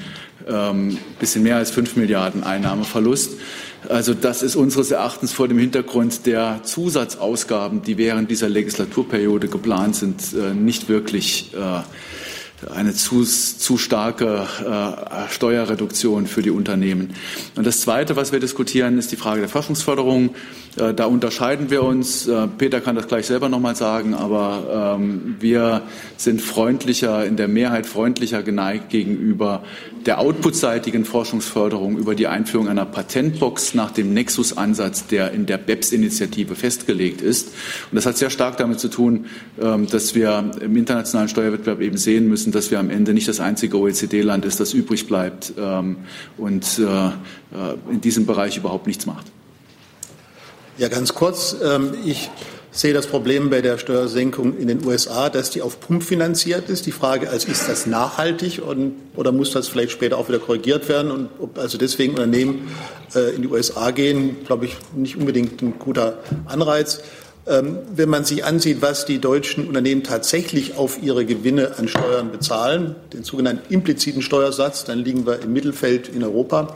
ähm, 0.49 0.99
bisschen 1.19 1.43
mehr 1.43 1.57
als 1.57 1.71
fünf 1.71 1.97
Milliarden 1.97 2.45
Einnahmeverlust. 2.45 3.33
Also 3.89 4.15
das 4.15 4.43
ist 4.43 4.57
unseres 4.57 4.91
Erachtens 4.91 5.33
vor 5.33 5.49
dem 5.49 5.59
Hintergrund 5.59 6.27
der 6.27 6.61
Zusatzausgaben, 6.63 7.83
die 7.83 7.99
während 7.99 8.31
dieser 8.31 8.49
Legislaturperiode 8.49 9.49
geplant 9.49 9.97
sind, 9.97 10.23
äh, 10.35 10.55
nicht 10.55 10.89
wirklich 10.89 11.53
äh, 11.55 11.83
eine 12.75 12.95
zu, 12.95 13.23
zu 13.23 13.77
starke 13.77 14.47
äh, 14.65 15.31
Steuerreduktion 15.31 16.27
für 16.27 16.43
die 16.43 16.51
Unternehmen. 16.51 17.15
Und 17.55 17.67
das 17.67 17.81
Zweite, 17.81 18.17
was 18.17 18.33
wir 18.33 18.41
diskutieren, 18.41 18.99
ist 18.99 19.13
die 19.13 19.17
Frage 19.17 19.41
der 19.41 19.49
Forschungsförderung. 19.49 20.35
Äh, 20.77 20.95
da 20.95 21.05
unterscheiden 21.05 21.71
wir 21.71 21.83
uns. 21.83 22.27
Äh, 22.27 22.47
Peter 22.59 22.81
kann 22.81 22.97
das 22.97 23.09
gleich 23.09 23.27
selber 23.27 23.49
nochmal 23.49 23.77
sagen, 23.77 24.15
aber 24.15 24.97
ähm, 24.99 25.37
wir 25.39 25.83
sind 26.17 26.41
freundlicher, 26.41 27.27
in 27.27 27.37
der 27.37 27.49
Mehrheit 27.49 27.87
freundlicher 27.87 28.43
geneigt 28.43 28.89
gegenüber 28.89 29.63
der 30.07 30.21
outputseitigen 30.21 31.05
Forschungsförderung 31.05 31.99
über 31.99 32.15
die 32.15 32.29
Einführung 32.29 32.69
einer 32.69 32.87
Patentbox 32.87 33.75
nach 33.75 33.91
dem 33.91 34.15
Nexus-Ansatz, 34.15 35.09
der 35.09 35.33
in 35.33 35.47
der 35.47 35.59
BEPS-Initiative 35.59 36.55
festgelegt 36.55 37.21
ist. 37.21 37.49
Und 37.91 37.97
das 37.97 38.07
hat 38.07 38.17
sehr 38.17 38.31
stark 38.31 38.57
damit 38.57 38.79
zu 38.79 38.89
tun, 38.89 39.27
ähm, 39.61 39.87
dass 39.89 40.15
wir 40.15 40.53
im 40.61 40.77
internationalen 40.77 41.29
Steuerwettbewerb 41.29 41.81
eben 41.81 41.97
sehen 41.97 42.29
müssen, 42.29 42.53
dass 42.53 42.71
wir 42.71 42.79
am 42.79 42.91
Ende 42.91 43.13
nicht 43.13 43.29
das 43.29 43.41
einzige 43.41 43.79
OECD-Land 43.79 44.45
ist, 44.45 44.61
das 44.61 44.73
übrig 44.73 45.07
bleibt 45.09 45.53
ähm, 45.59 45.97
und 46.37 46.79
äh, 46.79 47.11
in 47.91 48.01
diesem 48.01 48.27
Bereich 48.27 48.57
überhaupt 48.57 48.87
nichts 48.87 49.07
macht. 49.07 49.27
Ja, 50.79 50.89
ganz 50.89 51.15
kurz. 51.15 51.57
Ähm, 51.65 51.95
ich 52.73 52.79
sehe 52.79 52.93
das 52.93 53.07
Problem 53.07 53.49
bei 53.49 53.63
der 53.63 53.79
Steuersenkung 53.79 54.59
in 54.59 54.69
den 54.69 54.85
USA, 54.85 55.31
dass 55.31 55.51
die 55.51 55.63
auf 55.63 55.81
Pump 55.81 56.03
finanziert 56.03 56.69
ist. 56.69 56.87
Die 56.87 56.93
Frage 56.93 57.27
ist, 57.27 57.49
ist 57.49 57.69
das 57.69 57.87
nachhaltig 57.87 58.61
und, 58.67 58.95
oder 59.17 59.33
muss 59.33 59.53
das 59.53 59.69
vielleicht 59.69 59.93
später 59.93 60.19
auch 60.19 60.29
wieder 60.29 60.39
korrigiert 60.39 60.89
werden? 60.89 61.11
Und 61.11 61.29
ob 61.39 61.59
also 61.59 61.79
deswegen 61.79 62.13
Unternehmen 62.13 62.69
äh, 63.15 63.35
in 63.35 63.43
die 63.43 63.49
USA 63.49 63.91
gehen, 63.93 64.45
glaube 64.45 64.67
ich, 64.67 64.77
nicht 64.95 65.17
unbedingt 65.17 65.63
ein 65.63 65.79
guter 65.79 66.19
Anreiz. 66.47 67.03
Ähm, 67.49 67.79
wenn 67.95 68.09
man 68.09 68.25
sich 68.25 68.45
ansieht, 68.45 68.83
was 68.83 69.07
die 69.07 69.21
deutschen 69.21 69.69
Unternehmen 69.69 70.03
tatsächlich 70.03 70.77
auf 70.77 71.01
ihre 71.01 71.25
Gewinne 71.25 71.79
an 71.79 71.87
Steuern 71.87 72.33
bezahlen, 72.33 72.97
den 73.13 73.23
sogenannten 73.23 73.73
impliziten 73.73 74.21
Steuersatz, 74.21 74.85
dann 74.85 74.99
liegen 74.99 75.27
wir 75.27 75.41
im 75.41 75.53
Mittelfeld 75.53 76.09
in 76.09 76.25
Europa. 76.25 76.75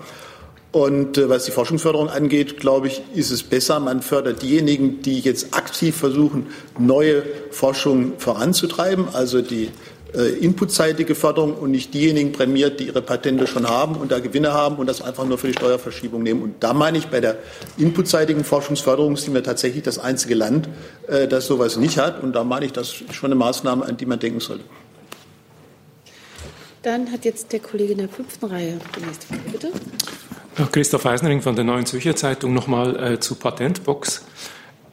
Und 0.73 1.19
äh, 1.19 1.29
was 1.29 1.45
die 1.45 1.51
Forschungsförderung 1.51 2.09
angeht, 2.09 2.59
glaube 2.59 2.87
ich, 2.87 3.03
ist 3.15 3.31
es 3.31 3.43
besser, 3.43 3.81
man 3.81 4.03
fördert 4.03 4.43
diejenigen, 4.43 5.03
die 5.03 5.19
jetzt 5.21 5.55
aktiv 5.55 5.97
versuchen, 5.97 6.47
neue 6.79 7.25
Forschung 7.51 8.13
voranzutreiben, 8.19 9.07
also 9.13 9.43
die 9.43 9.71
äh, 10.15 10.29
inputseitige 10.39 11.15
Förderung 11.15 11.55
und 11.55 11.73
nicht 11.73 11.93
diejenigen 11.95 12.33
prämiert, 12.33 12.79
die 12.81 12.87
ihre 12.87 13.03
Patente 13.03 13.47
schon 13.47 13.69
haben 13.69 13.97
und 13.97 14.13
da 14.13 14.21
Gewinne 14.21 14.53
haben 14.53 14.77
und 14.77 14.87
das 14.87 15.03
einfach 15.03 15.25
nur 15.25 15.39
für 15.39 15.49
die 15.49 15.53
Steuerverschiebung 15.55 16.23
nehmen. 16.23 16.43
Und 16.43 16.55
da 16.61 16.73
meine 16.73 16.99
ich, 16.99 17.09
bei 17.09 17.21
der 17.21 17.39
inputseitigen 17.77 18.45
Forschungsförderung 18.45 19.17
sind 19.17 19.35
wir 19.35 19.43
tatsächlich 19.43 19.83
das 19.83 19.99
einzige 19.99 20.35
Land, 20.35 20.69
äh, 21.09 21.27
das 21.27 21.47
sowas 21.47 21.77
nicht 21.77 21.99
hat. 21.99 22.23
Und 22.23 22.33
da 22.33 22.45
meine 22.45 22.67
ich, 22.67 22.73
das 22.73 22.89
ist 22.89 23.15
schon 23.15 23.29
eine 23.29 23.37
Maßnahme, 23.37 23.85
an 23.85 23.97
die 23.97 24.07
man 24.07 24.19
denken 24.19 24.41
sollte. 24.41 24.65
Dann 26.83 27.13
hat 27.13 27.25
jetzt 27.25 27.53
der 27.53 27.61
Kollege 27.61 27.93
in 27.93 27.99
der 27.99 28.09
fünften 28.09 28.47
Reihe 28.47 28.81
die 28.97 29.05
nächste 29.05 29.27
Frage, 29.27 29.43
bitte. 29.53 29.69
Christoph 30.73 31.07
Eisnering 31.07 31.43
von 31.43 31.55
der 31.55 31.65
Neuen 31.65 31.87
Zürcher 31.87 32.17
Zeitung 32.17 32.55
nochmal 32.55 33.15
äh, 33.15 33.21
zu 33.21 33.37
Patentbox. 33.37 34.25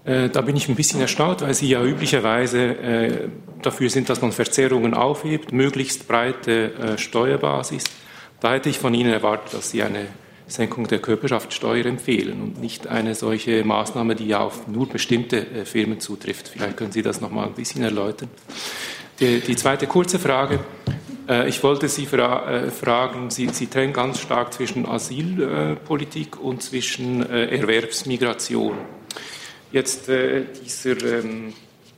Äh, 0.05 0.29
da 0.29 0.41
bin 0.41 0.55
ich 0.55 0.69
ein 0.69 0.75
bisschen 0.75 1.01
erstaunt, 1.01 1.41
weil 1.41 1.53
Sie 1.53 1.67
ja 1.67 1.83
üblicherweise 1.83 2.59
äh, 2.59 3.29
dafür 3.61 3.89
sind, 3.89 4.09
dass 4.09 4.21
man 4.21 4.31
Verzerrungen 4.31 4.93
aufhebt, 4.93 5.51
möglichst 5.51 6.07
breite 6.07 6.73
äh, 6.73 6.97
Steuerbasis. 6.97 7.83
Da 8.39 8.53
hätte 8.53 8.69
ich 8.69 8.79
von 8.79 8.93
Ihnen 8.93 9.11
erwartet, 9.11 9.53
dass 9.53 9.71
Sie 9.71 9.83
eine 9.83 10.05
Senkung 10.47 10.87
der 10.87 10.99
Körperschaftssteuer 10.99 11.85
empfehlen 11.85 12.41
und 12.41 12.61
nicht 12.61 12.87
eine 12.87 13.15
solche 13.15 13.65
Maßnahme, 13.65 14.15
die 14.15 14.27
ja 14.27 14.39
auf 14.39 14.65
nur 14.67 14.87
bestimmte 14.87 15.65
Firmen 15.65 15.99
zutrifft. 15.99 16.47
Vielleicht 16.47 16.77
können 16.77 16.93
Sie 16.93 17.01
das 17.01 17.19
nochmal 17.19 17.47
ein 17.47 17.53
bisschen 17.53 17.83
erläutern. 17.83 18.29
Die 19.19 19.55
zweite 19.57 19.87
kurze 19.87 20.19
Frage. 20.19 20.59
Äh, 21.27 21.49
ich 21.49 21.61
wollte 21.63 21.89
Sie 21.89 22.05
fra 22.05 22.49
äh, 22.49 22.71
fragen, 22.71 23.29
Sie, 23.29 23.49
Sie, 23.49 23.67
trennen 23.67 23.93
ganz 23.93 24.19
stark 24.19 24.53
zwischen 24.53 24.85
Asylpolitik 24.85 26.39
und 26.39 26.63
zwischen 26.63 27.27
äh, 27.29 27.47
Erwerbsmigration. 27.57 28.77
Jetzt 29.71 30.07
dieser 30.07 31.19
ähm, 31.19 31.53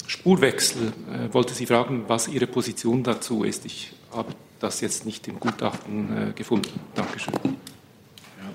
Spurwechsel, 0.07 0.91
wollte 1.31 1.53
Sie 1.53 1.67
fragen, 1.67 2.05
was 2.07 2.27
Ihre 2.27 2.47
Position 2.47 3.03
dazu 3.03 3.43
ist. 3.43 3.63
Ich 3.67 3.93
habe 4.11 4.33
das 4.59 4.81
jetzt 4.81 5.05
nicht 5.05 5.27
im 5.27 5.39
Gutachten 5.39 6.33
gefunden. 6.33 6.79
Dankeschön. 6.95 7.35
Ja, 7.43 8.49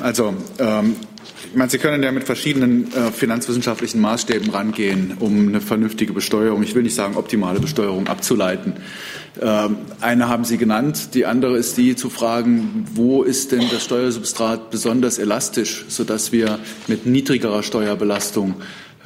also 0.00 0.34
ähm, 0.58 0.96
ich 1.50 1.56
meine, 1.56 1.70
Sie 1.70 1.78
können 1.78 2.02
ja 2.02 2.10
mit 2.10 2.24
verschiedenen 2.24 2.92
äh, 2.92 3.12
finanzwissenschaftlichen 3.12 4.00
Maßstäben 4.00 4.50
rangehen, 4.50 5.16
um 5.20 5.48
eine 5.48 5.60
vernünftige 5.60 6.12
Besteuerung, 6.12 6.62
ich 6.62 6.74
will 6.74 6.82
nicht 6.82 6.94
sagen 6.94 7.16
optimale 7.16 7.60
Besteuerung, 7.60 8.06
abzuleiten. 8.06 8.74
Ähm, 9.40 9.76
eine 10.00 10.28
haben 10.28 10.44
Sie 10.44 10.56
genannt, 10.56 11.14
die 11.14 11.26
andere 11.26 11.58
ist 11.58 11.76
die 11.76 11.96
zu 11.96 12.08
fragen, 12.10 12.86
wo 12.94 13.22
ist 13.22 13.52
denn 13.52 13.64
das 13.70 13.84
Steuersubstrat 13.84 14.70
besonders 14.70 15.18
elastisch, 15.18 15.84
sodass 15.88 16.32
wir 16.32 16.58
mit 16.86 17.06
niedrigerer 17.06 17.62
Steuerbelastung 17.62 18.56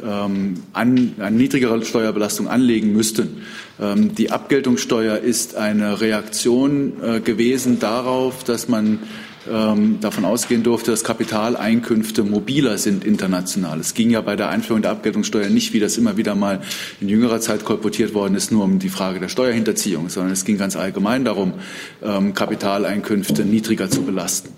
ähm, 0.03 0.63
an, 0.73 1.15
eine 1.19 1.37
niedrigere 1.37 1.85
Steuerbelastung 1.85 2.49
anlegen 2.49 2.93
müssten. 2.93 3.43
Ähm, 3.81 4.15
die 4.15 4.31
Abgeltungssteuer 4.31 5.19
ist 5.19 5.57
eine 5.57 6.01
Reaktion 6.01 6.93
äh, 7.03 7.21
gewesen 7.21 7.79
darauf, 7.79 8.45
dass 8.45 8.69
man 8.69 9.01
davon 9.45 10.24
ausgehen 10.24 10.62
durfte, 10.62 10.93
dass 10.93 11.03
Kapitaleinkünfte 11.05 12.22
mobiler 12.22 12.78
sind 12.78 13.05
international. 13.05 13.80
Es 13.80 13.95
ging 13.95 14.11
ja 14.11 14.20
bei 14.20 14.36
der 14.36 14.49
Einführung 14.49 14.82
der 14.82 14.93
Abgeltungssteuer 14.93 15.49
nicht, 15.49 15.72
wie 15.72 15.80
das 15.80 15.99
immer 15.99 16.16
wieder 16.16 16.34
mal 16.34 16.61
in 17.01 17.09
jüngerer 17.09 17.40
Zeit 17.40 17.64
kolportiert 17.64 18.14
worden 18.14 18.34
ist, 18.34 18.53
nur 18.53 18.64
um 18.64 18.78
die 18.78 18.88
Frage 18.88 19.20
der 19.20 19.28
Steuerhinterziehung, 19.28 20.09
sondern 20.09 20.32
es 20.32 20.45
ging 20.45 20.59
ganz 20.59 20.76
allgemein 20.76 21.24
darum, 21.24 21.55
ähm, 22.03 22.34
Kapitaleinkünfte 22.34 23.45
niedriger 23.45 23.90
zu 23.90 24.03
belasten. 24.03 24.51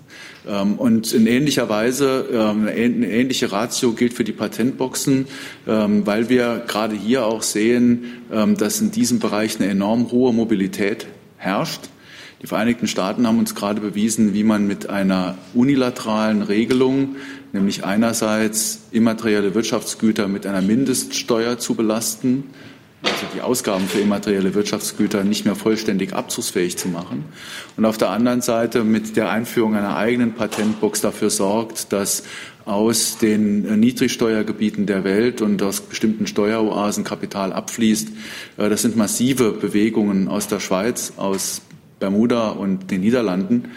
Ähm, 0.47 0.75
und 0.75 1.13
in 1.13 1.27
ähnlicher 1.27 1.69
Weise, 1.69 2.25
ähm, 2.31 2.67
eine 2.67 3.09
ähnliche 3.09 3.51
Ratio 3.51 3.93
gilt 3.93 4.13
für 4.13 4.23
die 4.23 4.31
Patentboxen, 4.31 5.27
ähm, 5.67 6.05
weil 6.05 6.29
wir 6.29 6.63
gerade 6.67 6.95
hier 6.95 7.25
auch 7.25 7.43
sehen, 7.43 8.05
dass 8.57 8.81
in 8.81 8.91
diesem 8.91 9.19
Bereich 9.19 9.59
eine 9.59 9.69
enorm 9.69 10.11
hohe 10.11 10.33
Mobilität 10.33 11.07
herrscht. 11.37 11.81
Die 12.45 12.49
Vereinigten 12.49 12.87
Staaten 12.87 13.25
haben 13.25 13.39
uns 13.39 13.55
gerade 13.55 13.81
bewiesen, 13.81 14.35
wie 14.35 14.43
man 14.43 14.67
mit 14.67 14.87
einer 14.87 15.35
unilateralen 15.55 16.43
Regelung, 16.43 17.15
nämlich 17.53 17.83
einerseits 17.83 18.81
immaterielle 18.91 19.55
Wirtschaftsgüter 19.55 20.27
mit 20.27 20.45
einer 20.45 20.61
Mindeststeuer 20.61 21.57
zu 21.57 21.73
belasten, 21.73 22.43
also 23.01 23.25
die 23.33 23.41
Ausgaben 23.41 23.87
für 23.87 23.97
immaterielle 23.97 24.53
Wirtschaftsgüter 24.53 25.23
nicht 25.23 25.45
mehr 25.45 25.55
vollständig 25.55 26.13
abzugsfähig 26.13 26.77
zu 26.77 26.87
machen. 26.87 27.25
Und 27.77 27.85
auf 27.85 27.97
der 27.97 28.11
anderen 28.11 28.41
Seite 28.41 28.83
mit 28.83 29.17
der 29.17 29.31
Einführung 29.31 29.73
einer 29.73 29.97
eigenen 29.97 30.33
Patentbox 30.33 31.01
dafür 31.01 31.31
sorgt, 31.31 31.93
dass 31.93 32.21
aus 32.65 33.17
den 33.17 33.79
Niedrigsteuergebieten 33.79 34.85
der 34.85 35.03
Welt 35.03 35.41
und 35.41 35.63
aus 35.63 35.81
bestimmten 35.81 36.27
Steueroasen 36.27 37.03
Kapital 37.03 37.53
abfließt. 37.53 38.09
Äh, 38.57 38.69
das 38.69 38.83
sind 38.83 38.95
massive 38.95 39.51
Bewegungen 39.51 40.27
aus 40.27 40.47
der 40.47 40.59
Schweiz, 40.59 41.13
aus 41.17 41.61
Bermuda 42.05 42.49
und 42.49 42.91
den 42.91 43.01
Niederlanden. 43.01 43.71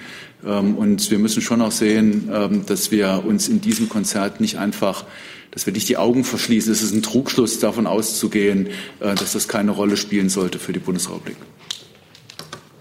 Ähm, 0.46 0.76
und 0.76 1.10
wir 1.10 1.18
müssen 1.18 1.40
schon 1.40 1.62
auch 1.62 1.72
sehen, 1.72 2.28
ähm, 2.30 2.66
dass 2.66 2.90
wir 2.90 3.24
uns 3.26 3.48
in 3.48 3.62
diesem 3.62 3.88
Konzert 3.88 4.38
nicht 4.40 4.58
einfach, 4.58 5.04
dass 5.50 5.64
wir 5.64 5.72
nicht 5.72 5.88
die 5.88 5.96
Augen 5.96 6.24
verschließen. 6.24 6.70
Es 6.70 6.82
ist 6.82 6.92
ein 6.92 7.02
Trugschluss, 7.02 7.58
davon 7.58 7.86
auszugehen, 7.86 8.66
äh, 9.00 9.14
dass 9.14 9.32
das 9.32 9.48
keine 9.48 9.70
Rolle 9.70 9.96
spielen 9.96 10.28
sollte 10.28 10.58
für 10.58 10.74
die 10.74 10.78
Bundesrepublik. 10.78 11.36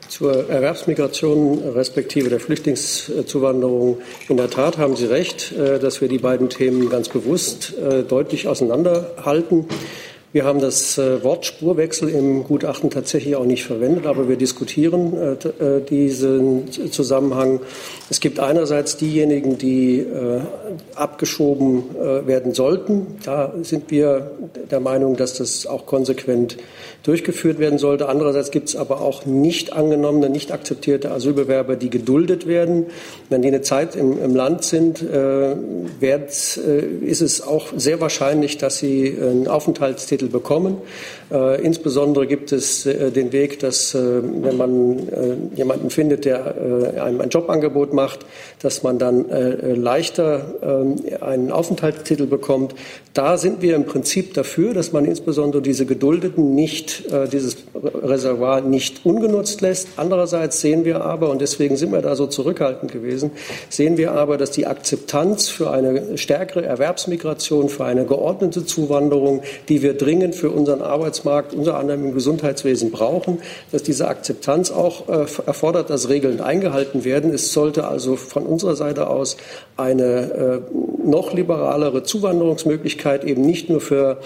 Zur 0.10 0.50
Erwerbsmigration 0.50 1.60
respektive 1.60 2.30
der 2.30 2.40
Flüchtlingszuwanderung. 2.40 4.00
In 4.28 4.38
der 4.38 4.50
Tat 4.50 4.78
haben 4.78 4.98
Sie 4.98 5.06
recht, 5.06 5.54
äh, 5.54 5.80
dass 5.80 6.02
wir 6.02 6.10
die 6.10 6.18
beiden 6.18 6.50
Themen 6.50 6.90
ganz 6.90 7.08
bewusst 7.08 7.74
äh, 7.78 8.04
deutlich 8.04 8.50
auseinanderhalten. 8.50 9.66
Wir 10.34 10.44
haben 10.44 10.60
das 10.60 10.98
äh, 10.98 11.24
Wort 11.24 11.46
Spurwechsel 11.46 12.10
im 12.10 12.44
Gutachten 12.44 12.90
tatsächlich 12.90 13.38
auch 13.38 13.46
nicht 13.46 13.64
verwendet, 13.64 14.06
aber 14.06 14.28
wir 14.28 14.36
diskutieren 14.36 15.14
äh, 15.14 15.36
äh, 15.64 15.82
diesen 15.82 16.70
Zusammenhang. 16.92 17.62
Es 18.10 18.20
gibt 18.20 18.42
einerseits 18.42 18.98
diejenigen, 18.98 19.58
die 19.58 20.06
abgeschoben 20.96 21.84
werden 22.26 22.54
sollten. 22.54 23.18
Da 23.26 23.54
sind 23.64 23.92
wir 23.92 24.32
der 24.72 24.80
Meinung, 24.80 25.18
dass 25.18 25.34
das 25.34 25.68
auch 25.68 25.86
konsequent 25.86 26.56
durchgeführt 27.04 27.60
werden 27.60 27.80
sollte. 27.80 28.08
Andererseits 28.08 28.50
gibt 28.50 28.70
es 28.70 28.78
aber 28.78 29.02
auch 29.02 29.26
nicht 29.26 29.74
angenommene, 29.74 30.30
nicht 30.30 30.54
akzeptierte 30.54 31.12
Asylbewerber, 31.12 31.76
die 31.76 31.90
geduldet 31.90 32.48
werden. 32.48 32.86
Wenn 33.30 33.42
die 33.42 33.50
eine 33.50 33.62
Zeit 33.62 33.98
im, 33.98 34.24
im 34.24 34.36
Land 34.36 34.64
sind, 34.64 35.02
ist 35.02 37.22
es 37.22 37.42
auch 37.42 37.68
sehr 37.76 38.00
wahrscheinlich, 38.00 38.58
dass 38.58 38.78
sie 38.78 39.18
einen 39.20 39.50
Aufenthaltstitel 39.50 40.18
Titel 40.18 40.27
bekommen. 40.28 40.78
Äh, 41.30 41.62
insbesondere 41.62 42.26
gibt 42.26 42.54
es 42.54 42.86
äh, 42.86 43.12
den 43.12 43.34
Weg, 43.34 43.60
dass 43.60 43.94
äh, 43.94 44.22
wenn 44.24 44.58
man 44.58 44.78
jemanden 45.56 45.90
findet, 45.90 46.26
der 46.26 46.56
einem 47.02 47.22
ein 47.22 47.30
Jobangebot 47.30 47.94
macht, 47.94 48.26
dass 48.62 48.84
man 48.84 49.00
dann 49.00 49.26
leichter 49.76 50.56
einen 51.22 51.52
Aufenthaltstitel 51.52 52.26
bekommt. 52.26 52.74
Da 53.14 53.38
sind 53.38 53.62
wir 53.62 53.76
im 53.76 53.86
Prinzip 53.86 54.34
dafür, 54.34 54.74
dass 54.74 54.94
man 54.94 55.06
insbesondere 55.06 55.62
diese 55.62 55.86
Geduldeten 55.86 56.56
nicht, 56.56 57.04
dieses 57.32 57.58
Reservoir 57.74 58.62
nicht 58.62 59.06
ungenutzt 59.06 59.62
lässt. 59.62 59.90
Andererseits 59.98 60.62
sehen 60.62 60.86
wir 60.86 61.02
aber, 61.02 61.30
und 61.30 61.42
deswegen 61.42 61.78
sind 61.78 61.92
wir 61.92 62.02
da 62.02 62.16
so 62.16 62.28
zurückhaltend 62.28 62.92
gewesen, 62.92 63.32
sehen 63.70 63.98
wir 63.98 64.12
aber, 64.14 64.38
dass 64.38 64.52
die 64.52 64.68
Akzeptanz 64.68 65.50
für 65.50 65.72
eine 65.72 66.18
stärkere 66.18 66.66
Erwerbsmigration, 66.66 67.70
für 67.70 67.86
eine 67.86 68.06
geordnete 68.06 68.66
Zuwanderung, 68.66 69.42
die 69.70 69.82
wir 69.82 69.94
dringend 69.94 70.36
für 70.36 70.52
unseren 70.52 70.82
Arbeitsmarkt, 70.82 71.17
unter 71.26 71.78
anderem 71.78 72.06
im 72.06 72.14
Gesundheitswesen, 72.14 72.92
brauchen, 72.92 73.40
dass 73.72 73.84
diese 73.84 74.08
Akzeptanz 74.08 74.72
auch 74.72 75.10
äh, 75.10 75.26
erfordert, 75.46 75.90
dass 75.90 76.10
Regeln 76.10 76.42
eingehalten 76.42 77.04
werden. 77.04 77.34
Es 77.34 77.54
sollte 77.54 77.88
also 77.88 78.16
von 78.16 78.46
unserer 78.46 78.76
Seite 78.76 79.08
aus 79.10 79.38
eine 79.76 80.04
äh, 80.04 80.60
noch 81.04 81.34
liberalere 81.34 82.04
Zuwanderungsmöglichkeit 82.04 83.24
eben 83.24 83.42
nicht 83.42 83.70
nur 83.70 83.82
für 83.82 84.20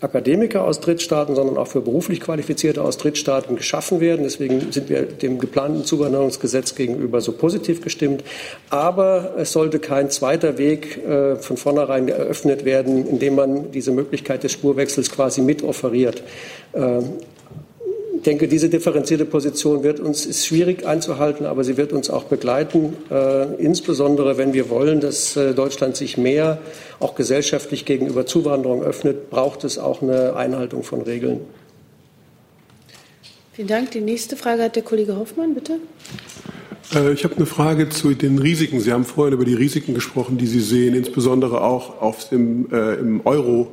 Akademiker 0.00 0.64
aus 0.64 0.80
Drittstaaten, 0.80 1.34
sondern 1.34 1.56
auch 1.56 1.66
für 1.66 1.80
beruflich 1.80 2.20
Qualifizierte 2.20 2.82
aus 2.82 2.98
Drittstaaten 2.98 3.56
geschaffen 3.56 4.00
werden. 4.00 4.22
Deswegen 4.22 4.72
sind 4.72 4.88
wir 4.88 5.02
dem 5.02 5.38
geplanten 5.38 5.84
Zuwanderungsgesetz 5.84 6.74
gegenüber 6.74 7.20
so 7.20 7.32
positiv 7.32 7.82
gestimmt. 7.82 8.24
Aber 8.70 9.34
es 9.36 9.52
sollte 9.52 9.78
kein 9.78 10.10
zweiter 10.10 10.58
Weg 10.58 11.04
äh, 11.04 11.36
von 11.36 11.56
vornherein 11.56 12.08
eröffnet 12.08 12.64
werden, 12.64 13.06
indem 13.06 13.34
man 13.34 13.72
diese 13.72 13.92
Möglichkeit 13.92 14.44
des 14.44 14.52
Spurwechsels 14.52 15.10
quasi 15.10 15.40
mit 15.40 15.62
offeriert. 15.62 16.22
Ähm, 16.74 17.04
ich 18.18 18.24
denke, 18.24 18.48
diese 18.48 18.68
differenzierte 18.68 19.24
Position 19.24 19.84
wird 19.84 20.00
uns 20.00 20.26
ist 20.26 20.44
schwierig 20.44 20.84
einzuhalten, 20.84 21.46
aber 21.46 21.62
sie 21.62 21.76
wird 21.76 21.92
uns 21.92 22.10
auch 22.10 22.24
begleiten, 22.24 22.96
äh, 23.12 23.54
insbesondere 23.62 24.36
wenn 24.36 24.52
wir 24.52 24.68
wollen, 24.70 24.98
dass 24.98 25.36
äh, 25.36 25.54
Deutschland 25.54 25.96
sich 25.96 26.18
mehr 26.18 26.58
auch 26.98 27.14
gesellschaftlich 27.14 27.84
gegenüber 27.84 28.26
Zuwanderung 28.26 28.82
öffnet, 28.82 29.30
braucht 29.30 29.62
es 29.62 29.78
auch 29.78 30.02
eine 30.02 30.34
Einhaltung 30.34 30.82
von 30.82 31.02
Regeln. 31.02 31.42
Vielen 33.52 33.68
Dank. 33.68 33.92
Die 33.92 34.00
nächste 34.00 34.36
Frage 34.36 34.64
hat 34.64 34.74
der 34.74 34.82
Kollege 34.82 35.16
Hoffmann, 35.16 35.54
bitte. 35.54 35.74
Äh, 36.92 37.12
ich 37.12 37.22
habe 37.22 37.36
eine 37.36 37.46
Frage 37.46 37.88
zu 37.88 38.14
den 38.14 38.40
Risiken. 38.40 38.80
Sie 38.80 38.92
haben 38.92 39.04
vorhin 39.04 39.32
über 39.32 39.44
die 39.44 39.54
Risiken 39.54 39.94
gesprochen, 39.94 40.38
die 40.38 40.48
Sie 40.48 40.60
sehen, 40.60 40.96
insbesondere 40.96 41.62
auch 41.62 42.02
auf 42.02 42.28
dem, 42.28 42.68
äh, 42.72 42.94
im 42.94 43.24
Euro. 43.24 43.68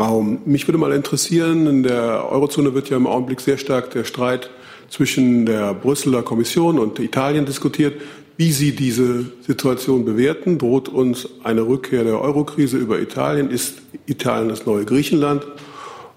Raum. 0.00 0.40
Mich 0.46 0.66
würde 0.66 0.78
mal 0.78 0.92
interessieren, 0.92 1.66
in 1.66 1.82
der 1.82 2.30
Eurozone 2.30 2.74
wird 2.74 2.88
ja 2.88 2.96
im 2.96 3.06
Augenblick 3.06 3.40
sehr 3.40 3.58
stark 3.58 3.90
der 3.90 4.04
Streit 4.04 4.50
zwischen 4.88 5.46
der 5.46 5.74
Brüsseler 5.74 6.22
Kommission 6.22 6.78
und 6.78 6.98
Italien 6.98 7.44
diskutiert, 7.44 8.00
wie 8.36 8.52
Sie 8.52 8.74
diese 8.74 9.26
Situation 9.46 10.06
bewerten. 10.06 10.58
Droht 10.58 10.88
uns 10.88 11.28
eine 11.44 11.60
Rückkehr 11.66 12.04
der 12.04 12.20
Eurokrise 12.20 12.78
über 12.78 12.98
Italien? 12.98 13.50
Ist 13.50 13.82
Italien 14.06 14.48
das 14.48 14.64
neue 14.64 14.86
Griechenland? 14.86 15.46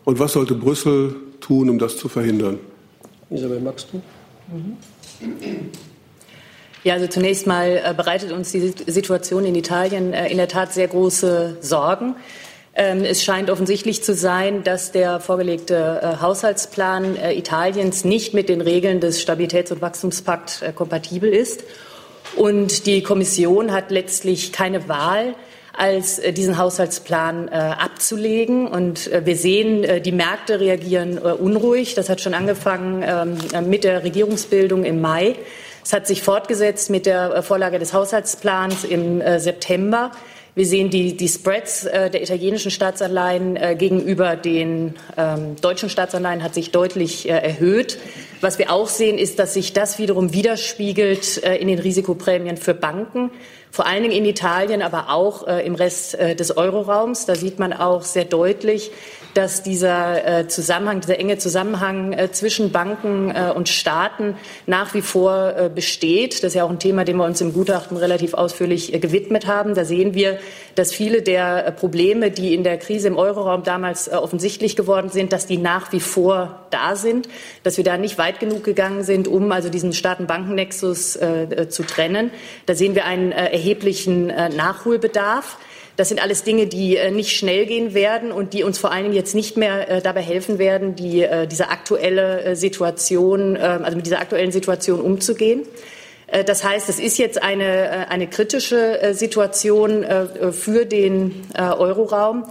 Und 0.06 0.20
was 0.20 0.32
sollte 0.32 0.56
Brüssel 0.56 1.16
tun, 1.42 1.70
um 1.70 1.78
das 1.78 1.98
zu 1.98 2.08
verhindern? 2.08 2.60
Isabel, 3.30 3.60
magst 3.60 3.90
du? 3.92 4.02
Ja, 6.84 6.94
also 6.94 7.08
zunächst 7.08 7.48
mal 7.48 7.82
äh, 7.84 7.94
bereitet 7.94 8.32
uns 8.32 8.52
die 8.52 8.74
Situation 8.88 9.46
in 9.46 9.56
Italien 9.56 10.14
äh, 10.14 10.30
in 10.30 10.38
der 10.38 10.48
Tat 10.48 10.74
sehr 10.74 10.88
große 10.88 11.58
Sorgen. 11.62 12.16
Ähm, 12.76 13.06
es 13.06 13.24
scheint 13.24 13.52
offensichtlich 13.52 14.04
zu 14.04 14.16
sein, 14.16 14.64
dass 14.64 14.92
der 14.92 15.20
vorgelegte 15.20 16.00
äh, 16.02 16.22
Haushaltsplan 16.22 17.18
äh, 17.18 17.34
Italiens 17.34 18.04
nicht 18.04 18.34
mit 18.34 18.50
den 18.50 18.62
Regeln 18.62 19.00
des 19.00 19.24
Stabilitäts- 19.24 19.72
und 19.72 19.82
Wachstumspakt 19.82 20.64
äh, 20.64 20.74
kompatibel 20.74 21.30
ist. 21.30 21.64
Und 22.36 22.88
die 22.88 23.04
Kommission 23.04 23.72
hat 23.72 23.92
letztlich 23.92 24.52
keine 24.52 24.90
Wahl, 24.90 25.36
als 25.78 26.22
diesen 26.22 26.58
Haushaltsplan 26.58 27.50
abzulegen. 27.50 28.68
Und 28.68 29.10
wir 29.26 29.36
sehen, 29.36 30.04
die 30.04 30.12
Märkte 30.12 30.60
reagieren 30.60 31.18
unruhig. 31.18 31.96
Das 31.96 32.10
hat 32.10 32.22
schon 32.22 32.34
angefangen 32.34 33.04
ähm, 33.06 33.70
mit 33.70 33.84
der 33.84 34.04
Regierungsbildung 34.04 34.84
im 34.84 35.02
Mai. 35.02 35.36
Es 35.84 35.94
hat 35.94 36.08
sich 36.08 36.22
fortgesetzt 36.24 36.90
mit 36.90 37.06
der 37.06 37.44
Vorlage 37.44 37.78
des 37.78 37.94
Haushaltsplans 37.94 38.84
im 38.84 39.22
September. 39.40 40.12
Wir 40.56 40.68
sehen 40.68 40.92
die, 40.92 41.18
die 41.18 41.28
Spreads 41.28 41.86
äh, 41.86 42.12
der 42.12 42.22
italienischen 42.22 42.70
Staatsanleihen 42.70 43.56
äh, 43.56 43.76
gegenüber 43.76 44.36
den 44.36 44.94
ähm, 45.18 45.56
deutschen 45.60 45.90
Staatsanleihen 45.90 46.44
hat 46.44 46.54
sich 46.54 46.70
deutlich 46.70 47.28
äh, 47.28 47.32
erhöht. 47.32 47.98
Was 48.40 48.60
wir 48.60 48.72
auch 48.72 48.88
sehen, 48.88 49.18
ist, 49.18 49.40
dass 49.40 49.56
sich 49.56 49.74
das 49.74 49.98
wiederum 49.98 50.32
widerspiegelt 50.32 51.44
äh, 51.44 51.56
in 51.56 51.70
den 51.70 51.80
Risikoprämien 51.80 52.58
für 52.58 52.76
Banken, 52.76 53.32
vor 53.74 53.88
allen 53.88 54.04
Dingen 54.04 54.16
in 54.16 54.26
Italien, 54.26 54.84
aber 54.84 55.10
auch 55.10 55.48
äh, 55.48 55.66
im 55.66 55.74
Rest 55.74 56.14
äh, 56.14 56.36
des 56.36 56.56
Euroraums. 56.56 57.26
Da 57.26 57.34
sieht 57.34 57.58
man 57.58 57.74
auch 57.74 58.04
sehr 58.04 58.24
deutlich, 58.24 58.92
dass 59.34 59.64
dieser 59.64 60.42
äh, 60.42 60.48
Zusammenhang, 60.48 61.02
dieser 61.02 61.20
enge 61.20 61.38
Zusammenhang 61.38 62.14
äh, 62.14 62.32
zwischen 62.32 62.72
Banken 62.72 63.32
äh, 63.32 63.52
und 63.52 63.70
Staaten 63.70 64.36
nach 64.68 64.94
wie 64.94 65.02
vor 65.02 65.54
besteht. 65.74 66.44
Das 66.44 66.50
ist 66.50 66.54
ja 66.56 66.64
auch 66.64 66.70
ein 66.70 66.80
Thema, 66.80 67.04
dem 67.04 67.18
wir 67.18 67.26
uns 67.26 67.42
im 67.42 67.54
Gutachten 67.54 67.98
relativ 67.98 68.34
ausführlich 68.34 68.92
gewidmet 69.02 69.48
haben. 69.48 69.74
Da 69.74 69.86
sehen 69.86 70.14
wir, 70.14 70.38
dass 70.76 70.94
viele 70.94 71.22
der 71.22 71.72
Probleme, 71.72 72.32
die 72.32 72.54
in 72.54 72.64
der 72.64 72.78
Krise 72.78 73.08
im 73.08 73.18
Euroraum 73.18 73.64
damals 73.64 74.12
offensichtlich 74.12 74.76
geworden 74.76 75.10
sind, 75.10 75.34
dass 75.34 75.48
die 75.48 75.58
nach 75.58 75.92
wie 75.92 76.00
vor 76.00 76.66
da 76.70 76.96
sind, 76.96 77.28
dass 77.64 77.78
wir 77.78 77.84
da 77.84 77.98
nicht 77.98 78.18
weit 78.18 78.40
genug 78.40 78.64
gegangen 78.64 79.04
sind, 79.04 79.28
um 79.28 79.52
also 79.52 79.70
diesen 79.70 79.94
Staaten-Banken-Nexus 79.94 81.20
zu 81.70 81.84
trennen. 81.84 82.32
Da 82.66 82.76
sehen 82.76 82.96
wir 82.96 83.06
einen 83.06 83.32
erheblichen 83.64 84.28
Nachholbedarf. 84.28 85.58
Das 85.96 86.10
sind 86.10 86.22
alles 86.22 86.44
Dinge, 86.44 86.66
die 86.66 86.98
äh, 86.98 87.12
nicht 87.12 87.38
schnell 87.38 87.68
gehen 87.68 87.94
werden 87.94 88.32
und 88.32 88.54
die 88.54 88.64
uns 88.64 88.80
vor 88.80 88.92
allen 88.92 89.04
Dingen 89.04 89.16
jetzt 89.16 89.36
nicht 89.36 89.58
mehr 89.58 89.90
äh, 89.90 90.02
dabei 90.02 90.22
helfen 90.22 90.58
werden, 90.58 90.96
die, 90.96 91.22
äh, 91.22 91.46
diese 91.46 91.70
aktuelle 91.70 92.56
Situation, 92.56 93.56
ähm, 93.56 93.84
also 93.84 93.96
mit 93.96 94.06
dieser 94.06 94.20
aktuellen 94.20 94.52
Situation 94.52 95.02
umzugehen. 95.02 95.64
Das 96.48 96.64
heißt, 96.64 96.90
es 96.90 97.00
ist 97.00 97.20
jetzt 97.20 97.44
eine, 97.44 98.10
eine 98.10 98.26
kritische 98.26 99.12
Situation 99.14 100.04
für 100.52 100.86
den 100.86 101.44
Euroraum. 101.56 102.46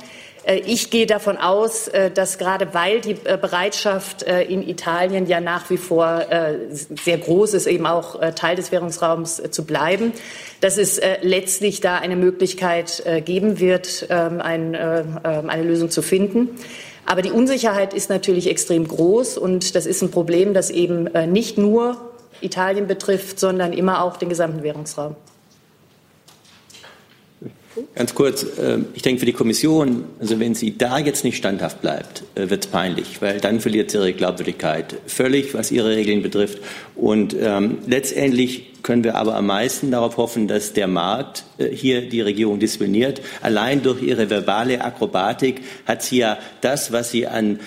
Äh, 0.44 0.62
ich 0.66 0.90
gehe 0.90 1.06
davon 1.06 1.36
aus, 1.36 1.88
äh, 1.88 2.10
dass 2.10 2.38
gerade 2.38 2.74
weil 2.74 3.00
die 3.00 3.16
äh, 3.24 3.38
Bereitschaft 3.40 4.22
in 4.22 4.66
Italien 4.66 5.26
ja 5.26 5.40
nach 5.40 5.68
wie 5.70 5.76
vor 5.76 6.24
sehr 6.70 7.18
groß 7.18 7.54
ist, 7.54 7.66
eben 7.66 7.86
auch 7.86 8.20
Teil 8.34 8.56
des 8.56 8.72
Währungsraums 8.72 9.42
zu 9.50 9.64
bleiben, 9.64 10.12
dass 10.60 10.78
es 10.78 11.00
letztlich 11.22 11.80
da 11.80 11.96
eine 11.96 12.16
Möglichkeit 12.16 13.02
geben 13.24 13.58
wird, 13.58 14.06
ähm, 14.10 14.40
ähm, 14.44 15.18
eine 15.22 15.62
Lösung 15.62 15.90
zu 15.90 16.02
finden. 16.02 16.50
Aber 17.06 17.22
die 17.22 17.30
Unsicherheit 17.30 17.94
ist 17.94 18.10
natürlich 18.10 18.48
extrem 18.48 18.86
groß 18.86 19.38
und 19.38 19.74
das 19.74 19.86
ist 19.86 20.02
ein 20.02 20.10
Problem, 20.10 20.54
das 20.54 20.70
eben 20.70 21.04
nicht 21.32 21.58
nur 21.58 21.96
Italien 22.40 22.86
betrifft, 22.86 23.40
sondern 23.40 23.72
immer 23.72 24.02
auch 24.04 24.16
den 24.16 24.28
gesamten 24.28 24.62
Währungsraum. 24.62 25.16
Ganz 27.94 28.14
kurz, 28.14 28.46
ähm, 28.60 28.86
ich 28.94 29.02
denke 29.02 29.20
für 29.20 29.26
die 29.26 29.32
Kommission, 29.32 30.04
also 30.20 30.38
wenn 30.38 30.54
sie 30.54 30.76
da 30.76 30.98
jetzt 30.98 31.24
nicht 31.24 31.36
standhaft 31.36 31.80
bleibt, 31.80 32.22
äh, 32.34 32.50
wird 32.50 32.64
es 32.64 32.70
peinlich, 32.70 33.22
weil 33.22 33.40
dann 33.40 33.60
verliert 33.60 33.90
sie 33.90 33.98
ihre 33.98 34.12
Glaubwürdigkeit 34.12 34.96
völlig, 35.06 35.54
was 35.54 35.70
ihre 35.70 35.96
Regeln 35.96 36.22
betrifft. 36.22 36.58
Und 36.94 37.34
ähm, 37.38 37.78
letztendlich 37.86 38.82
können 38.82 39.04
wir 39.04 39.14
aber 39.14 39.36
am 39.36 39.46
meisten 39.46 39.90
darauf 39.90 40.16
hoffen, 40.16 40.48
dass 40.48 40.74
der 40.74 40.86
Markt 40.86 41.44
äh, 41.58 41.68
hier 41.68 42.08
die 42.08 42.20
Regierung 42.20 42.58
diszipliniert. 42.58 43.22
Allein 43.40 43.82
durch 43.82 44.02
ihre 44.02 44.28
verbale 44.28 44.84
Akrobatik 44.84 45.62
hat 45.86 46.02
sie 46.02 46.18
ja 46.18 46.38
das, 46.60 46.92
was 46.92 47.10
sie 47.10 47.26
an 47.26 47.58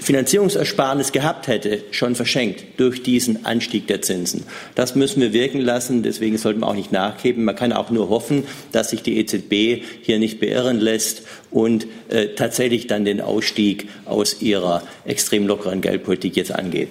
Finanzierungsersparnis 0.00 1.12
gehabt 1.12 1.48
hätte, 1.48 1.82
schon 1.90 2.14
verschenkt 2.14 2.64
durch 2.78 3.02
diesen 3.02 3.44
Anstieg 3.44 3.86
der 3.88 4.00
Zinsen. 4.00 4.44
Das 4.74 4.94
müssen 4.94 5.20
wir 5.20 5.32
wirken 5.32 5.60
lassen. 5.60 6.02
Deswegen 6.02 6.38
sollten 6.38 6.60
wir 6.60 6.68
auch 6.68 6.74
nicht 6.74 6.92
nachgeben. 6.92 7.44
Man 7.44 7.56
kann 7.56 7.72
auch 7.72 7.90
nur 7.90 8.08
hoffen, 8.08 8.44
dass 8.72 8.90
sich 8.90 9.02
die 9.02 9.18
EZB 9.18 9.82
hier 10.02 10.18
nicht 10.18 10.40
beirren 10.40 10.78
lässt 10.78 11.22
und 11.50 11.86
äh, 12.08 12.28
tatsächlich 12.28 12.86
dann 12.86 13.04
den 13.04 13.20
Ausstieg 13.20 13.88
aus 14.04 14.40
ihrer 14.40 14.82
extrem 15.04 15.46
lockeren 15.46 15.80
Geldpolitik 15.80 16.36
jetzt 16.36 16.54
angeht. 16.54 16.90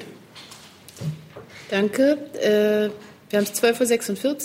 Danke. 1.70 2.18
Äh 2.42 2.90
wir 3.30 3.40
haben 3.40 3.46
es 3.46 3.62
12.46 3.62 4.26
Uhr. 4.26 4.38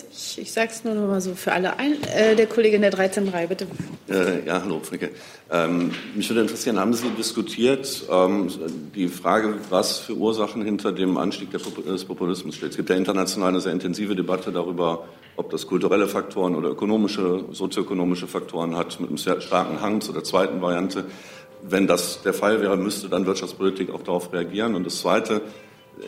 Ich 0.43 0.53
sage 0.53 0.71
es 0.73 0.83
nur 0.83 0.95
noch 0.95 1.07
mal 1.07 1.21
so 1.21 1.35
für 1.35 1.53
alle 1.53 1.79
ein. 1.79 2.03
Äh, 2.15 2.35
der 2.35 2.47
Kollege 2.47 2.75
in 2.75 2.83
der 2.83 2.91
13. 2.91 3.29
Reihe, 3.29 3.47
bitte. 3.47 3.69
Äh, 4.09 4.45
ja, 4.45 4.61
hallo, 4.61 4.81
Fricke. 4.81 5.11
Ähm, 5.51 5.93
mich 6.17 6.29
würde 6.29 6.41
interessieren, 6.41 6.81
haben 6.81 6.93
Sie 6.93 7.09
diskutiert 7.11 8.03
ähm, 8.11 8.51
die 8.95 9.07
Frage, 9.07 9.55
was 9.71 9.99
für 9.99 10.15
Ursachen 10.15 10.65
hinter 10.65 10.91
dem 10.91 11.17
Anstieg 11.17 11.53
des 11.53 12.05
Populismus 12.05 12.57
steht? 12.57 12.71
Es 12.71 12.77
gibt 12.77 12.91
ja 12.91 12.97
international 12.97 13.51
eine 13.51 13.61
sehr 13.61 13.73
intensive 13.73 14.17
Debatte 14.17 14.51
darüber, 14.51 15.05
ob 15.37 15.51
das 15.51 15.69
kulturelle 15.69 16.09
Faktoren 16.09 16.57
oder 16.57 16.71
ökonomische, 16.71 17.45
sozioökonomische 17.53 18.27
Faktoren 18.27 18.77
hat, 18.77 18.99
mit 18.99 19.11
einem 19.11 19.19
sehr 19.19 19.41
starken 19.41 19.81
Hang 19.81 20.01
zu 20.01 20.13
der 20.13 20.25
zweiten 20.25 20.61
Variante. 20.61 21.05
Wenn 21.63 21.87
das 21.87 22.23
der 22.23 22.35
Fall 22.35 22.61
wäre, 22.61 22.77
müsste 22.77 23.09
dann 23.09 23.27
Wirtschaftspolitik 23.27 23.95
auch 23.95 24.03
darauf 24.03 24.33
reagieren. 24.33 24.75
Und 24.75 24.85
das 24.85 24.99
Zweite, 24.99 25.41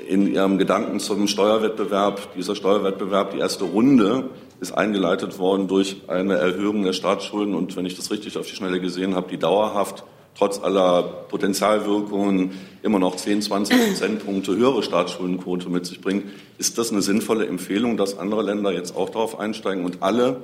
in 0.09 0.33
Ihrem 0.33 0.59
Gedanken 0.59 1.01
zum 1.01 1.29
Steuerwettbewerb. 1.29 2.35
Dieser 2.35 2.55
Steuerwettbewerb, 2.55 3.33
die 3.33 3.39
erste 3.39 3.65
Runde, 3.65 4.31
ist 4.61 4.73
eingeleitet 4.73 5.39
worden 5.39 5.69
durch 5.69 6.03
eine 6.07 6.35
Erhöhung 6.35 6.85
der 6.85 6.93
Staatsschulden 6.93 7.55
und 7.55 7.77
wenn 7.77 7.87
ich 7.87 7.97
das 7.97 8.11
richtig 8.11 8.39
auf 8.39 8.47
die 8.47 8.57
Schnelle 8.57 8.81
gesehen 8.81 9.15
habe, 9.15 9.29
die 9.31 9.39
dauerhaft 9.39 10.05
trotz 10.37 10.59
aller 10.61 11.03
Potenzialwirkungen 11.03 12.53
immer 12.83 12.99
noch 12.99 13.17
10, 13.17 13.43
20 13.43 13.89
Prozentpunkte 13.89 14.57
höhere 14.57 14.83
Staatsschuldenquote 14.83 15.69
mit 15.69 15.87
sich 15.87 16.01
bringt. 16.01 16.25
Ist 16.59 16.79
das 16.79 16.91
eine 16.91 17.03
sinnvolle 17.03 17.47
Empfehlung, 17.47 17.97
dass 17.97 18.19
andere 18.19 18.43
Länder 18.43 18.73
jetzt 18.73 18.97
auch 18.97 19.11
darauf 19.11 19.39
einsteigen 19.39 19.85
und 19.85 20.03
alle 20.03 20.43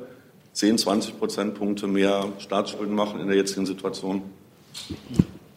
10, 0.53 0.78
20 0.78 1.18
Prozentpunkte 1.18 1.86
mehr 1.86 2.26
Staatsschulden 2.38 2.95
machen 2.95 3.20
in 3.20 3.28
der 3.28 3.36
jetzigen 3.36 3.66
Situation? 3.66 4.22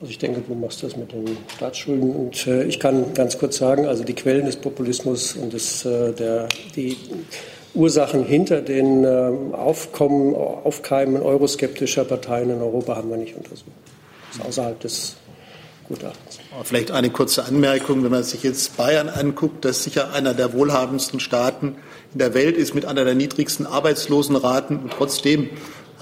Also 0.03 0.11
ich 0.11 0.17
denke, 0.17 0.41
du 0.41 0.53
machst 0.53 0.83
das 0.83 0.97
mit 0.97 1.13
den 1.13 1.37
Staatsschulden. 1.55 2.13
Und 2.13 2.45
äh, 2.45 2.65
ich 2.65 2.77
kann 2.77 3.13
ganz 3.13 3.37
kurz 3.37 3.55
sagen, 3.55 3.85
also 3.85 4.03
die 4.03 4.13
Quellen 4.13 4.45
des 4.45 4.57
Populismus 4.57 5.37
und 5.37 5.53
des, 5.53 5.85
äh, 5.85 6.11
der, 6.11 6.49
die 6.75 6.97
Ursachen 7.73 8.25
hinter 8.25 8.59
den 8.59 9.05
äh, 9.05 9.31
Aufkommen, 9.53 10.35
Aufkeimen 10.35 11.21
euroskeptischer 11.21 12.03
Parteien 12.03 12.49
in 12.49 12.61
Europa 12.61 12.97
haben 12.97 13.11
wir 13.11 13.15
nicht 13.15 13.37
untersucht. 13.37 13.71
Das 14.27 14.39
ist 14.39 14.45
außerhalb 14.45 14.79
des 14.81 15.15
Gutachtens. 15.87 16.39
Vielleicht 16.65 16.91
eine 16.91 17.09
kurze 17.09 17.45
Anmerkung, 17.45 18.03
wenn 18.03 18.11
man 18.11 18.23
sich 18.23 18.43
jetzt 18.43 18.75
Bayern 18.75 19.07
anguckt, 19.07 19.63
das 19.63 19.85
sicher 19.85 20.11
einer 20.11 20.33
der 20.33 20.51
wohlhabendsten 20.51 21.21
Staaten 21.21 21.77
in 22.11 22.19
der 22.19 22.33
Welt 22.33 22.57
ist 22.57 22.75
mit 22.75 22.83
einer 22.85 23.05
der 23.05 23.15
niedrigsten 23.15 23.65
Arbeitslosenraten 23.65 24.79
und 24.79 24.91
trotzdem 24.91 25.49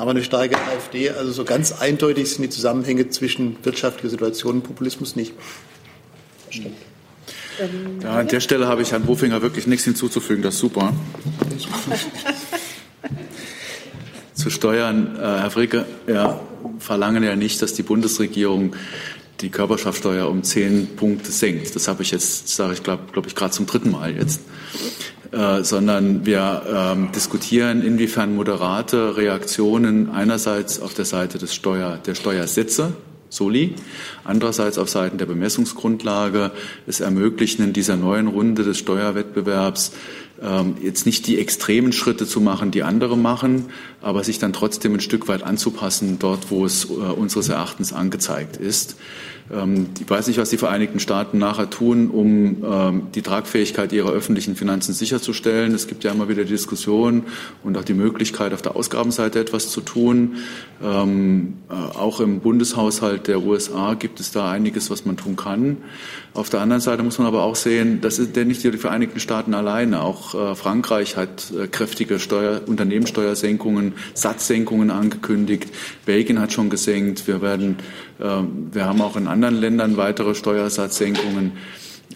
haben 0.01 0.07
wir 0.07 0.11
eine 0.11 0.23
starke 0.23 0.57
AfD. 0.57 1.11
Also 1.11 1.31
so 1.31 1.45
ganz 1.45 1.73
eindeutig 1.73 2.31
sind 2.31 2.41
die 2.41 2.49
Zusammenhänge 2.49 3.09
zwischen 3.09 3.55
wirtschaftlicher 3.61 4.09
Situation 4.09 4.55
und 4.55 4.63
Populismus 4.63 5.15
nicht. 5.15 5.33
Stimmt. 6.49 6.75
Ja, 8.01 8.15
an 8.15 8.27
der 8.27 8.39
Stelle 8.39 8.67
habe 8.67 8.81
ich 8.81 8.91
Herrn 8.91 9.03
Bofinger 9.03 9.43
wirklich 9.43 9.67
nichts 9.67 9.83
hinzuzufügen. 9.85 10.41
Das 10.41 10.55
ist 10.55 10.59
super. 10.59 10.91
Zu 14.33 14.49
Steuern, 14.49 15.17
äh, 15.17 15.19
Herr 15.19 15.51
Fricke, 15.51 15.85
wir 16.07 16.39
verlangen 16.79 17.21
ja 17.23 17.35
nicht, 17.35 17.61
dass 17.61 17.75
die 17.75 17.83
Bundesregierung 17.83 18.75
die 19.41 19.49
Körperschaftsteuer 19.49 20.27
um 20.27 20.41
zehn 20.41 20.95
Punkte 20.95 21.31
senkt. 21.31 21.75
Das 21.75 21.87
habe 21.87 22.01
ich 22.01 22.09
jetzt, 22.09 22.47
sage 22.47 22.73
ich, 22.73 22.81
glaube 22.81 23.03
glaub 23.11 23.27
ich, 23.27 23.35
gerade 23.35 23.51
zum 23.51 23.67
dritten 23.67 23.91
Mal 23.91 24.15
jetzt. 24.15 24.41
Äh, 25.31 25.63
sondern 25.63 26.25
wir 26.25 26.61
ähm, 26.67 27.11
diskutieren, 27.13 27.81
inwiefern 27.83 28.35
moderate 28.35 29.15
Reaktionen 29.15 30.09
einerseits 30.09 30.81
auf 30.81 30.93
der 30.93 31.05
Seite 31.05 31.37
des 31.37 31.55
Steuer, 31.55 31.97
der 32.05 32.15
Steuersätze 32.15 32.91
Soli, 33.29 33.75
andererseits 34.25 34.77
auf 34.77 34.89
Seiten 34.89 35.17
der 35.17 35.25
Bemessungsgrundlage 35.25 36.51
es 36.85 36.99
ermöglichen, 36.99 37.63
in 37.63 37.71
dieser 37.71 37.95
neuen 37.95 38.27
Runde 38.27 38.63
des 38.63 38.77
Steuerwettbewerbs 38.77 39.93
jetzt 40.81 41.05
nicht 41.05 41.27
die 41.27 41.39
extremen 41.39 41.91
Schritte 41.91 42.25
zu 42.25 42.41
machen, 42.41 42.71
die 42.71 42.83
andere 42.83 43.17
machen, 43.17 43.65
aber 44.01 44.23
sich 44.23 44.39
dann 44.39 44.53
trotzdem 44.53 44.95
ein 44.95 44.99
Stück 44.99 45.27
weit 45.27 45.43
anzupassen, 45.43 46.17
dort, 46.19 46.49
wo 46.49 46.65
es 46.65 46.85
äh, 46.85 46.93
unseres 46.93 47.49
Erachtens 47.49 47.93
angezeigt 47.93 48.57
ist. 48.57 48.95
Ähm, 49.51 49.87
ich 49.99 50.09
weiß 50.09 50.27
nicht, 50.27 50.37
was 50.37 50.49
die 50.49 50.57
Vereinigten 50.57 50.99
Staaten 50.99 51.37
nachher 51.37 51.69
tun, 51.69 52.09
um 52.09 52.63
ähm, 52.63 53.07
die 53.13 53.21
Tragfähigkeit 53.21 53.91
ihrer 53.93 54.11
öffentlichen 54.11 54.55
Finanzen 54.55 54.93
sicherzustellen. 54.93 55.73
Es 55.73 55.87
gibt 55.87 56.03
ja 56.03 56.11
immer 56.11 56.29
wieder 56.29 56.43
die 56.43 56.51
Diskussion 56.51 57.23
und 57.63 57.77
auch 57.77 57.83
die 57.83 57.93
Möglichkeit, 57.93 58.53
auf 58.53 58.61
der 58.61 58.75
Ausgabenseite 58.75 59.39
etwas 59.39 59.69
zu 59.69 59.81
tun. 59.81 60.37
Ähm, 60.83 61.57
äh, 61.69 61.73
auch 61.73 62.19
im 62.19 62.39
Bundeshaushalt 62.39 63.27
der 63.27 63.43
USA 63.43 63.93
gibt 63.93 64.19
es 64.19 64.31
da 64.31 64.49
einiges, 64.49 64.89
was 64.89 65.05
man 65.05 65.17
tun 65.17 65.35
kann. 65.35 65.77
Auf 66.33 66.49
der 66.49 66.61
anderen 66.61 66.81
Seite 66.81 67.03
muss 67.03 67.17
man 67.17 67.27
aber 67.27 67.43
auch 67.43 67.57
sehen, 67.57 67.99
das 67.99 68.15
sind 68.15 68.37
ja 68.37 68.45
nicht 68.45 68.63
die 68.63 68.71
Vereinigten 68.71 69.19
Staaten 69.19 69.53
alleine. 69.53 70.01
Auch 70.01 70.33
äh, 70.33 70.55
Frankreich 70.55 71.17
hat 71.17 71.51
äh, 71.51 71.67
kräftige 71.67 72.19
Steuer, 72.19 72.61
Unternehmenssteuersenkungen, 72.65 73.93
Satzsenkungen 74.13 74.91
angekündigt. 74.91 75.67
Belgien 76.05 76.39
hat 76.39 76.53
schon 76.53 76.69
gesenkt. 76.69 77.27
Wir 77.27 77.41
werden, 77.41 77.77
ähm, 78.21 78.69
wir 78.71 78.85
haben 78.85 79.01
auch 79.01 79.17
in 79.17 79.27
anderen 79.27 79.55
Ländern 79.55 79.97
weitere 79.97 80.33
Steuersatzsenkungen. 80.33 81.51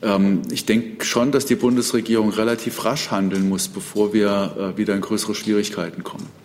Ähm, 0.01 0.43
ich 0.49 0.65
denke 0.65 1.03
schon, 1.03 1.33
dass 1.33 1.45
die 1.45 1.55
Bundesregierung 1.55 2.29
relativ 2.29 2.85
rasch 2.85 3.11
handeln 3.11 3.49
muss, 3.49 3.67
bevor 3.67 4.13
wir 4.13 4.73
äh, 4.75 4.77
wieder 4.77 4.95
in 4.95 5.01
größere 5.01 5.35
Schwierigkeiten 5.35 6.05
kommen. 6.05 6.44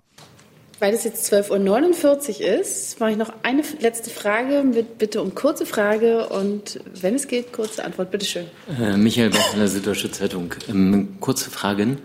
Weil 0.81 0.95
es 0.95 1.03
jetzt 1.03 1.31
12.49 1.31 2.39
Uhr 2.39 2.59
ist, 2.59 2.99
mache 2.99 3.11
ich 3.11 3.17
noch 3.17 3.31
eine 3.43 3.61
letzte 3.81 4.09
Frage. 4.09 4.65
Bitte 4.97 5.21
um 5.21 5.35
kurze 5.35 5.67
Frage 5.67 6.27
und 6.29 6.79
wenn 6.99 7.13
es 7.13 7.27
geht, 7.27 7.53
kurze 7.53 7.85
Antwort. 7.85 8.09
Bitte 8.09 8.25
schön. 8.25 8.47
Äh, 8.81 8.97
Michael 8.97 9.29
Bach 9.29 9.45
von 9.49 9.59
der 9.59 9.67
Süddeutsche 9.67 10.11
Zeitung. 10.11 10.55
Ähm, 10.67 11.17
kurze 11.19 11.51
Fragen. 11.51 11.99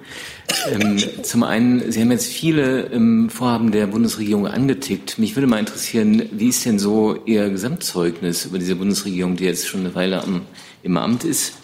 Ähm, 0.70 0.98
zum 1.22 1.42
einen, 1.42 1.90
Sie 1.90 2.02
haben 2.02 2.10
jetzt 2.10 2.26
viele 2.26 2.90
ähm, 2.92 3.30
Vorhaben 3.30 3.72
der 3.72 3.86
Bundesregierung 3.86 4.46
angetickt. 4.46 5.18
Mich 5.18 5.36
würde 5.36 5.46
mal 5.46 5.58
interessieren, 5.58 6.28
wie 6.32 6.50
ist 6.50 6.66
denn 6.66 6.78
so 6.78 7.16
Ihr 7.24 7.48
Gesamtzeugnis 7.48 8.44
über 8.44 8.58
diese 8.58 8.76
Bundesregierung, 8.76 9.36
die 9.36 9.44
jetzt 9.44 9.66
schon 9.66 9.80
eine 9.80 9.94
Weile 9.94 10.22
am, 10.22 10.42
im 10.82 10.98
Amt 10.98 11.24
ist? 11.24 11.54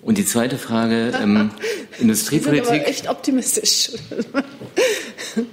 Und 0.00 0.16
die 0.16 0.24
zweite 0.24 0.56
Frage, 0.56 1.12
ähm, 1.22 1.50
Industriepolitik. 2.00 2.64
Sie 2.66 2.70
sind 2.70 2.80
aber 2.80 2.88
echt 2.88 3.08
optimistisch. 3.10 3.90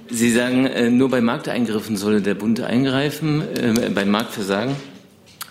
Sie 0.08 0.32
sagen, 0.32 0.66
äh, 0.66 0.90
nur 0.90 1.10
bei 1.10 1.20
Markteingriffen 1.20 1.96
solle 1.96 2.20
der 2.20 2.34
Bund 2.34 2.60
eingreifen, 2.60 3.42
äh, 3.56 3.90
beim 3.90 4.10
Marktversagen. 4.10 4.76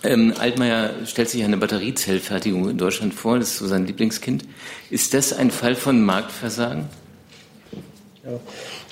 Ähm, 0.02 0.32
Altmaier 0.38 0.94
stellt 1.04 1.28
sich 1.28 1.44
eine 1.44 1.56
Batteriezellfertigung 1.58 2.70
in 2.70 2.78
Deutschland 2.78 3.12
vor, 3.12 3.38
das 3.38 3.50
ist 3.50 3.58
so 3.58 3.66
sein 3.66 3.86
Lieblingskind. 3.86 4.44
Ist 4.90 5.12
das 5.12 5.32
ein 5.32 5.50
Fall 5.50 5.74
von 5.74 6.02
Marktversagen? 6.02 6.86
Ja. 8.24 8.40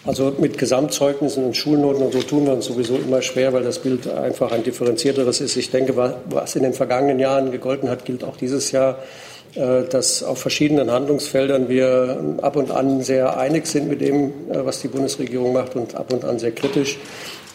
Also 0.05 0.35
mit 0.39 0.57
Gesamtzeugnissen 0.57 1.45
und 1.45 1.57
Schulnoten 1.57 2.03
und 2.03 2.13
so 2.13 2.23
tun 2.23 2.47
wir 2.47 2.53
uns 2.55 2.67
sowieso 2.67 2.97
immer 2.97 3.21
schwer, 3.21 3.53
weil 3.53 3.63
das 3.63 3.81
Bild 3.81 4.09
einfach 4.09 4.53
ein 4.53 4.63
differenzierteres 4.63 5.41
ist. 5.41 5.57
Ich 5.57 5.71
denke, 5.71 5.97
was 5.97 6.57
in 6.57 6.63
den 6.63 6.73
vergangenen 6.73 7.19
Jahren 7.19 7.51
gegolten 7.51 7.91
hat, 7.91 8.05
gilt 8.05 8.25
auch 8.25 8.37
dieses 8.37 8.71
Jahr. 8.71 8.99
Äh, 9.59 9.89
dass 9.89 10.23
auf 10.23 10.39
verschiedenen 10.39 10.93
Handlungsfeldern 10.93 11.69
wir 11.69 12.37
ab 12.43 12.55
und 12.55 12.71
an 12.71 13.03
sehr 13.03 13.37
einig 13.37 13.67
sind 13.67 13.89
mit 13.89 14.01
dem, 14.01 14.27
äh, 14.51 14.65
was 14.65 14.81
die 14.83 14.89
Bundesregierung 14.89 15.53
macht 15.53 15.75
und 15.75 15.97
ab 15.97 16.13
und 16.13 16.25
an 16.25 16.39
sehr 16.39 16.53
kritisch. 16.53 16.97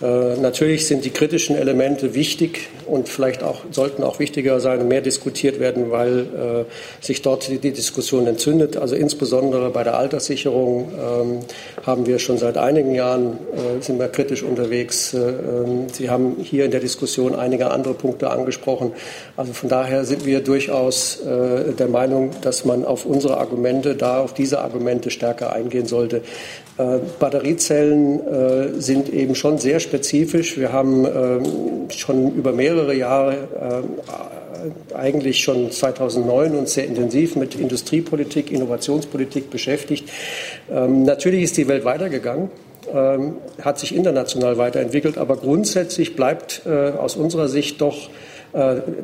Äh, 0.04 0.36
natürlich 0.38 0.86
sind 0.86 1.06
die 1.06 1.12
kritischen 1.12 1.56
Elemente 1.56 2.14
wichtig 2.14 2.68
und 2.86 3.08
vielleicht 3.08 3.41
auch 3.41 3.62
sollten 3.72 4.04
auch 4.04 4.20
wichtiger 4.20 4.60
sein 4.60 4.82
und 4.82 4.89
mehr 4.89 4.99
diskutiert 4.99 5.62
werden, 5.62 5.91
weil 5.91 6.20
äh, 6.20 7.04
sich 7.04 7.22
dort 7.22 7.47
die, 7.47 7.58
die, 7.58 7.72
Diskussion 7.72 8.28
entzündet. 8.28 8.76
Also 8.76 8.95
insbesondere 8.95 9.70
bei 9.70 9.84
der 9.84 9.97
Alterssicherung 9.97 10.91
ähm, 10.91 11.39
haben 11.86 12.06
wir 12.06 12.20
schon 12.20 12.38
seit 12.38 12.58
einigen 12.58 12.93
Jahren 12.93 13.38
äh, 13.54 13.82
sind 13.82 13.97
wir 13.97 14.10
kritisch 14.10 14.43
unterwegs. 14.43 15.14
Äh, 15.14 15.20
ähm, 15.20 15.88
Sie 15.91 16.10
haben 16.10 16.36
hier 16.41 16.66
in 16.66 16.72
der 16.72 16.82
Diskussion 16.82 17.34
einige 17.34 17.72
andere 17.72 17.93
Punkte 17.93 18.30
angesprochen. 18.30 18.91
Also 19.38 19.54
von 19.54 19.70
daher 19.70 20.04
sind 20.04 20.26
wir 20.26 20.41
durchaus 20.41 21.22
äh, 21.22 21.72
der 21.72 21.88
Meinung, 21.88 22.32
dass 22.41 22.66
man 22.66 22.84
auf 22.84 23.06
unsere 23.06 23.38
Argumente 23.38 23.95
da 23.95 24.20
auf 24.20 24.34
diese 24.34 24.60
Argumente 24.60 25.12
stärker 25.12 25.54
eingehen 25.54 25.86
sollte. 25.86 26.24
Äh, 26.76 27.00
Batteriezellen 27.20 28.20
äh, 28.28 28.82
sind 28.82 29.14
eben 29.14 29.36
schon 29.36 29.60
sehr 29.60 29.80
spezifisch. 29.80 30.58
Wir 30.58 30.74
haben 30.74 31.06
ähm, 31.06 31.90
schon 31.92 32.34
über 32.34 32.52
mehrere 32.52 32.96
Jahre 32.96 33.84
äh, 34.92 34.96
eigentlich 34.96 35.42
schon 35.42 35.70
2009 35.70 36.56
uns 36.56 36.74
sehr 36.74 36.86
intensiv 36.86 37.36
mit 37.36 37.54
Industriepolitik, 37.54 38.52
Innovationspolitik 38.52 39.52
beschäftigt. 39.52 40.10
Ähm, 40.72 41.04
natürlich 41.04 41.44
ist 41.44 41.58
die 41.58 41.68
Welt 41.68 41.86
weitergegangen 41.86 42.50
ähm, 42.92 43.38
hat 43.62 43.78
sich 43.78 43.96
international 43.96 44.58
weiterentwickelt, 44.58 45.18
aber 45.18 45.38
grundsätzlich 45.38 46.16
bleibt 46.16 46.64
aus 46.68 47.16
unserer 47.16 47.48
Sicht 47.48 47.80
doch 47.82 48.10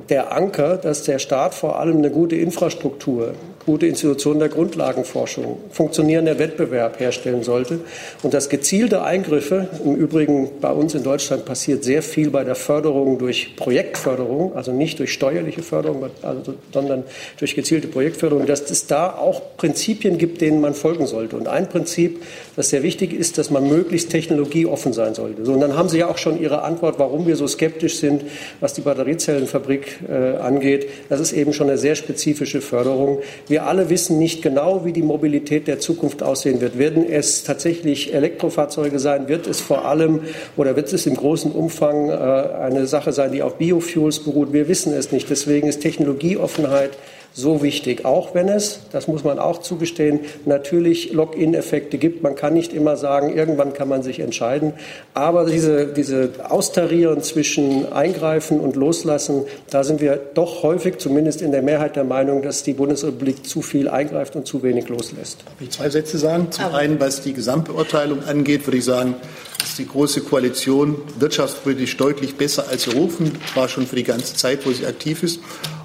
der 0.10 0.32
Anker, 0.32 0.78
dass 0.78 1.04
der 1.04 1.18
Staat 1.18 1.56
vor 1.56 1.80
allem 1.80 1.98
eine 1.98 2.12
gute 2.12 2.36
Infrastruktur, 2.36 3.34
gute 3.70 3.86
Institutionen 3.86 4.40
der 4.40 4.50
Grundlagenforschung, 4.50 5.60
funktionierender 5.70 6.40
Wettbewerb 6.40 7.00
herstellen 7.00 7.44
sollte 7.44 7.82
und 8.24 8.34
dass 8.34 8.50
gezielte 8.50 9.04
Eingriffe, 9.04 9.68
im 9.86 9.96
Übrigen 9.96 10.50
bei 10.60 10.72
uns 10.72 10.96
in 10.96 11.04
Deutschland 11.04 11.46
passiert 11.46 11.84
sehr 11.84 12.02
viel 12.02 12.32
bei 12.32 12.44
der 12.44 12.56
Förderung 12.56 13.20
durch 13.20 13.56
Projektförderung, 13.56 14.56
also 14.56 14.72
nicht 14.72 14.98
durch 14.98 15.14
steuerliche 15.14 15.62
Förderung, 15.62 16.04
also, 16.24 16.56
sondern 16.74 17.04
durch 17.38 17.54
gezielte 17.54 17.88
Projektförderung, 17.88 18.48
dass 18.48 18.72
es 18.72 18.88
da 18.88 19.14
auch 19.14 19.56
Prinzipien 19.58 20.18
gibt, 20.18 20.42
denen 20.42 20.62
man 20.62 20.74
folgen 20.74 21.06
sollte. 21.06 21.36
Und 21.36 21.48
ein 21.48 21.70
Prinzip, 21.70 22.24
das 22.56 22.72
sehr 22.72 22.82
wichtig 22.82 23.14
ist, 23.14 23.38
dass 23.38 23.52
man 23.52 23.68
möglichst 23.68 24.10
technologieoffen 24.10 24.94
sein 24.94 25.14
sollte. 25.14 25.46
So, 25.46 25.54
und 25.54 25.60
dann 25.60 25.78
haben 25.78 25.90
Sie 25.90 26.00
ja 26.00 26.08
auch 26.08 26.18
schon 26.18 26.42
Ihre 26.42 26.64
Antwort, 26.64 26.98
warum 26.98 27.28
wir 27.28 27.36
so 27.36 27.46
skeptisch 27.46 28.00
sind, 28.00 28.24
was 28.62 28.74
die 28.74 28.82
Batteriezellenfabrik 28.82 30.00
äh, 30.10 30.38
angeht. 30.38 30.88
Das 31.10 31.20
ist 31.20 31.34
eben 31.34 31.54
schon 31.54 31.68
eine 31.70 31.78
sehr 31.78 31.94
spezifische 31.94 32.62
Förderung. 32.62 33.20
Wir 33.48 33.59
wir 33.60 33.68
alle 33.68 33.90
wissen 33.90 34.18
nicht 34.20 34.42
genau, 34.42 34.86
wie 34.86 34.94
die 34.94 35.02
Mobilität 35.02 35.68
der 35.68 35.80
Zukunft 35.80 36.24
aussehen 36.24 36.62
wird. 36.62 36.78
Werden 36.78 37.06
es 37.06 37.44
tatsächlich 37.44 38.14
Elektrofahrzeuge 38.14 39.00
sein? 39.00 39.28
Wird 39.28 39.48
es 39.48 39.60
vor 39.60 39.84
allem 39.84 40.22
oder 40.56 40.78
wird 40.78 40.94
es 40.94 41.06
im 41.06 41.16
großen 41.16 41.52
Umfang 41.52 42.10
äh, 42.10 42.14
eine 42.14 42.88
Sache 42.88 43.12
sein, 43.12 43.34
die 43.34 43.42
auf 43.42 43.58
Biofuels 43.58 44.20
beruht? 44.20 44.54
Wir 44.54 44.70
wissen 44.70 44.94
es 44.94 45.12
nicht. 45.12 45.30
Deswegen 45.30 45.68
ist 45.68 45.82
Technologieoffenheit 45.82 46.92
so 47.34 47.62
wichtig, 47.62 48.06
auch 48.06 48.34
wenn 48.34 48.50
es, 48.50 48.82
das 48.92 49.08
muss 49.08 49.24
man 49.24 49.40
auch 49.40 49.62
zugestehen, 49.62 50.22
natürlich 50.46 51.14
Lock-in-Effekte 51.14 51.98
gibt. 51.98 52.24
Man 52.24 52.36
kann 52.36 52.54
nicht 52.54 52.74
immer 52.74 52.98
sagen, 52.98 53.36
irgendwann 53.36 53.74
kann 53.74 53.88
man 53.88 54.04
sich 54.04 54.20
entscheiden. 54.20 54.74
Aber 55.14 55.46
diese, 55.46 55.88
diese 55.88 56.32
Austarieren 56.48 57.22
zwischen 57.22 57.92
Eingreifen 57.92 58.60
und 58.60 58.76
Loslassen, 58.76 59.44
da 59.70 59.84
sind 59.84 60.02
wir 60.02 60.20
doch 60.34 60.64
häufig, 60.64 60.98
zumindest 60.98 61.42
in 61.42 61.52
der 61.52 61.62
Mehrheit 61.62 61.96
der 61.96 62.04
Meinung, 62.04 62.42
dass 62.42 62.64
die 62.64 62.74
Bundesrepublik 62.74 63.46
zu 63.46 63.62
viel 63.62 63.88
eingreift 63.88 64.36
und 64.36 64.46
zu 64.46 64.64
wenig 64.64 64.90
loslässt. 64.90 65.44
Darf 65.46 65.62
ich 65.62 65.72
zwei 65.72 65.90
Sätze 65.90 66.18
sagen? 66.18 66.52
Zum 66.52 66.66
Aber 66.66 66.78
einen, 66.78 67.00
was 67.00 67.22
die 67.22 67.34
Gesamtbeurteilung 67.34 68.24
angeht, 68.24 68.66
würde 68.66 68.78
ich 68.78 68.86
sagen, 68.86 69.16
ist 69.64 69.78
die 69.78 69.88
Große 69.88 70.22
Koalition 70.22 70.96
wirtschaftspolitisch 71.20 71.98
deutlich 71.98 72.36
besser 72.36 72.66
als 72.70 72.86
gerufen, 72.86 73.32
war 73.56 73.68
schon 73.68 73.86
für 73.86 73.96
die 73.96 74.04
ganze 74.04 74.36
Zeit, 74.36 74.66
wo 74.66 74.72
sie 74.72 74.86
aktiv 74.86 75.24
ist. 75.24 75.40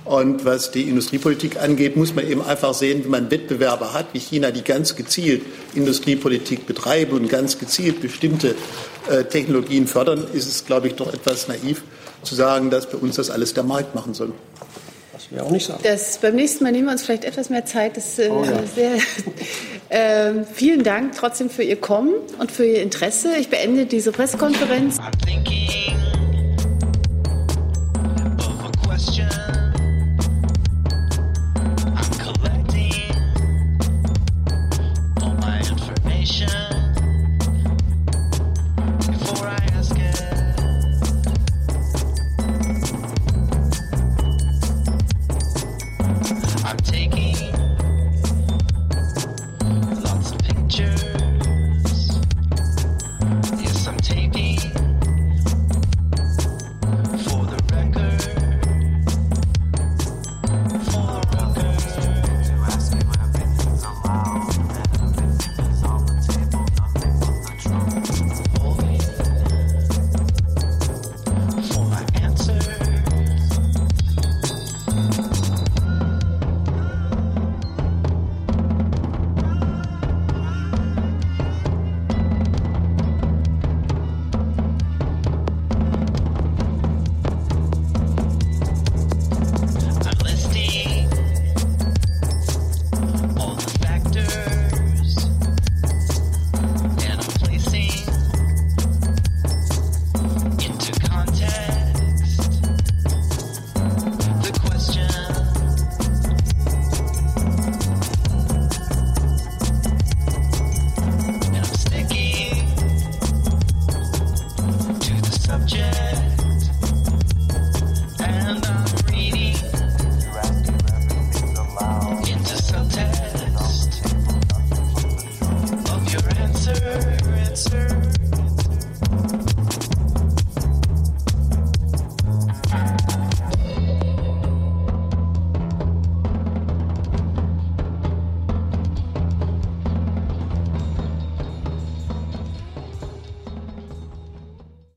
Und 0.05 0.45
was 0.45 0.71
die 0.71 0.83
Industriepolitik 0.83 1.61
angeht, 1.61 1.97
muss 1.97 2.15
man 2.15 2.29
eben 2.29 2.43
einfach 2.43 2.75
sehen, 2.75 3.05
wenn 3.05 3.11
man 3.11 3.31
Wettbewerber 3.31 3.95
hat, 3.95 4.07
wie 4.13 4.19
China, 4.19 4.51
die 4.51 4.63
ganz 4.63 4.97
gezielt 4.97 5.43
Industriepolitik 5.75 6.67
betreiben 6.67 7.13
und 7.13 7.29
ganz 7.29 7.59
gezielt 7.59 8.03
bestimmte 8.03 8.55
äh, 9.11 9.25
Technologien 9.25 9.87
fördern, 9.87 10.27
ist 10.35 10.47
es, 10.47 10.67
glaube 10.67 10.89
ich, 10.89 10.95
doch 10.95 11.13
etwas 11.13 11.49
naiv 11.49 11.83
zu 12.23 12.35
sagen, 12.35 12.71
dass 12.71 12.89
bei 12.89 12.99
uns 12.99 13.17
das 13.17 13.31
alles 13.31 13.55
der 13.55 13.65
Markt 13.65 13.95
machen 13.95 14.13
soll. 14.13 14.33
Was 15.13 15.31
wir 15.31 15.43
auch 15.43 15.51
nicht 15.51 15.67
sagen. 15.67 15.81
Das, 15.83 16.19
beim 16.19 16.35
nächsten 16.35 16.65
Mal 16.65 16.73
nehmen 16.73 16.87
wir 16.87 16.93
uns 16.93 17.03
vielleicht 17.03 17.25
etwas 17.25 17.49
mehr 17.49 17.65
Zeit. 17.65 17.97
Das, 17.97 18.19
äh, 18.19 18.29
Oh 18.31 18.45
ja. 18.45 18.63
sehr, 18.75 18.99
äh, 19.89 20.45
vielen 20.53 20.83
Dank 20.83 21.15
trotzdem 21.17 21.49
für 21.49 21.63
Ihr 21.63 21.77
Kommen 21.77 22.13
und 22.39 22.53
für 22.53 22.67
Ihr 22.67 22.83
Interesse. 22.83 23.37
Ich 23.39 23.49
beende 23.49 23.87
diese 23.87 24.13
Pressekonferenz. 24.13 24.99